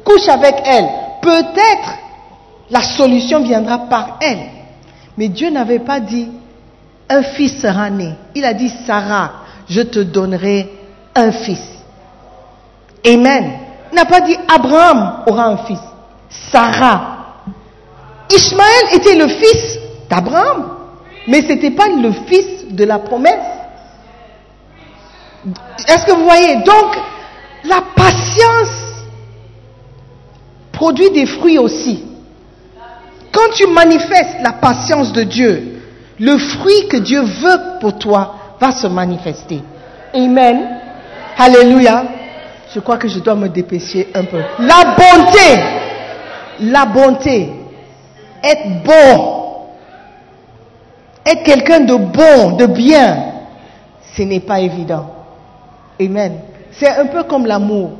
couche 0.04 0.28
avec 0.28 0.54
elle. 0.66 0.86
Peut-être 1.22 1.94
la 2.70 2.82
solution 2.82 3.40
viendra 3.40 3.78
par 3.78 4.18
elle. 4.20 4.40
Mais 5.16 5.28
Dieu 5.28 5.48
n'avait 5.48 5.78
pas 5.78 6.00
dit, 6.00 6.28
un 7.08 7.22
fils 7.22 7.62
sera 7.62 7.88
né. 7.88 8.10
Il 8.34 8.44
a 8.44 8.52
dit, 8.52 8.70
Sarah, 8.86 9.30
je 9.70 9.80
te 9.80 10.00
donnerai 10.00 10.70
un 11.14 11.32
fils. 11.32 11.62
Amen. 13.06 13.52
Il 13.90 13.96
n'a 13.96 14.04
pas 14.04 14.20
dit, 14.20 14.36
Abraham 14.54 15.22
aura 15.26 15.46
un 15.46 15.56
fils. 15.58 15.80
Sarah. 16.52 17.16
Ishmaël 18.30 18.84
était 18.92 19.16
le 19.16 19.28
fils 19.28 19.78
d'Abraham, 20.10 20.68
mais 21.26 21.40
ce 21.40 21.48
n'était 21.48 21.70
pas 21.70 21.88
le 21.88 22.12
fils 22.12 22.68
de 22.70 22.84
la 22.84 22.98
promesse. 22.98 23.53
Est-ce 25.88 26.06
que 26.06 26.12
vous 26.12 26.24
voyez? 26.24 26.56
Donc, 26.56 26.96
la 27.64 27.82
patience 27.94 29.04
produit 30.72 31.10
des 31.10 31.26
fruits 31.26 31.58
aussi. 31.58 32.04
Quand 33.32 33.50
tu 33.54 33.66
manifestes 33.66 34.36
la 34.42 34.52
patience 34.52 35.12
de 35.12 35.22
Dieu, 35.22 35.82
le 36.18 36.38
fruit 36.38 36.88
que 36.88 36.98
Dieu 36.98 37.22
veut 37.22 37.78
pour 37.80 37.98
toi 37.98 38.36
va 38.60 38.72
se 38.72 38.86
manifester. 38.86 39.60
Amen. 40.14 40.80
Alléluia. 41.36 42.04
Je 42.72 42.80
crois 42.80 42.96
que 42.96 43.08
je 43.08 43.18
dois 43.18 43.34
me 43.34 43.48
dépêcher 43.48 44.08
un 44.14 44.24
peu. 44.24 44.40
La 44.60 44.94
bonté. 44.96 45.62
La 46.60 46.86
bonté. 46.86 47.52
Être 48.42 48.82
bon. 48.84 49.34
Être 51.24 51.42
quelqu'un 51.42 51.80
de 51.80 51.94
bon, 51.94 52.56
de 52.56 52.66
bien. 52.66 53.32
Ce 54.16 54.22
n'est 54.22 54.40
pas 54.40 54.60
évident. 54.60 55.13
Amen. 56.00 56.40
C'est 56.72 56.88
un 56.88 57.06
peu 57.06 57.22
comme 57.24 57.46
l'amour. 57.46 57.90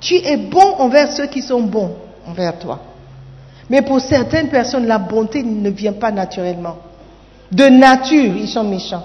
Tu 0.00 0.14
es 0.14 0.36
bon 0.36 0.74
envers 0.78 1.12
ceux 1.12 1.26
qui 1.26 1.42
sont 1.42 1.60
bons 1.62 1.96
envers 2.26 2.58
toi. 2.58 2.80
Mais 3.68 3.82
pour 3.82 4.00
certaines 4.00 4.48
personnes, 4.48 4.86
la 4.86 4.98
bonté 4.98 5.42
ne 5.42 5.70
vient 5.70 5.92
pas 5.92 6.10
naturellement. 6.10 6.76
De 7.50 7.64
nature, 7.64 8.36
ils 8.36 8.48
sont 8.48 8.64
méchants. 8.64 9.04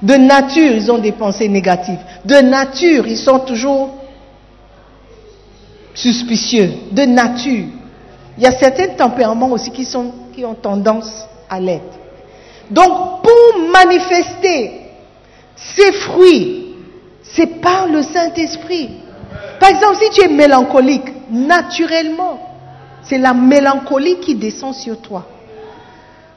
De 0.00 0.14
nature, 0.14 0.72
ils 0.72 0.90
ont 0.90 0.98
des 0.98 1.12
pensées 1.12 1.48
négatives. 1.48 2.00
De 2.24 2.36
nature, 2.36 3.06
ils 3.06 3.18
sont 3.18 3.40
toujours 3.40 3.90
suspicieux. 5.94 6.72
De 6.90 7.02
nature. 7.02 7.66
Il 8.36 8.42
y 8.42 8.46
a 8.46 8.52
certains 8.52 8.88
tempéraments 8.88 9.50
aussi 9.50 9.70
qui, 9.70 9.84
sont, 9.84 10.12
qui 10.34 10.44
ont 10.44 10.54
tendance 10.54 11.26
à 11.48 11.60
l'être. 11.60 11.98
Donc, 12.70 13.22
pour 13.22 13.70
manifester 13.72 14.80
ces 15.54 15.92
fruits, 15.92 16.61
c'est 17.34 17.60
par 17.60 17.86
le 17.86 18.02
Saint-Esprit. 18.02 18.90
Par 19.58 19.70
exemple, 19.70 19.96
si 20.00 20.10
tu 20.10 20.24
es 20.24 20.28
mélancolique, 20.28 21.30
naturellement, 21.30 22.38
c'est 23.02 23.18
la 23.18 23.32
mélancolie 23.32 24.18
qui 24.20 24.34
descend 24.34 24.74
sur 24.74 25.00
toi. 25.00 25.26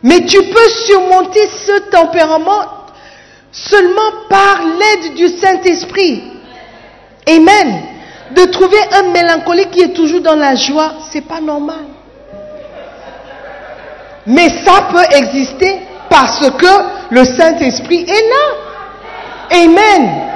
Mais 0.03 0.25
tu 0.25 0.37
peux 0.37 0.69
surmonter 0.85 1.47
ce 1.47 1.89
tempérament 1.89 2.65
seulement 3.51 4.11
par 4.29 4.61
l'aide 4.63 5.15
du 5.15 5.27
Saint-Esprit. 5.29 6.23
Amen. 7.27 7.81
De 8.35 8.45
trouver 8.45 8.77
un 8.93 9.11
mélancolique 9.11 9.71
qui 9.71 9.81
est 9.81 9.93
toujours 9.93 10.21
dans 10.21 10.35
la 10.35 10.55
joie, 10.55 10.93
c'est 11.11 11.27
pas 11.27 11.41
normal. 11.41 11.85
Mais 14.27 14.49
ça 14.63 14.87
peut 14.91 15.05
exister 15.17 15.79
parce 16.09 16.49
que 16.51 17.11
le 17.11 17.23
Saint-Esprit 17.23 18.05
est 18.07 18.29
là. 18.29 19.63
Amen. 19.63 20.34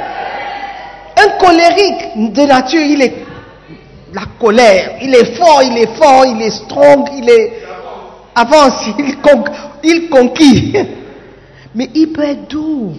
Un 1.21 1.29
colérique 1.37 2.33
de 2.33 2.43
nature, 2.43 2.81
il 2.81 3.01
est 3.01 3.25
la 4.13 4.23
colère, 4.39 4.97
il 5.01 5.13
est 5.13 5.35
fort, 5.35 5.61
il 5.63 5.77
est 5.77 5.95
fort, 5.97 6.25
il 6.25 6.41
est 6.41 6.49
strong, 6.49 7.09
il 7.15 7.29
est 7.29 7.53
avance, 8.35 8.87
il, 9.83 10.09
conquit. 10.09 10.73
Mais 11.75 11.89
il 11.93 12.07
peut 12.07 12.23
être 12.23 12.49
doux, 12.49 12.93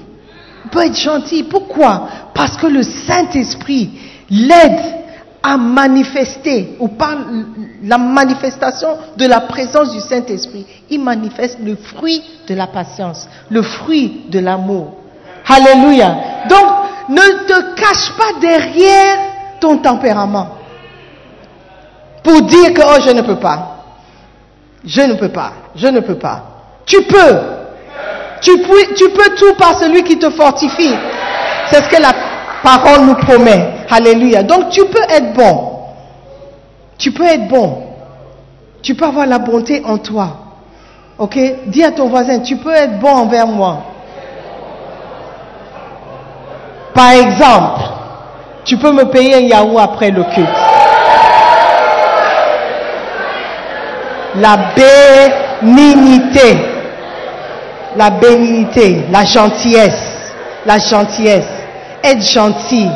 il 0.64 0.70
peut 0.70 0.84
être 0.84 0.96
gentil. 0.96 1.44
Pourquoi? 1.44 2.08
Parce 2.34 2.56
que 2.56 2.66
le 2.66 2.82
Saint-Esprit 2.82 3.90
l'aide 4.30 5.00
à 5.42 5.56
manifester, 5.56 6.76
ou 6.78 6.88
par 6.88 7.16
la 7.82 7.96
manifestation 7.96 8.88
de 9.16 9.26
la 9.26 9.40
présence 9.40 9.92
du 9.92 10.00
Saint-Esprit, 10.00 10.66
il 10.90 11.00
manifeste 11.00 11.58
le 11.64 11.76
fruit 11.76 12.22
de 12.46 12.54
la 12.54 12.66
patience, 12.66 13.26
le 13.48 13.62
fruit 13.62 14.26
de 14.28 14.38
l'amour. 14.38 14.96
Alléluia. 15.48 16.14
Donc, 16.48 16.79
ne 17.11 17.44
te 17.46 17.74
cache 17.74 18.12
pas 18.16 18.40
derrière 18.40 19.18
ton 19.61 19.78
tempérament 19.78 20.56
pour 22.22 22.42
dire 22.42 22.72
que 22.72 22.82
oh, 22.82 23.00
je 23.04 23.11
ne 23.11 23.22
peux 23.22 23.36
pas. 23.36 23.76
Je 24.84 25.02
ne 25.02 25.14
peux 25.14 25.28
pas. 25.28 25.52
Je 25.74 25.88
ne 25.88 26.00
peux 26.00 26.14
pas. 26.14 26.42
Tu 26.86 27.02
peux. 27.02 27.38
Tu 28.40 28.56
peux, 28.58 29.36
tout 29.36 29.54
par 29.58 29.78
celui 29.78 30.02
qui 30.02 30.18
te 30.18 30.30
fortifie. 30.30 30.94
C'est 31.66 31.82
ce 31.82 31.88
que 31.88 32.00
la 32.00 32.12
parole 32.62 33.06
nous 33.06 33.14
promet. 33.16 33.86
Alléluia. 33.90 34.42
Donc 34.42 34.70
tu 34.70 34.84
peux 34.86 35.02
être 35.08 35.32
bon. 35.34 35.72
Tu 36.96 37.12
peux 37.12 37.26
être 37.26 37.48
bon. 37.48 37.82
Tu 38.82 38.94
peux 38.94 39.04
avoir 39.04 39.26
la 39.26 39.38
bonté 39.38 39.82
en 39.84 39.98
toi. 39.98 40.28
Ok? 41.18 41.38
Dis 41.66 41.84
à 41.84 41.90
ton 41.90 42.08
voisin, 42.08 42.38
tu 42.38 42.56
peux 42.56 42.72
être 42.72 42.98
bon 42.98 43.11
envers 43.11 43.46
moi. 43.46 43.89
Par 47.01 47.12
exemple, 47.12 47.80
tu 48.62 48.76
peux 48.76 48.92
me 48.92 49.05
payer 49.05 49.34
un 49.36 49.40
Yahoo 49.40 49.78
après 49.78 50.11
le 50.11 50.22
culte. 50.22 50.48
La 54.34 54.59
bénignité. 55.62 56.59
La 57.96 58.11
bénignité, 58.11 59.07
la 59.11 59.24
gentillesse. 59.24 60.34
La 60.66 60.78
gentillesse. 60.78 61.48
Être 62.05 62.20
gentil. 62.20 62.90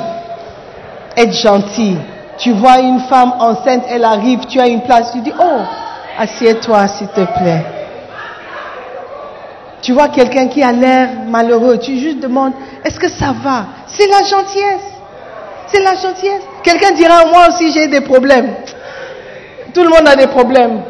Être 1.16 1.32
gentil. 1.32 1.96
Tu 2.36 2.52
vois 2.52 2.80
une 2.80 3.00
femme 3.08 3.32
enceinte, 3.40 3.84
elle 3.88 4.04
arrive, 4.04 4.40
tu 4.46 4.60
as 4.60 4.66
une 4.66 4.82
place, 4.82 5.12
tu 5.12 5.20
dis, 5.22 5.32
oh, 5.40 5.62
assieds-toi 6.18 6.88
s'il 6.88 7.08
te 7.08 7.22
plaît. 7.22 7.64
Tu 9.84 9.92
vois 9.92 10.08
quelqu'un 10.08 10.48
qui 10.48 10.62
a 10.62 10.72
l'air 10.72 11.10
malheureux, 11.28 11.76
tu 11.76 11.98
juste 11.98 12.18
demandes, 12.20 12.54
est-ce 12.82 12.98
que 12.98 13.10
ça 13.10 13.34
va? 13.44 13.66
C'est 13.86 14.06
la 14.06 14.22
gentillesse. 14.22 14.80
C'est 15.66 15.82
la 15.82 15.94
gentillesse. 15.94 16.40
Quelqu'un 16.62 16.92
dira, 16.92 17.26
moi 17.26 17.48
aussi 17.48 17.70
j'ai 17.70 17.86
des 17.88 18.00
problèmes. 18.00 18.54
Tout 19.74 19.82
le 19.82 19.90
monde 19.90 20.08
a 20.08 20.16
des 20.16 20.28
problèmes. 20.28 20.80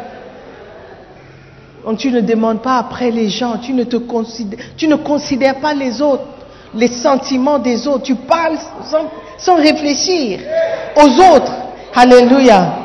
Donc 1.84 1.99
tu 1.99 2.12
ne 2.12 2.20
demandes 2.20 2.62
pas 2.62 2.76
après 2.76 3.11
les 3.11 3.28
gens, 3.28 3.59
tu 3.59 3.72
ne, 3.72 4.95
considères 4.95 5.57
pas 5.57 5.74
les 5.74 6.01
autres, 6.01 6.26
les 6.72 6.86
sentiments 6.86 7.59
des 7.59 7.88
autres, 7.88 8.05
tu 8.05 8.14
parles 8.14 8.59
sans, 8.84 9.11
sans 9.38 9.57
réfléchir 9.57 10.38
aux 10.95 11.34
autres. 11.34 11.53
Alléluia. 11.97 12.76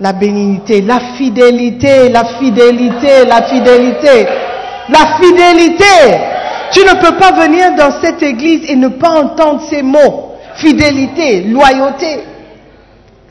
La 0.00 0.14
bénignité, 0.14 0.80
la 0.80 1.00
fidélité, 1.00 2.08
la 2.08 2.24
fidélité, 2.24 3.26
la 3.26 3.42
fidélité, 3.42 4.26
la 4.88 5.18
fidélité. 5.20 6.18
Tu 6.72 6.80
ne 6.80 7.00
peux 7.00 7.16
pas 7.16 7.32
venir 7.32 7.74
dans 7.76 8.00
cette 8.00 8.22
église 8.22 8.68
et 8.68 8.76
ne 8.76 8.88
pas 8.88 9.10
entendre 9.10 9.62
ces 9.68 9.82
mots. 9.82 10.32
Fidélité, 10.56 11.42
loyauté. 11.42 12.24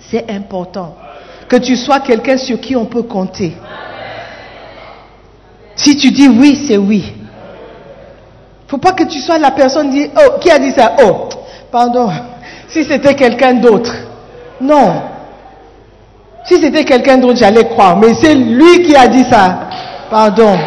C'est 0.10 0.30
important 0.30 0.96
que 1.48 1.58
tu 1.58 1.76
sois 1.76 2.00
quelqu'un 2.00 2.38
sur 2.38 2.60
qui 2.60 2.76
on 2.76 2.86
peut 2.86 3.04
compter. 3.04 3.56
Si 5.76 5.98
tu 5.98 6.12
dis 6.12 6.28
oui, 6.28 6.66
c'est 6.68 6.78
oui. 6.78 7.14
Faut 8.68 8.78
pas 8.78 8.94
que 8.94 9.04
tu 9.04 9.20
sois 9.20 9.38
la 9.38 9.52
personne 9.52 9.90
qui 9.92 10.06
dit, 10.06 10.12
oh, 10.16 10.40
qui 10.40 10.50
a 10.50 10.58
dit 10.58 10.72
ça? 10.72 10.96
Oh, 11.04 11.30
pardon. 11.72 12.10
Si 12.68 12.84
c'était 12.84 13.16
quelqu'un 13.16 13.54
d'autre. 13.56 13.94
Non. 14.62 15.02
Si 16.46 16.62
c'était 16.62 16.86
quelqu'un 16.86 17.18
d'autre, 17.18 17.38
j'allais 17.38 17.66
croire. 17.66 17.98
Mais 17.98 18.14
c'est 18.14 18.34
lui 18.34 18.84
qui 18.84 18.96
a 18.96 19.08
dit 19.08 19.26
ça. 19.30 19.68
Pardon. 20.10 20.58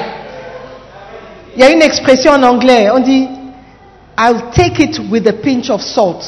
Il 1.59 1.63
y 1.63 1.65
a 1.65 1.73
une 1.73 1.83
expression 1.83 2.31
en 2.31 2.43
anglais. 2.45 2.89
On 2.95 3.01
dit, 3.01 3.29
I'll 4.17 4.51
take 4.55 4.79
it 4.79 5.01
with 5.11 5.27
a 5.27 5.33
pinch 5.33 5.69
of 5.71 5.83
salt. 5.83 6.23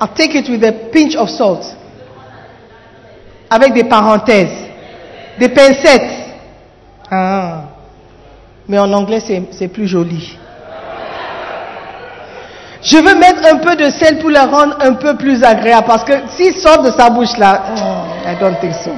I'll 0.00 0.14
take 0.14 0.36
it 0.36 0.48
with 0.48 0.62
a 0.62 0.70
pinch 0.92 1.16
of 1.16 1.28
salt. 1.28 1.64
Avec 3.50 3.74
des 3.74 3.82
parenthèses. 3.82 4.54
Des 5.40 5.48
pincettes. 5.48 6.12
Ah. 7.10 7.62
Mais 8.68 8.78
en 8.78 8.92
anglais, 8.92 9.18
c'est 9.50 9.68
plus 9.68 9.88
joli. 9.88 10.38
Je 12.82 12.98
veux 12.98 13.16
mettre 13.16 13.52
un 13.52 13.56
peu 13.56 13.74
de 13.74 13.90
sel 13.90 14.20
pour 14.20 14.30
la 14.30 14.46
rendre 14.46 14.76
un 14.80 14.92
peu 14.92 15.16
plus 15.16 15.42
agréable 15.42 15.86
parce 15.88 16.04
que 16.04 16.12
s'il 16.36 16.54
sort 16.54 16.82
de 16.82 16.90
sa 16.92 17.10
bouche 17.10 17.36
là, 17.38 17.62
oh, 17.78 18.28
I 18.30 18.36
don't 18.38 18.60
think 18.60 18.74
so. 18.74 18.92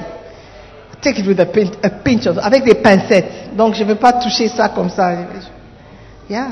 Take 1.01 1.21
it 1.21 1.27
with 1.27 1.41
a 1.41 1.47
pinch, 1.47 1.73
a 1.83 1.91
pinch 1.91 2.27
of, 2.27 2.39
avec 2.39 2.65
des 2.65 2.75
pincettes. 2.75 3.57
Donc 3.57 3.75
je 3.75 3.83
ne 3.83 3.89
veux 3.89 3.95
pas 3.97 4.15
toucher 4.15 4.49
ça 4.49 4.69
comme 4.71 4.91
ça. 4.91 5.13
Yeah. 6.29 6.49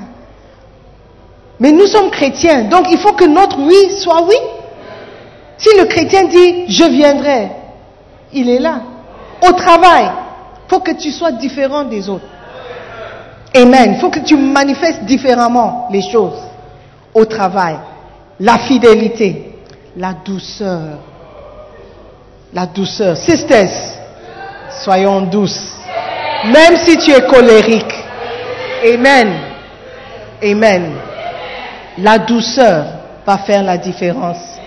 Mais 1.59 1.73
nous 1.73 1.87
sommes 1.87 2.11
chrétiens, 2.11 2.65
donc 2.65 2.87
il 2.91 2.99
faut 2.99 3.13
que 3.13 3.25
notre 3.25 3.59
oui 3.59 3.91
soit 4.01 4.23
oui. 4.23 4.37
Si 5.57 5.69
le 5.79 5.85
chrétien 5.87 6.25
dit 6.25 6.67
je 6.69 6.85
viendrai, 6.85 7.49
il 8.33 8.49
est 8.51 8.59
là. 8.59 8.81
Au 9.47 9.53
travail, 9.53 10.11
faut 10.69 10.81
que 10.81 10.93
tu 10.93 11.11
sois 11.11 11.33
différent 11.33 11.85
des 11.85 12.09
autres. 12.09 12.27
Amen. 13.55 13.97
Faut 14.01 14.11
que 14.11 14.21
tu 14.21 14.37
manifestes 14.37 15.05
différemment 15.05 15.89
les 15.91 16.03
choses 16.03 16.41
au 17.15 17.25
travail. 17.25 17.77
La 18.41 18.59
fidélité, 18.59 19.55
la 19.97 20.13
douceur. 20.13 20.99
La 22.53 22.67
douceur. 22.67 23.17
Sisters, 23.17 23.94
Soyons 24.85 25.23
douces. 25.23 25.73
Même 26.45 26.77
si 26.85 26.99
tu 26.99 27.11
es 27.11 27.23
colérique. 27.23 27.95
Amen. 28.85 29.33
Amen. 30.43 30.93
La 31.99 32.19
douceur 32.19 32.85
va 33.27 33.39
faire 33.39 33.63
la 33.63 33.79
différence. 33.79 34.59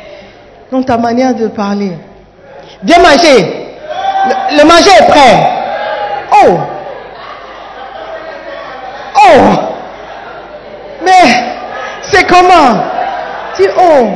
Dans 0.71 0.81
ta 0.81 0.97
manière 0.97 1.35
de 1.35 1.47
parler. 1.47 1.91
Viens 2.83 2.97
manger. 2.97 3.67
Le, 4.25 4.57
le 4.57 4.63
manger 4.63 4.89
est 4.99 5.07
prêt. 5.07 5.49
Oh. 6.31 6.57
Oh. 9.23 9.41
Mais 11.05 11.25
c'est 12.01 12.25
comment? 12.27 12.81
Tu 13.55 13.69
oh. 13.79 14.07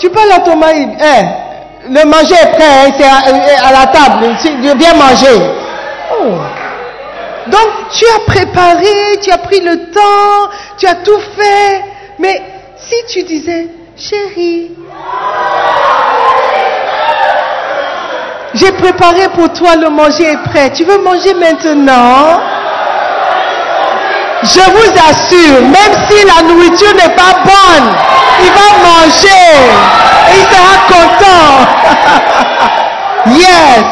Tu 0.00 0.10
parles 0.10 0.32
à 0.32 0.40
ton 0.40 0.56
mari. 0.56 0.88
Eh, 1.00 1.43
le 1.90 2.04
manger 2.06 2.34
est 2.34 2.52
prêt, 2.56 2.64
hein, 2.64 2.92
c'est 2.98 3.66
à, 3.66 3.72
la 3.72 3.86
table. 3.86 4.36
Tu- 4.42 4.76
Viens 4.78 4.94
manger. 4.94 5.40
Oh. 6.20 6.38
Donc 7.46 7.68
tu 7.92 8.04
as 8.06 8.20
préparé, 8.26 9.18
tu 9.22 9.30
as 9.30 9.38
pris 9.38 9.60
le 9.60 9.90
temps, 9.90 10.50
tu 10.78 10.86
as 10.86 10.94
tout 10.96 11.18
fait. 11.36 11.82
Mais 12.18 12.40
si 12.76 12.94
tu 13.12 13.22
disais, 13.24 13.68
chérie, 13.96 14.70
j'ai 18.54 18.72
préparé 18.72 19.28
pour 19.34 19.52
toi, 19.52 19.76
le 19.76 19.90
manger 19.90 20.24
est 20.32 20.42
prêt. 20.50 20.70
Tu 20.72 20.84
veux 20.84 20.98
manger 21.02 21.34
maintenant? 21.34 22.40
Je 24.44 24.60
vous 24.60 24.90
assure, 25.10 25.60
même 25.62 25.94
si 26.08 26.26
la 26.26 26.42
nourriture 26.42 26.94
n'est 26.94 27.14
pas 27.14 27.34
bonne, 27.44 27.88
il 28.42 28.50
va 28.50 28.68
manger 28.82 29.46
et 30.30 30.36
il 30.36 30.46
sera 30.54 30.76
content. 30.88 31.46
yes. 33.38 33.84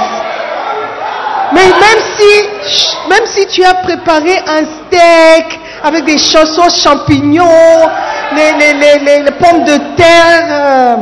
Mais 1.55 1.65
même 1.67 2.03
si, 2.19 3.09
même 3.09 3.27
si 3.27 3.47
tu 3.47 3.65
as 3.65 3.75
préparé 3.75 4.39
un 4.47 4.65
steak 4.65 5.61
avec 5.85 6.05
des 6.05 6.19
chansons 6.19 6.69
champignons, 6.71 7.89
les, 8.35 8.53
les, 8.53 8.73
les, 8.75 8.99
les- 9.05 9.23
les 9.25 9.31
pommes 9.33 9.65
de 9.65 9.77
terre, 9.97 10.45
euh, 10.51 10.97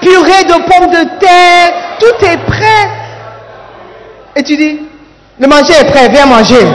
purée 0.00 0.44
de 0.44 0.54
pommes 0.54 0.90
de 0.90 1.04
terre, 1.18 1.72
tout 1.98 2.24
est 2.26 2.38
prêt. 2.46 2.90
Et 4.36 4.42
tu 4.42 4.56
dis, 4.56 4.80
le 5.40 5.46
manger 5.46 5.74
est 5.80 5.90
prêt, 5.90 6.08
viens 6.10 6.26
manger. 6.26 6.66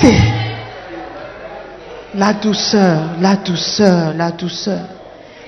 C'est 0.00 0.14
la 2.14 2.32
douceur, 2.32 3.02
la 3.20 3.36
douceur, 3.36 4.14
la 4.16 4.30
douceur, 4.30 4.84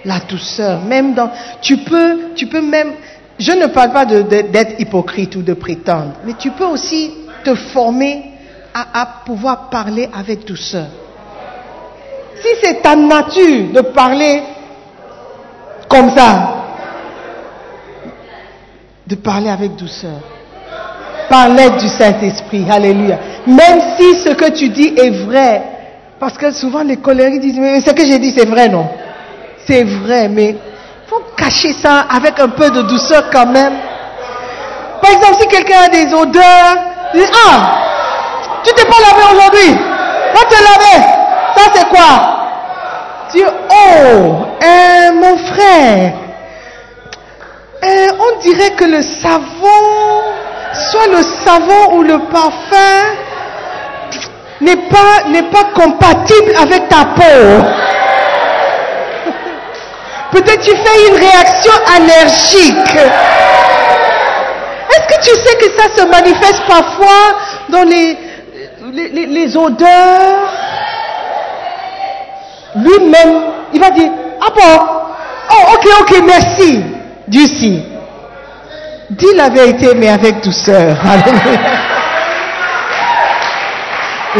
la 0.05 0.20
douceur. 0.20 0.82
Même 0.82 1.14
dans, 1.14 1.30
tu 1.61 1.78
peux, 1.78 2.34
tu 2.34 2.47
peux 2.47 2.61
même, 2.61 2.93
je 3.39 3.53
ne 3.53 3.66
parle 3.66 3.93
pas 3.93 4.05
d'être 4.05 4.78
hypocrite 4.78 5.34
ou 5.36 5.43
de 5.43 5.55
prétendre, 5.55 6.12
mais 6.24 6.34
tu 6.34 6.51
peux 6.51 6.66
aussi 6.66 7.12
te 7.45 7.55
former 7.55 8.32
à, 8.74 9.03
à 9.03 9.07
pouvoir 9.24 9.70
parler 9.70 10.09
avec 10.14 10.45
douceur. 10.45 10.86
Si 12.36 12.49
c'est 12.62 12.82
ta 12.82 12.95
nature 12.95 13.72
de 13.72 13.80
parler 13.80 14.43
comme 15.89 16.11
ça, 16.16 16.55
de 19.07 19.14
parler 19.16 19.49
avec 19.49 19.74
douceur, 19.74 20.20
par 21.28 21.49
l'aide 21.49 21.76
du 21.76 21.89
Saint-Esprit, 21.89 22.66
alléluia. 22.70 23.18
Même 23.49 23.81
si 23.97 24.15
ce 24.23 24.35
que 24.35 24.51
tu 24.51 24.69
dis 24.69 24.93
est 24.95 25.09
vrai, 25.25 25.63
parce 26.21 26.37
que 26.37 26.51
souvent 26.51 26.83
les 26.83 26.99
colériques 26.99 27.41
disent, 27.41 27.59
mais 27.59 27.81
ce 27.81 27.93
que 27.93 28.05
j'ai 28.05 28.19
dit 28.19 28.35
c'est 28.37 28.47
vrai, 28.47 28.69
non? 28.69 28.87
C'est 29.67 29.85
vrai, 29.85 30.29
mais 30.29 30.55
faut 31.09 31.23
cacher 31.35 31.73
ça 31.73 32.05
avec 32.11 32.39
un 32.41 32.49
peu 32.49 32.69
de 32.69 32.83
douceur 32.83 33.31
quand 33.33 33.47
même. 33.47 33.73
Par 35.01 35.13
exemple, 35.13 35.37
si 35.41 35.49
quelqu'un 35.49 35.81
a 35.87 35.89
des 35.89 36.13
odeurs, 36.13 36.77
il 37.15 37.21
dit, 37.21 37.27
ah, 37.49 37.79
tu 38.63 38.75
t'es 38.75 38.85
pas 38.85 38.97
lavé 39.01 39.23
aujourd'hui, 39.33 39.81
va 40.35 40.41
te 40.45 40.55
laver. 40.55 41.07
Ça 41.57 41.63
c'est 41.73 41.89
quoi? 41.89 42.39
Tu 43.33 43.43
oh, 43.45 44.47
euh, 44.63 45.13
mon 45.13 45.37
frère, 45.39 46.13
euh, 47.83 48.09
on 48.21 48.41
dirait 48.43 48.73
que 48.73 48.85
le 48.85 49.01
savon, 49.01 50.23
soit 50.75 51.07
le 51.07 51.23
savon 51.47 51.97
ou 51.97 52.03
le 52.03 52.19
parfum, 52.31 53.17
n'est 54.61 54.77
pas, 54.89 55.29
n'est 55.29 55.51
pas 55.51 55.65
compatible 55.75 56.53
avec 56.61 56.89
ta 56.89 57.05
peau. 57.17 57.65
Peut-être 60.33 60.61
tu 60.63 60.71
fais 60.77 61.09
une 61.09 61.17
réaction 61.17 61.73
allergique. 61.97 62.97
Est-ce 64.91 65.07
que 65.17 65.23
tu 65.23 65.31
sais 65.31 65.57
que 65.57 65.71
ça 65.81 65.89
se 65.97 66.07
manifeste 66.07 66.63
parfois 66.67 67.37
dans 67.69 67.85
les, 67.85 68.17
les, 68.93 69.09
les- 69.09 69.27
les 69.27 69.57
odeurs? 69.57 70.53
Lui-même, 72.77 73.43
il 73.73 73.81
va 73.81 73.91
dire, 73.91 74.11
ah 74.41 74.51
bon, 74.55 74.87
oh 75.51 75.75
ok, 75.75 75.87
ok, 76.01 76.23
merci. 76.27 76.83
Dieu 77.27 77.47
si. 77.47 77.83
Dis 79.11 79.35
la 79.35 79.49
vérité, 79.49 79.95
mais 79.97 80.09
avec 80.11 80.43
douceur. 80.43 80.97
Alléluia. 81.05 81.61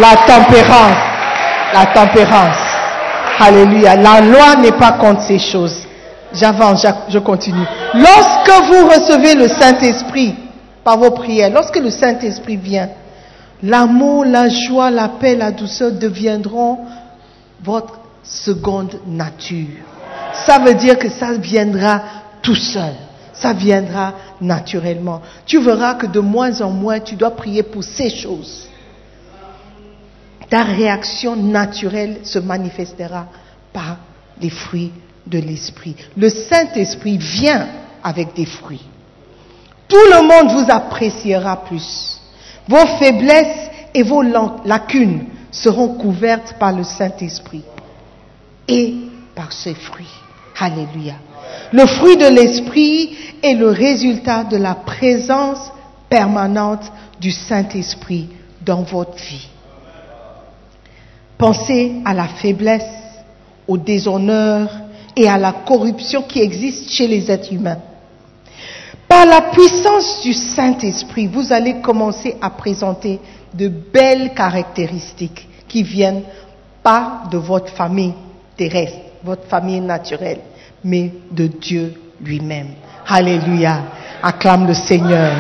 La 0.01 0.15
tempérance. 0.27 0.97
La 1.73 1.87
tempérance. 1.87 2.57
Alléluia. 3.41 3.97
La 3.97 4.21
loi 4.21 4.57
n'est 4.57 4.73
pas 4.73 4.93
contre 4.93 5.23
ces 5.23 5.39
choses. 5.39 5.87
J'avance, 6.33 6.83
j'a- 6.83 7.05
je 7.09 7.19
continue. 7.19 7.65
Lorsque 7.95 8.65
vous 8.67 8.87
recevez 8.89 9.35
le 9.35 9.49
Saint-Esprit 9.49 10.35
par 10.85 10.99
vos 10.99 11.11
prières, 11.11 11.51
lorsque 11.51 11.77
le 11.77 11.91
Saint-Esprit 11.91 12.57
vient, 12.57 12.91
l'amour, 13.63 14.25
la 14.25 14.49
joie, 14.49 14.91
la 14.91 15.09
paix, 15.09 15.37
la 15.37 15.51
douceur 15.51 15.93
deviendront 15.93 16.81
votre 17.65 17.99
seconde 18.23 19.01
nature. 19.07 19.83
Ça 20.47 20.59
veut 20.59 20.75
dire 20.75 20.99
que 20.99 21.09
ça 21.09 21.33
viendra 21.33 22.03
tout 22.43 22.55
seul. 22.55 22.93
Ça 23.33 23.53
viendra 23.53 24.13
naturellement. 24.41 25.23
Tu 25.47 25.59
verras 25.61 25.95
que 25.95 26.07
de 26.07 26.21
moins 26.21 26.61
en 26.61 26.71
moins, 26.71 26.99
tu 27.01 27.15
dois 27.15 27.31
prier 27.31 27.63
pour 27.63 27.83
ces 27.85 28.11
choses 28.11 28.68
ta 30.49 30.63
réaction 30.63 31.37
naturelle 31.37 32.21
se 32.25 32.39
manifestera 32.39 33.27
par 33.73 33.99
les 34.41 34.51
fruits 34.51 34.93
de 35.27 35.39
l'esprit. 35.39 35.95
Le 36.17 36.29
Saint-Esprit 36.29 37.19
vient 37.19 37.69
avec 38.03 38.35
des 38.35 38.47
fruits. 38.47 38.85
Tout 39.89 39.97
le 39.97 40.23
monde 40.23 40.53
vous 40.53 40.71
appréciera 40.71 41.65
plus. 41.65 42.21
Vos 42.67 42.87
faiblesses 42.99 43.71
et 43.95 44.03
vos 44.03 44.23
lacunes 44.23 45.27
seront 45.51 45.95
couvertes 45.95 46.55
par 46.59 46.73
le 46.73 46.85
Saint-Esprit 46.85 47.65
et 48.67 48.95
par 49.35 49.53
ses 49.53 49.75
fruits. 49.75 50.07
Alléluia. 50.59 51.15
Le 51.73 51.87
fruit 51.87 52.17
de 52.17 52.27
l'Esprit 52.27 53.17
est 53.43 53.55
le 53.55 53.71
résultat 53.71 54.45
de 54.45 54.57
la 54.57 54.75
présence 54.75 55.71
permanente 56.09 56.91
du 57.21 57.31
Saint-Esprit 57.31 58.29
dans 58.65 58.83
votre 58.83 59.17
vie. 59.17 59.49
Pensez 61.39 61.93
à 62.05 62.15
la 62.15 62.27
faiblesse, 62.27 62.83
au 63.69 63.79
déshonneur 63.79 64.69
et 65.15 65.29
à 65.29 65.39
la 65.39 65.53
corruption 65.53 66.23
qui 66.23 66.41
existe 66.41 66.91
chez 66.91 67.07
les 67.07 67.31
êtres 67.31 67.53
humains. 67.53 67.79
Par 69.07 69.25
la 69.25 69.43
puissance 69.43 70.21
du 70.23 70.33
Saint-Esprit, 70.33 71.29
vous 71.29 71.53
allez 71.53 71.77
commencer 71.81 72.37
à 72.43 72.51
présenter 72.51 73.21
de 73.55 73.69
belles 73.69 74.35
caractéristiques 74.35 75.49
qui 75.69 75.83
viennent 75.83 76.23
pas 76.83 77.23
de 77.31 77.39
votre 77.39 77.73
famille 77.73 78.15
terrestre, 78.57 78.99
votre 79.23 79.47
famille 79.49 79.81
naturelle, 79.81 80.41
mais 80.85 81.13
de 81.31 81.47
Dieu 81.47 81.95
lui-même. 82.21 82.71
Alléluia. 83.07 83.83
Acclame 84.23 84.67
le 84.67 84.75
Seigneur. 84.75 85.33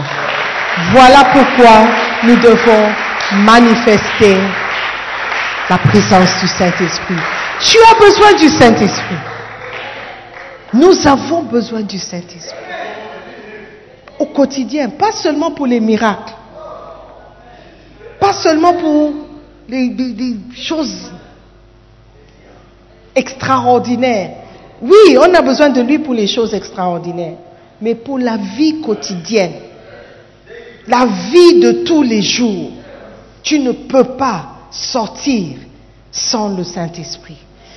Voilà 0.92 1.24
pourquoi 1.32 1.86
nous 2.24 2.36
devons 2.36 2.88
manifester 3.44 4.36
la 5.68 5.78
présence 5.78 6.40
du 6.40 6.48
Saint-Esprit. 6.48 7.16
Tu 7.60 7.78
as 7.90 7.98
besoin 7.98 8.32
du 8.34 8.48
Saint-Esprit. 8.48 9.16
Nous 10.72 11.06
avons 11.06 11.42
besoin 11.42 11.82
du 11.82 11.98
Saint-Esprit. 11.98 12.56
Au 14.18 14.26
quotidien, 14.26 14.88
pas 14.90 15.12
seulement 15.12 15.50
pour 15.50 15.66
les 15.66 15.80
miracles, 15.80 16.34
pas 18.18 18.32
seulement 18.32 18.72
pour 18.74 19.12
les, 19.68 19.94
choses 20.56 21.12
extraordinaires. 23.14 24.30
Oui, 24.80 25.16
on 25.18 25.34
a 25.34 25.42
besoin 25.42 25.68
de 25.68 25.82
lui 25.82 25.98
pour 25.98 26.14
les 26.14 26.26
choses 26.26 26.54
extraordinaires, 26.54 27.36
mais 27.80 27.94
pour 27.94 28.18
la 28.18 28.36
vie 28.36 28.80
quotidienne, 28.80 29.52
la 30.86 31.06
vie 31.30 31.60
de 31.60 31.84
tous 31.84 32.02
les 32.02 32.22
jours, 32.22 32.70
tu 33.42 33.58
ne 33.60 33.72
peux 33.72 34.16
pas 34.16 34.57
sortir 34.70 35.58
sans 36.10 36.56
le 36.56 36.64
Saint-Esprit. 36.64 37.36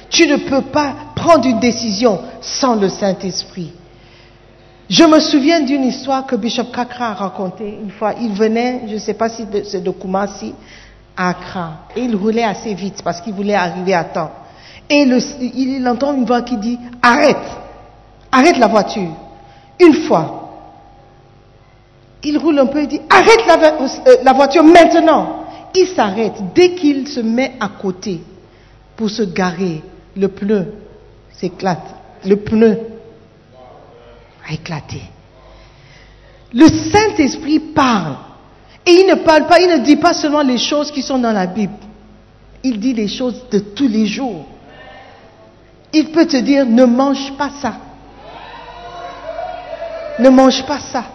Tu 0.09 0.27
ne 0.27 0.37
peux 0.37 0.61
pas 0.61 0.93
prendre 1.15 1.45
une 1.45 1.59
décision 1.59 2.19
sans 2.41 2.75
le 2.75 2.89
Saint-Esprit. 2.89 3.71
Je 4.89 5.05
me 5.05 5.21
souviens 5.21 5.61
d'une 5.61 5.85
histoire 5.85 6.25
que 6.25 6.35
Bishop 6.35 6.65
Kakra 6.65 7.11
a 7.11 7.13
racontée. 7.13 7.79
Une 7.81 7.91
fois, 7.91 8.13
il 8.19 8.33
venait, 8.33 8.81
je 8.87 8.95
ne 8.95 8.99
sais 8.99 9.13
pas 9.13 9.29
si 9.29 9.45
c'est 9.63 9.81
de 9.81 9.89
Kumasi 9.89 10.53
à 11.15 11.29
Accra, 11.29 11.71
et 11.95 12.01
il 12.01 12.15
roulait 12.15 12.43
assez 12.43 12.73
vite 12.73 13.01
parce 13.03 13.21
qu'il 13.21 13.33
voulait 13.33 13.55
arriver 13.55 13.93
à 13.93 14.03
temps. 14.03 14.31
Et 14.89 15.03
il, 15.03 15.87
entend 15.87 16.13
une 16.13 16.25
voix 16.25 16.41
qui 16.41 16.57
dit 16.57 16.77
Arrête, 17.01 17.37
arrête 18.31 18.57
la 18.57 18.67
voiture. 18.67 19.11
Une 19.79 19.93
fois, 19.93 20.49
il 22.23 22.37
roule 22.37 22.59
un 22.59 22.65
peu 22.65 22.79
et 22.79 22.87
dit 22.87 23.01
Arrête 23.09 23.47
la, 23.47 23.57
euh, 23.57 24.15
la 24.23 24.33
voiture 24.33 24.63
maintenant. 24.63 25.40
Il 25.75 25.87
s'arrête. 25.87 26.33
Dès 26.53 26.75
qu'il 26.75 27.07
se 27.07 27.19
met 27.19 27.53
à 27.59 27.69
côté 27.69 28.21
pour 28.95 29.09
se 29.09 29.23
garer, 29.23 29.81
le 30.15 30.27
pneu 30.27 30.73
s'éclate. 31.31 31.95
Le 32.25 32.35
pneu 32.35 32.77
a 34.47 34.53
éclaté. 34.53 35.01
Le 36.53 36.67
Saint-Esprit 36.67 37.59
parle. 37.59 38.15
Et 38.85 38.91
il 38.91 39.07
ne 39.07 39.15
parle 39.15 39.47
pas, 39.47 39.59
il 39.59 39.69
ne 39.69 39.77
dit 39.77 39.95
pas 39.95 40.13
seulement 40.13 40.41
les 40.41 40.57
choses 40.57 40.91
qui 40.91 41.01
sont 41.01 41.19
dans 41.19 41.31
la 41.31 41.45
Bible. 41.45 41.73
Il 42.63 42.79
dit 42.79 42.93
les 42.93 43.07
choses 43.07 43.45
de 43.49 43.59
tous 43.59 43.87
les 43.87 44.05
jours. 44.05 44.45
Il 45.93 46.11
peut 46.11 46.25
te 46.25 46.37
dire, 46.37 46.65
ne 46.65 46.85
mange 46.85 47.33
pas 47.37 47.49
ça. 47.61 47.75
Ne 50.19 50.29
mange 50.29 50.65
pas 50.65 50.79
ça. 50.79 51.05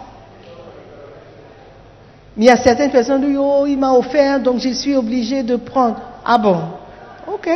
Mais 2.37 2.45
il 2.45 2.47
y 2.47 2.51
a 2.51 2.57
certaines 2.57 2.91
personnes 2.91 3.21
qui 3.21 3.29
disent, 3.29 3.39
oh, 3.41 3.65
il 3.67 3.77
m'a 3.79 3.93
offert, 3.93 4.39
donc 4.39 4.59
je 4.59 4.69
suis 4.69 4.95
obligé 4.95 5.41
de 5.41 5.55
prendre. 5.55 5.95
Ah 6.23 6.37
bon? 6.37 6.57
Ok, 7.33 7.49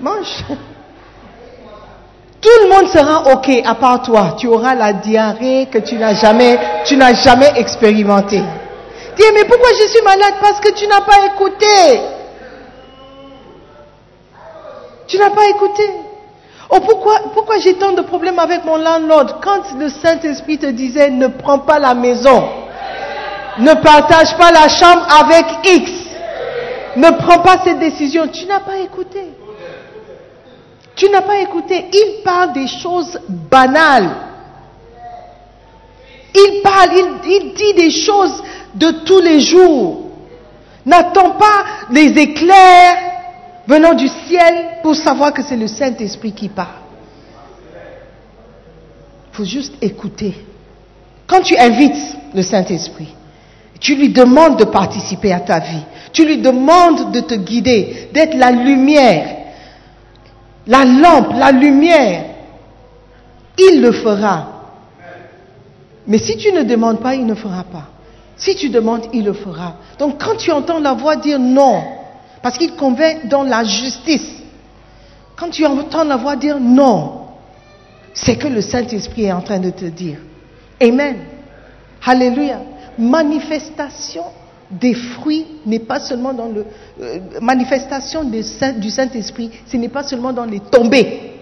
mange. 0.00 0.44
Tout 2.40 2.50
le 2.64 2.68
monde 2.70 2.88
sera 2.88 3.32
ok 3.34 3.62
à 3.64 3.74
part 3.74 4.02
toi. 4.02 4.34
Tu 4.38 4.48
auras 4.48 4.74
la 4.74 4.94
diarrhée 4.94 5.68
que 5.70 5.78
tu 5.78 5.96
n'as 5.96 6.14
jamais, 6.14 6.58
tu 6.84 6.96
n'as 6.96 7.12
jamais 7.12 7.52
expérimentée. 7.56 8.42
Dis, 9.16 9.24
mais 9.34 9.44
pourquoi 9.44 9.68
je 9.78 9.88
suis 9.88 10.02
malade? 10.02 10.34
Parce 10.40 10.58
que 10.60 10.72
tu 10.72 10.86
n'as 10.86 11.02
pas 11.02 11.26
écouté. 11.26 12.00
Tu 15.06 15.18
n'as 15.18 15.30
pas 15.30 15.46
écouté. 15.50 15.82
Oh, 16.70 16.80
pourquoi, 16.80 17.20
pourquoi 17.34 17.58
j'ai 17.58 17.74
tant 17.74 17.92
de 17.92 18.00
problèmes 18.00 18.38
avec 18.38 18.64
mon 18.64 18.76
landlord? 18.76 19.40
Quand 19.42 19.78
le 19.78 19.90
Saint-Esprit 19.90 20.56
te 20.56 20.66
disait 20.66 21.10
ne 21.10 21.26
prends 21.26 21.58
pas 21.58 21.78
la 21.78 21.92
maison, 21.92 22.48
ne 23.58 23.74
partage 23.74 24.36
pas 24.36 24.50
la 24.50 24.68
chambre 24.68 25.06
avec 25.20 25.44
X, 25.64 25.90
ne 26.96 27.10
prends 27.10 27.40
pas 27.40 27.62
cette 27.64 27.78
décision, 27.78 28.28
tu 28.28 28.46
n'as 28.46 28.60
pas 28.60 28.78
écouté. 28.78 29.32
Tu 30.94 31.08
n'as 31.08 31.22
pas 31.22 31.38
écouté. 31.40 31.86
Il 31.92 32.22
parle 32.22 32.52
des 32.52 32.66
choses 32.66 33.18
banales. 33.28 34.10
Il 36.34 36.60
parle, 36.62 36.90
il, 37.24 37.52
dit 37.54 37.74
des 37.74 37.90
choses 37.90 38.42
de 38.74 38.90
tous 39.04 39.20
les 39.20 39.40
jours. 39.40 40.10
N'attends 40.84 41.32
pas 41.32 41.64
les 41.90 42.18
éclairs 42.18 42.96
venant 43.66 43.94
du 43.94 44.08
ciel 44.08 44.78
pour 44.82 44.96
savoir 44.96 45.32
que 45.32 45.42
c'est 45.42 45.56
le 45.56 45.68
Saint-Esprit 45.68 46.32
qui 46.32 46.48
parle. 46.48 46.80
Il 49.32 49.36
faut 49.36 49.44
juste 49.44 49.74
écouter. 49.80 50.34
Quand 51.26 51.40
tu 51.40 51.56
invites 51.56 52.16
le 52.34 52.42
Saint-Esprit, 52.42 53.14
tu 53.82 53.96
lui 53.96 54.10
demandes 54.10 54.58
de 54.60 54.64
participer 54.64 55.32
à 55.32 55.40
ta 55.40 55.58
vie. 55.58 55.82
Tu 56.12 56.24
lui 56.24 56.38
demandes 56.38 57.10
de 57.10 57.18
te 57.18 57.34
guider, 57.34 58.08
d'être 58.14 58.36
la 58.36 58.52
lumière, 58.52 59.38
la 60.68 60.84
lampe, 60.84 61.32
la 61.34 61.50
lumière. 61.50 62.26
Il 63.58 63.82
le 63.82 63.90
fera. 63.90 64.46
Mais 66.06 66.18
si 66.18 66.36
tu 66.36 66.52
ne 66.52 66.62
demandes 66.62 67.00
pas, 67.00 67.16
il 67.16 67.26
ne 67.26 67.34
fera 67.34 67.64
pas. 67.64 67.88
Si 68.36 68.54
tu 68.54 68.68
demandes, 68.70 69.06
il 69.12 69.24
le 69.24 69.32
fera. 69.32 69.74
Donc 69.98 70.22
quand 70.22 70.36
tu 70.36 70.52
entends 70.52 70.78
la 70.78 70.92
voix 70.92 71.16
dire 71.16 71.40
non, 71.40 71.82
parce 72.40 72.58
qu'il 72.58 72.74
convainc 72.76 73.26
dans 73.26 73.42
la 73.42 73.64
justice, 73.64 74.30
quand 75.36 75.50
tu 75.50 75.66
entends 75.66 76.04
la 76.04 76.16
voix 76.16 76.36
dire 76.36 76.60
non, 76.60 77.22
c'est 78.14 78.36
que 78.36 78.46
le 78.46 78.60
Saint-Esprit 78.60 79.24
est 79.24 79.32
en 79.32 79.40
train 79.40 79.58
de 79.58 79.70
te 79.70 79.86
dire. 79.86 80.18
Amen. 80.80 81.16
Alléluia. 82.04 82.60
Manifestation 82.98 84.24
des 84.70 84.94
fruits 84.94 85.46
n'est 85.66 85.80
pas 85.80 86.00
seulement 86.00 86.32
dans 86.32 86.48
le... 86.48 86.64
euh, 87.00 87.18
manifestation 87.40 88.24
du 88.24 88.90
Saint-Esprit, 88.90 89.50
ce 89.66 89.76
n'est 89.76 89.88
pas 89.88 90.02
seulement 90.02 90.32
dans 90.32 90.46
les 90.46 90.60
tombées. 90.60 91.32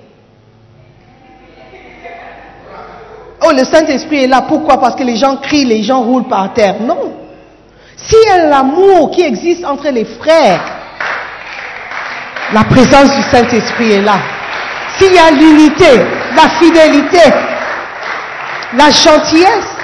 Oh, 3.43 3.53
le 3.53 3.65
Saint-Esprit 3.65 4.25
est 4.25 4.27
là. 4.27 4.43
Pourquoi? 4.43 4.79
Parce 4.79 4.95
que 4.95 5.03
les 5.03 5.17
gens 5.17 5.37
crient, 5.37 5.65
les 5.65 5.83
gens 5.83 6.03
roulent 6.03 6.29
par 6.29 6.53
terre. 6.53 6.77
Non. 6.81 7.13
S'il 7.97 8.29
y 8.29 8.31
a 8.31 8.47
l'amour 8.49 9.11
qui 9.11 9.23
existe 9.23 9.65
entre 9.65 9.89
les 9.89 10.05
frères, 10.05 10.61
la 12.53 12.65
présence 12.65 13.15
du 13.17 13.23
Saint-Esprit 13.23 13.93
est 13.93 14.03
là. 14.03 14.19
S'il 14.99 15.15
y 15.15 15.19
a 15.19 15.31
l'unité, 15.31 16.01
la 16.37 16.49
fidélité, 16.59 17.23
la 18.77 18.91
gentillesse, 18.91 19.77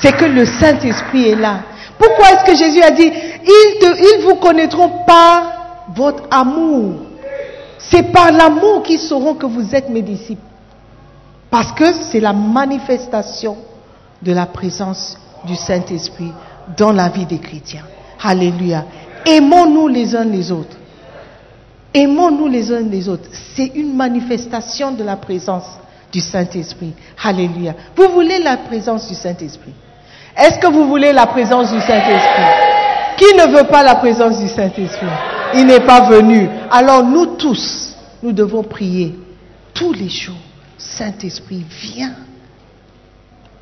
c'est 0.00 0.16
que 0.16 0.24
le 0.24 0.44
Saint-Esprit 0.44 1.28
est 1.28 1.36
là. 1.36 1.60
Pourquoi 1.98 2.30
est-ce 2.30 2.44
que 2.44 2.56
Jésus 2.56 2.82
a 2.82 2.90
dit, 2.90 3.10
ils, 3.10 4.22
vous 4.22 4.36
connaîtront 4.36 5.04
par 5.04 5.86
votre 5.94 6.24
amour. 6.30 6.94
C'est 7.78 8.12
par 8.12 8.30
l'amour 8.30 8.82
qu'ils 8.82 9.00
sauront 9.00 9.34
que 9.34 9.46
vous 9.46 9.74
êtes 9.74 9.88
mes 9.88 10.02
disciples. 10.02 10.42
Parce 11.50 11.72
que 11.72 11.92
c'est 12.10 12.20
la 12.20 12.32
manifestation 12.32 13.56
de 14.22 14.32
la 14.32 14.46
présence 14.46 15.16
du 15.44 15.56
Saint-Esprit 15.56 16.32
dans 16.76 16.92
la 16.92 17.08
vie 17.08 17.26
des 17.26 17.38
chrétiens. 17.38 17.84
Alléluia. 18.22 18.84
Aimons-nous 19.24 19.88
les 19.88 20.14
uns 20.14 20.24
les 20.24 20.52
autres. 20.52 20.76
Aimons-nous 21.94 22.48
les 22.48 22.70
uns 22.70 22.80
les 22.80 23.08
autres. 23.08 23.28
C'est 23.56 23.72
une 23.74 23.96
manifestation 23.96 24.92
de 24.92 25.02
la 25.02 25.16
présence 25.16 25.64
du 26.12 26.20
Saint-Esprit. 26.20 26.92
Alléluia. 27.24 27.74
Vous 27.96 28.08
voulez 28.10 28.38
la 28.40 28.58
présence 28.58 29.08
du 29.08 29.14
Saint-Esprit 29.14 29.74
Est-ce 30.38 30.58
que 30.58 30.68
vous 30.68 30.86
voulez 30.86 31.12
la 31.12 31.26
présence 31.26 31.72
du 31.72 31.80
Saint-Esprit? 31.80 32.44
Qui 33.16 33.36
ne 33.36 33.56
veut 33.56 33.66
pas 33.66 33.82
la 33.82 33.96
présence 33.96 34.38
du 34.38 34.48
Saint-Esprit? 34.48 35.06
Il 35.54 35.66
n'est 35.66 35.80
pas 35.80 36.08
venu. 36.08 36.48
Alors 36.70 37.02
nous 37.02 37.26
tous, 37.36 37.96
nous 38.22 38.30
devons 38.32 38.62
prier 38.62 39.18
tous 39.74 39.92
les 39.92 40.08
jours. 40.08 40.36
Saint-Esprit, 40.76 41.64
viens. 41.68 42.14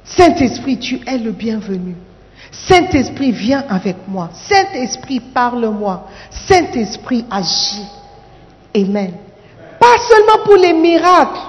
Saint-Esprit, 0.05 0.79
tu 0.79 1.01
es 1.07 1.17
le 1.17 1.33
bienvenu. 1.33 1.97
Saint-Esprit, 2.53 3.33
viens 3.33 3.65
avec 3.71 3.97
moi. 4.07 4.29
Saint-Esprit, 4.35 5.21
parle-moi. 5.21 6.07
Saint-Esprit, 6.31 7.25
agis. 7.31 7.87
Amen. 8.77 9.13
Pas 9.81 9.97
seulement 10.11 10.45
pour 10.45 10.57
les 10.57 10.75
miracles. 10.75 11.41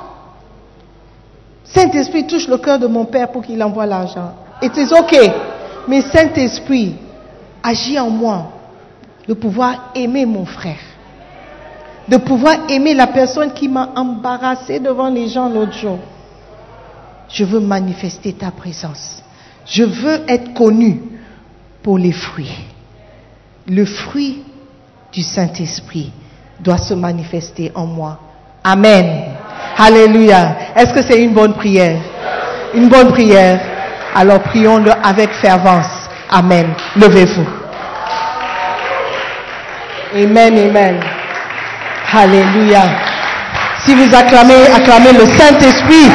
Saint-Esprit 1.66 2.26
touche 2.26 2.48
le 2.48 2.58
cœur 2.58 2.80
de 2.80 2.88
mon 2.88 3.04
Père 3.04 3.30
pour 3.30 3.44
qu'il 3.44 3.62
envoie 3.62 3.86
l'argent. 3.86 4.34
It 4.62 4.76
is 4.78 4.92
okay. 4.92 5.32
Mais 5.88 6.02
Saint-Esprit, 6.02 6.96
agis 7.64 8.00
en 8.00 8.10
moi 8.10 8.52
de 9.28 9.34
pouvoir 9.34 9.92
aimer 9.96 10.26
mon 10.26 10.46
frère. 10.46 10.80
De 12.08 12.18
pouvoir 12.18 12.56
aimer 12.70 12.94
la 12.94 13.08
personne 13.08 13.52
qui 13.54 13.68
m'a 13.68 13.90
embarrassé 13.96 14.80
devant 14.80 15.10
les 15.10 15.28
gens 15.28 15.50
l'autre 15.50 15.74
jour. 15.74 16.00
Je 17.30 17.44
veux 17.44 17.60
manifester 17.60 18.34
ta 18.34 18.52
présence. 18.52 19.22
Je 19.66 19.84
veux 19.84 20.22
être 20.28 20.54
connu 20.54 21.02
pour 21.84 21.98
les 21.98 22.14
fruits. 22.14 22.58
Le 23.68 23.84
fruit 23.84 24.44
du 25.12 25.22
Saint-Esprit 25.22 26.12
doit 26.62 26.78
se 26.78 26.94
manifester 26.94 27.72
en 27.76 27.86
moi. 27.86 28.20
Amen. 28.64 29.34
Alléluia. 29.78 30.56
Est-ce 30.76 30.94
que 30.94 31.02
c'est 31.02 31.22
une 31.22 31.34
bonne 31.34 31.54
prière? 31.54 32.02
Une 32.74 32.88
bonne 32.88 33.10
prière. 33.10 33.77
Alors 34.16 34.42
prions-le 34.44 34.92
avec 35.04 35.32
fervence. 35.34 36.10
Amen. 36.30 36.74
Levez-vous. 36.96 37.46
Amen, 40.16 40.70
amen. 40.70 41.00
Alléluia. 42.14 42.84
Si 43.84 43.94
vous 43.94 44.16
acclamez, 44.16 44.68
acclamez 44.76 45.14
le 45.14 45.26
Saint-Esprit. 45.26 46.10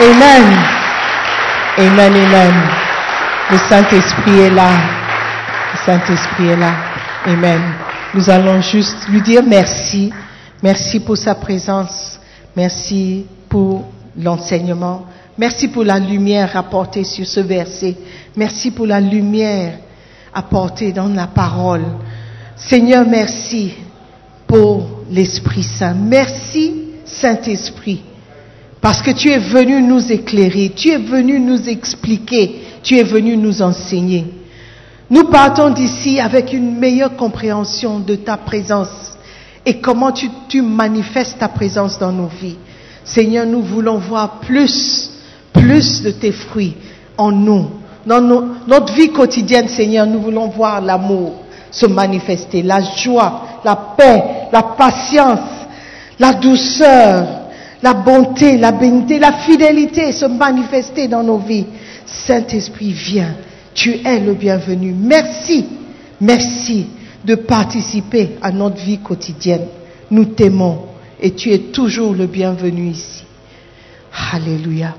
Amen. 0.00 0.42
Amen, 1.78 2.12
amen. 2.12 2.54
Le 3.50 3.58
Saint-Esprit 3.68 4.40
est 4.40 4.50
là. 4.50 4.70
Le 5.72 5.78
Saint-Esprit 5.86 6.48
est 6.48 6.56
là. 6.56 6.72
Amen. 7.26 7.60
Nous 8.14 8.28
allons 8.28 8.60
juste 8.60 9.08
lui 9.08 9.20
dire 9.22 9.42
merci. 9.46 10.12
Merci 10.62 11.00
pour 11.00 11.16
sa 11.16 11.34
présence. 11.34 12.18
Merci 12.56 13.26
pour 13.48 13.86
l'enseignement. 14.18 15.06
Merci 15.38 15.68
pour 15.68 15.84
la 15.84 15.98
lumière 15.98 16.56
apportée 16.56 17.04
sur 17.04 17.26
ce 17.26 17.40
verset. 17.40 17.96
Merci 18.36 18.72
pour 18.72 18.86
la 18.86 19.00
lumière 19.00 19.78
apportée 20.34 20.92
dans 20.92 21.06
la 21.08 21.28
parole. 21.28 21.84
Seigneur, 22.56 23.06
merci 23.06 23.72
pour 24.46 25.04
l'Esprit 25.10 25.62
Saint. 25.62 25.94
Merci, 25.94 26.74
Saint-Esprit, 27.04 28.02
Parce 28.80 29.02
que 29.02 29.10
tu 29.10 29.30
es 29.30 29.38
venu 29.38 29.82
nous 29.82 30.12
éclairer, 30.12 30.72
tu 30.74 30.90
es 30.90 30.98
venu 30.98 31.40
nous 31.40 31.68
expliquer, 31.68 32.62
tu 32.82 32.96
es 32.96 33.02
venu 33.02 33.36
nous 33.36 33.62
enseigner. 33.62 34.26
Nous 35.10 35.24
partons 35.24 35.70
d'ici 35.70 36.20
avec 36.20 36.52
une 36.52 36.78
meilleure 36.78 37.16
compréhension 37.16 37.98
de 37.98 38.14
ta 38.14 38.36
présence 38.36 39.16
et 39.64 39.80
comment 39.80 40.12
tu, 40.12 40.62
manifestes 40.62 41.38
ta 41.38 41.48
présence 41.48 41.98
dans 41.98 42.12
nos 42.12 42.28
vies. 42.40 42.56
Seigneur, 43.04 43.46
nous 43.46 43.62
voulons 43.62 43.98
voir 43.98 44.40
plus, 44.40 45.10
plus 45.60 46.02
de 46.02 46.10
tes 46.10 46.32
fruits 46.32 46.76
en 47.16 47.30
nous. 47.30 47.66
Dans 48.06 48.20
notre 48.20 48.92
vie 48.94 49.10
quotidienne, 49.10 49.68
Seigneur, 49.68 50.06
nous 50.06 50.20
voulons 50.20 50.48
voir 50.48 50.80
l'amour 50.80 51.34
se 51.70 51.86
manifester, 51.86 52.62
la 52.62 52.80
joie, 52.80 53.60
la 53.64 53.76
paix, 53.76 54.48
la 54.52 54.62
patience, 54.62 55.40
la 56.18 56.32
douceur, 56.32 57.26
la 57.82 57.94
bonté, 57.94 58.56
la 58.56 58.72
bénité, 58.72 59.18
la 59.18 59.32
fidélité 59.32 60.12
se 60.12 60.26
manifester 60.26 61.08
dans 61.08 61.22
nos 61.22 61.38
vies. 61.38 61.66
Saint-Esprit, 62.06 62.92
viens. 62.92 63.34
Tu 63.74 64.00
es 64.04 64.18
le 64.18 64.34
bienvenu. 64.34 64.92
Merci, 64.92 65.66
merci 66.20 66.86
de 67.24 67.34
participer 67.34 68.30
à 68.42 68.50
notre 68.50 68.82
vie 68.82 68.98
quotidienne. 68.98 69.66
Nous 70.10 70.24
t'aimons 70.24 70.86
et 71.20 71.32
tu 71.32 71.52
es 71.52 71.58
toujours 71.58 72.14
le 72.14 72.26
bienvenu 72.26 72.88
ici. 72.88 73.24
Alléluia. 74.32 74.94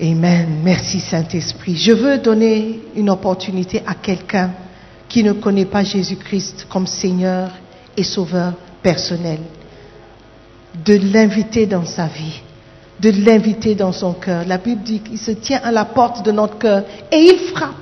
Amen. 0.00 0.60
Merci 0.62 1.00
Saint-Esprit. 1.00 1.76
Je 1.76 1.92
veux 1.92 2.18
donner 2.18 2.80
une 2.94 3.10
opportunité 3.10 3.82
à 3.84 3.94
quelqu'un 3.94 4.52
qui 5.08 5.24
ne 5.24 5.32
connaît 5.32 5.64
pas 5.64 5.82
Jésus-Christ 5.82 6.66
comme 6.68 6.86
Seigneur 6.86 7.50
et 7.96 8.04
Sauveur 8.04 8.52
personnel, 8.80 9.40
de 10.84 10.94
l'inviter 11.12 11.66
dans 11.66 11.84
sa 11.84 12.06
vie, 12.06 12.40
de 13.00 13.10
l'inviter 13.10 13.74
dans 13.74 13.90
son 13.90 14.12
cœur. 14.12 14.44
La 14.46 14.58
Bible 14.58 14.82
dit 14.82 15.00
qu'il 15.00 15.18
se 15.18 15.32
tient 15.32 15.60
à 15.64 15.72
la 15.72 15.84
porte 15.84 16.24
de 16.24 16.30
notre 16.30 16.58
cœur 16.58 16.84
et 17.10 17.18
il 17.18 17.38
frappe. 17.52 17.74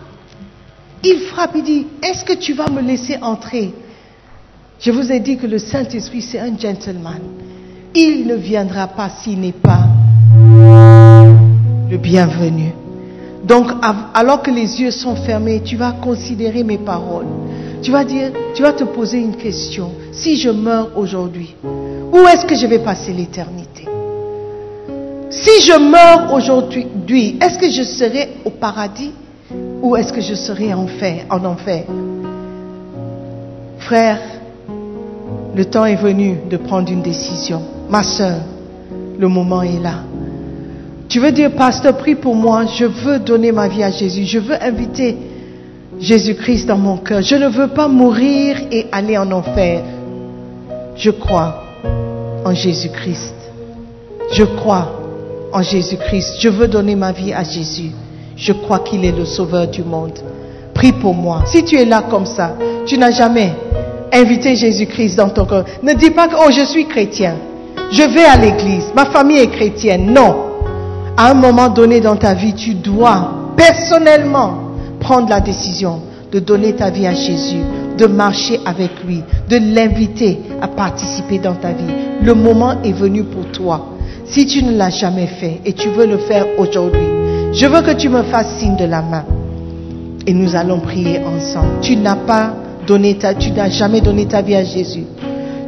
Il 1.05 1.19
frappe, 1.21 1.53
il 1.57 1.63
dit, 1.63 1.87
est-ce 2.03 2.25
que 2.25 2.33
tu 2.33 2.55
vas 2.55 2.71
me 2.71 2.81
laisser 2.81 3.19
entrer? 3.21 3.75
Je 4.81 4.91
vous 4.91 5.13
ai 5.13 5.21
dit 5.21 5.37
que 5.37 5.47
le 5.47 5.59
Saint-Esprit, 5.59 6.23
c'est 6.23 6.39
un 6.39 6.57
gentleman. 6.57 7.21
Il 7.95 8.27
ne 8.27 8.37
viendra 8.37 8.87
pas 8.89 9.11
s'il 9.11 9.41
n'est 9.41 9.53
pas 9.53 9.87
le 11.91 11.97
bienvenu. 11.97 12.73
Donc, 13.45 13.71
alors 14.15 14.43
que 14.43 14.51
les 14.51 14.81
yeux 14.81 14.91
sont 14.91 15.15
fermés, 15.15 15.63
tu 15.65 15.77
vas 15.77 15.93
considérer 15.93 16.65
mes 16.65 16.79
paroles. 16.79 17.27
Tu 17.83 17.93
vas 17.93 18.05
dire, 18.05 18.33
tu 18.55 18.63
vas 18.63 18.73
te 18.73 18.85
poser 18.85 19.19
une 19.19 19.37
question. 19.37 19.93
Si 20.11 20.37
je 20.37 20.51
meurs 20.51 20.91
aujourd'hui, 20.97 21.55
où 21.65 22.27
est-ce 22.27 22.45
que 22.45 22.57
je 22.57 22.67
vais 22.67 22.81
passer 22.81 23.13
l'éternité? 23.13 23.87
Si 25.31 25.63
je 25.63 25.79
meurs 25.79 26.33
aujourd'hui, 26.33 27.37
est-ce 27.41 27.59
que 27.59 27.71
je 27.71 27.83
serai 27.83 28.31
au 28.45 28.51
paradis 28.51 29.13
ou 29.83 29.95
est-ce 29.95 30.13
que 30.13 30.21
je 30.21 30.35
serai 30.35 30.73
en 30.75 30.85
enfer, 30.85 31.27
en 31.31 31.45
enfer? 31.45 31.85
Frère, 33.79 34.19
le 35.55 35.65
temps 35.67 35.85
est 35.85 35.97
venu 35.97 36.39
de 36.51 36.57
prendre 36.57 36.91
une 36.91 37.03
décision. 37.03 37.63
Ma 37.89 38.03
soeur, 38.03 38.41
le 39.19 39.29
moment 39.29 39.63
est 39.63 39.79
là. 39.81 40.01
Tu 41.09 41.21
veux 41.21 41.33
dire, 41.33 41.53
pasteur, 41.53 41.97
prie 41.97 42.15
pour 42.15 42.35
moi, 42.35 42.65
je 42.67 42.85
veux 42.85 43.19
donner 43.19 43.53
ma 43.53 43.69
vie 43.69 43.83
à 43.83 43.91
Jésus, 43.91 44.25
je 44.25 44.39
veux 44.39 44.61
inviter 44.61 45.17
Jésus-Christ 46.01 46.67
dans 46.67 46.77
mon 46.77 46.97
cœur, 46.97 47.23
je 47.23 47.37
ne 47.37 47.49
veux 47.49 47.69
pas 47.69 47.89
mourir 47.89 48.57
et 48.71 48.87
aller 48.93 49.17
en 49.17 49.31
enfer. 49.31 49.83
Je 50.97 51.11
crois 51.11 51.63
en 52.45 52.55
Jésus-Christ. 52.55 53.35
Je 54.33 54.45
crois 54.45 54.89
en 55.53 55.63
Jésus-Christ. 55.63 56.37
Je 56.41 56.49
veux 56.49 56.69
donner 56.69 56.97
ma 56.97 57.13
vie 57.13 57.33
à 57.33 57.45
Jésus. 57.45 57.91
Je 58.37 58.53
crois 58.53 58.81
qu'il 58.81 59.05
est 59.05 59.17
le 59.17 59.25
sauveur 59.25 59.69
du 59.69 59.83
monde. 59.83 60.19
Prie 60.75 60.93
pour 60.93 61.15
moi. 61.15 61.43
Si 61.47 61.65
tu 61.65 61.77
es 61.77 61.85
là 61.85 62.03
comme 62.11 62.27
ça, 62.27 62.57
tu 62.85 62.99
n'as 62.99 63.11
jamais 63.11 63.53
invité 64.13 64.57
Jésus-Christ 64.57 65.17
dans 65.17 65.29
ton 65.29 65.45
cœur. 65.45 65.65
Ne 65.83 65.95
dis 65.95 66.11
pas 66.11 66.29
que, 66.29 66.35
oh, 66.37 66.51
je 66.51 66.65
suis 66.65 66.87
chrétien. 66.87 67.37
Je 67.91 68.03
vais 68.03 68.25
à 68.25 68.37
l'église. 68.37 68.93
Ma 68.95 69.07
famille 69.07 69.39
est 69.39 69.51
chrétienne. 69.51 70.13
Non. 70.13 70.37
À 71.17 71.31
un 71.31 71.35
moment 71.35 71.69
donné 71.69 72.01
dans 72.01 72.17
ta 72.17 72.35
vie, 72.35 72.53
tu 72.55 72.75
dois 72.75 73.53
personnellement 73.57 74.59
prendre 75.01 75.31
la 75.31 75.41
décision 75.41 76.01
de 76.31 76.41
donner 76.41 76.75
ta 76.75 76.91
vie 76.91 77.07
à 77.07 77.15
Jésus, 77.15 77.63
de 77.97 78.07
marcher 78.07 78.61
avec 78.67 78.91
lui, 79.07 79.23
de 79.49 79.57
l'inviter 79.75 80.39
à 80.61 80.69
participer 80.69 81.39
dans 81.39 81.55
ta 81.55 81.73
vie. 81.73 81.85
Le 82.23 82.35
moment 82.35 82.83
est 82.83 82.93
venu 82.93 83.25
pour 83.25 83.47
toi. 83.51 83.93
Si 84.27 84.47
tu 84.47 84.63
ne 84.63 84.77
l'as 84.77 84.91
jamais 84.91 85.27
fait 85.27 85.61
et 85.65 85.73
tu 85.73 85.89
veux 85.89 86.07
le 86.07 86.19
faire 86.19 86.47
aujourd'hui, 86.59 87.07
je 87.53 87.67
veux 87.67 87.81
que 87.81 87.93
tu 87.93 88.09
me 88.09 88.23
fasses 88.25 88.59
signe 88.59 88.77
de 88.77 88.85
la 88.85 89.01
main 89.01 89.25
et 90.27 90.35
nous 90.35 90.55
allons 90.55 90.81
prier 90.81 91.21
ensemble. 91.25 91.81
Tu 91.81 91.97
n'as 91.97 92.17
pas 92.17 92.53
donné 92.87 93.17
ta, 93.17 93.35
tu 93.35 93.53
n'as 93.53 93.71
jamais 93.71 94.01
donné 94.01 94.27
ta 94.27 94.43
vie 94.43 94.57
à 94.57 94.65
Jésus. 94.65 95.05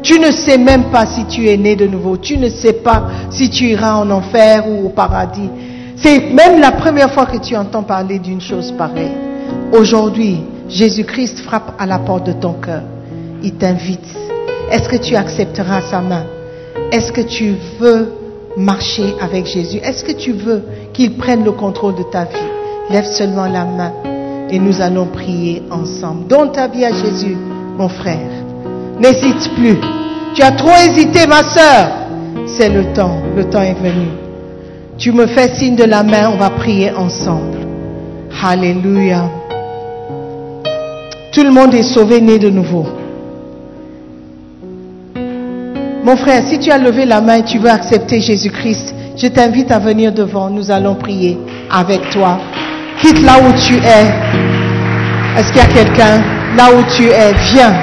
Tu 0.03 0.19
ne 0.19 0.31
sais 0.31 0.59
même 0.59 0.85
pas 0.91 1.07
si 1.07 1.25
tu 1.27 1.49
es 1.49 1.57
né 1.57 1.77
de 1.77 1.87
nouveau. 1.87 2.17
Tu 2.17 2.39
ne 2.39 2.49
sais 2.49 2.75
pas 2.75 3.09
si 3.31 3.51
tu 3.51 3.65
iras 3.67 3.97
en 3.97 4.11
enfer 4.11 4.69
ou 4.69 4.87
au 4.87 4.89
paradis. 4.91 5.51
C'est 5.97 6.21
même 6.33 6.61
la 6.61 6.73
première 6.73 7.13
fois 7.13 7.27
que 7.27 7.39
tu 7.39 7.57
entends 7.57 7.83
parler 7.83 8.19
d'une 8.19 8.41
chose 8.41 8.73
pareille. 8.73 9.17
Aujourd'hui, 9.73 10.43
Jésus-Christ 10.69 11.41
frappe 11.41 11.75
à 11.79 11.87
la 11.87 11.99
porte 11.99 12.27
de 12.27 12.33
ton 12.33 12.53
cœur. 12.55 12.83
Il 13.43 13.55
t'invite. 13.55 14.07
Est-ce 14.71 14.89
que 14.89 14.97
tu 14.97 15.17
accepteras 15.17 15.81
sa 15.83 16.01
main? 16.01 16.25
Est-ce 16.93 17.11
que 17.11 17.23
tu 17.23 17.55
veux 17.81 18.13
marcher 18.57 19.15
avec 19.21 19.47
Jésus? 19.47 19.79
Est-ce 19.79 20.05
que 20.05 20.13
tu 20.13 20.33
veux 20.33 20.63
qu'il 20.93 21.17
prenne 21.17 21.45
le 21.45 21.53
contrôle 21.53 21.97
de 21.97 22.05
ta 22.05 22.25
vie? 22.25 22.37
Lève 22.91 23.05
seulement 23.05 23.47
la 23.47 23.65
main 23.65 23.93
et 24.51 24.59
nous 24.59 24.81
allons 24.81 25.07
prier 25.07 25.63
ensemble. 25.71 26.27
Donne 26.27 26.53
ta 26.53 26.69
vie 26.69 26.85
à 26.85 26.93
Jésus, 26.93 27.37
mon 27.77 27.89
frère. 27.89 28.38
N'hésite 29.01 29.55
plus. 29.55 29.79
Tu 30.35 30.43
as 30.43 30.53
trop 30.53 30.71
hésité, 30.71 31.27
ma 31.27 31.43
soeur. 31.43 31.89
C'est 32.47 32.69
le 32.69 32.93
temps. 32.93 33.23
Le 33.37 33.45
temps 33.45 33.63
est 33.63 33.75
venu. 33.75 34.09
Tu 34.99 35.13
me 35.13 35.27
fais 35.27 35.55
signe 35.55 35.77
de 35.77 35.85
la 35.85 36.03
main, 36.03 36.31
on 36.33 36.37
va 36.37 36.51
prier 36.51 36.91
ensemble. 36.91 37.59
Alléluia. 38.43 39.31
Tout 41.33 41.45
le 41.45 41.51
monde 41.51 41.75
est 41.75 41.85
sauvé, 41.85 42.21
né 42.21 42.39
de 42.39 42.51
nouveau. 42.51 42.87
Mon 46.05 46.17
frère, 46.17 46.43
si 46.49 46.59
tu 46.59 46.71
as 46.71 46.79
levé 46.79 47.05
la 47.05 47.21
main 47.21 47.37
et 47.37 47.43
tu 47.45 47.59
veux 47.59 47.71
accepter 47.71 48.21
Jésus-Christ, 48.21 48.95
je 49.17 49.27
t'invite 49.29 49.71
à 49.71 49.79
venir 49.79 50.13
devant. 50.13 50.51
Nous 50.51 50.71
allons 50.71 50.95
prier 50.95 51.39
avec 51.71 52.11
toi. 52.11 52.39
Quitte 53.01 53.23
là 53.23 53.35
où 53.39 53.53
tu 53.53 53.75
es. 53.75 55.39
Est-ce 55.39 55.53
qu'il 55.53 55.61
y 55.61 55.65
a 55.65 55.69
quelqu'un? 55.69 56.23
Là 56.57 56.71
où 56.77 56.83
tu 56.97 57.05
es 57.05 57.33
Viens. 57.53 57.75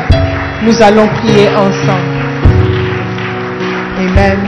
Nous 0.63 0.81
allons 0.81 1.07
prier 1.07 1.47
ensemble. 1.49 2.15
Amen. 3.97 4.39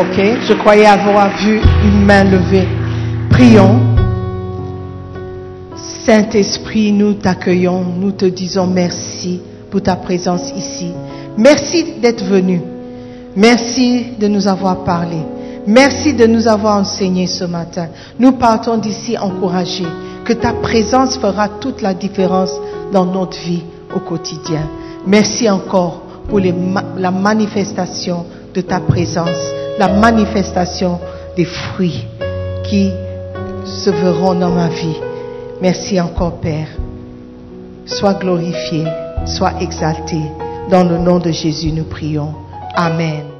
Ok, 0.00 0.20
je 0.48 0.52
croyais 0.54 0.86
avoir 0.86 1.28
vu 1.36 1.60
une 1.84 2.04
main 2.04 2.24
levée. 2.24 2.68
Prions. 3.30 3.80
Saint-Esprit, 6.06 6.92
nous 6.92 7.14
t'accueillons, 7.14 7.84
nous 7.98 8.12
te 8.12 8.24
disons 8.24 8.66
merci 8.66 9.40
pour 9.70 9.82
ta 9.82 9.96
présence 9.96 10.52
ici. 10.56 10.92
Merci 11.36 11.94
d'être 12.00 12.24
venu. 12.24 12.60
Merci 13.36 14.06
de 14.18 14.26
nous 14.28 14.48
avoir 14.48 14.84
parlé. 14.84 15.18
Merci 15.66 16.14
de 16.14 16.26
nous 16.26 16.48
avoir 16.48 16.78
enseigné 16.78 17.26
ce 17.26 17.44
matin. 17.44 17.88
Nous 18.18 18.32
partons 18.32 18.76
d'ici 18.78 19.18
encouragés 19.18 19.86
que 20.24 20.32
ta 20.32 20.52
présence 20.52 21.18
fera 21.18 21.48
toute 21.48 21.82
la 21.82 21.94
différence 21.94 22.52
dans 22.92 23.04
notre 23.04 23.38
vie 23.38 23.62
au 23.94 24.00
quotidien. 24.00 24.68
Merci 25.06 25.48
encore 25.48 26.02
pour 26.28 26.40
la 26.40 27.10
manifestation 27.10 28.26
de 28.54 28.60
ta 28.60 28.80
présence, 28.80 29.38
la 29.78 29.88
manifestation 29.88 30.98
des 31.36 31.44
fruits 31.44 32.06
qui 32.64 32.90
se 33.64 33.90
verront 33.90 34.34
dans 34.34 34.50
ma 34.50 34.68
vie. 34.68 34.96
Merci 35.60 36.00
encore, 36.00 36.40
Père. 36.40 36.68
Sois 37.86 38.14
glorifié, 38.14 38.84
sois 39.26 39.52
exalté. 39.60 40.20
Dans 40.70 40.84
le 40.84 40.98
nom 40.98 41.18
de 41.18 41.30
Jésus, 41.30 41.72
nous 41.72 41.84
prions. 41.84 42.34
Amen. 42.76 43.39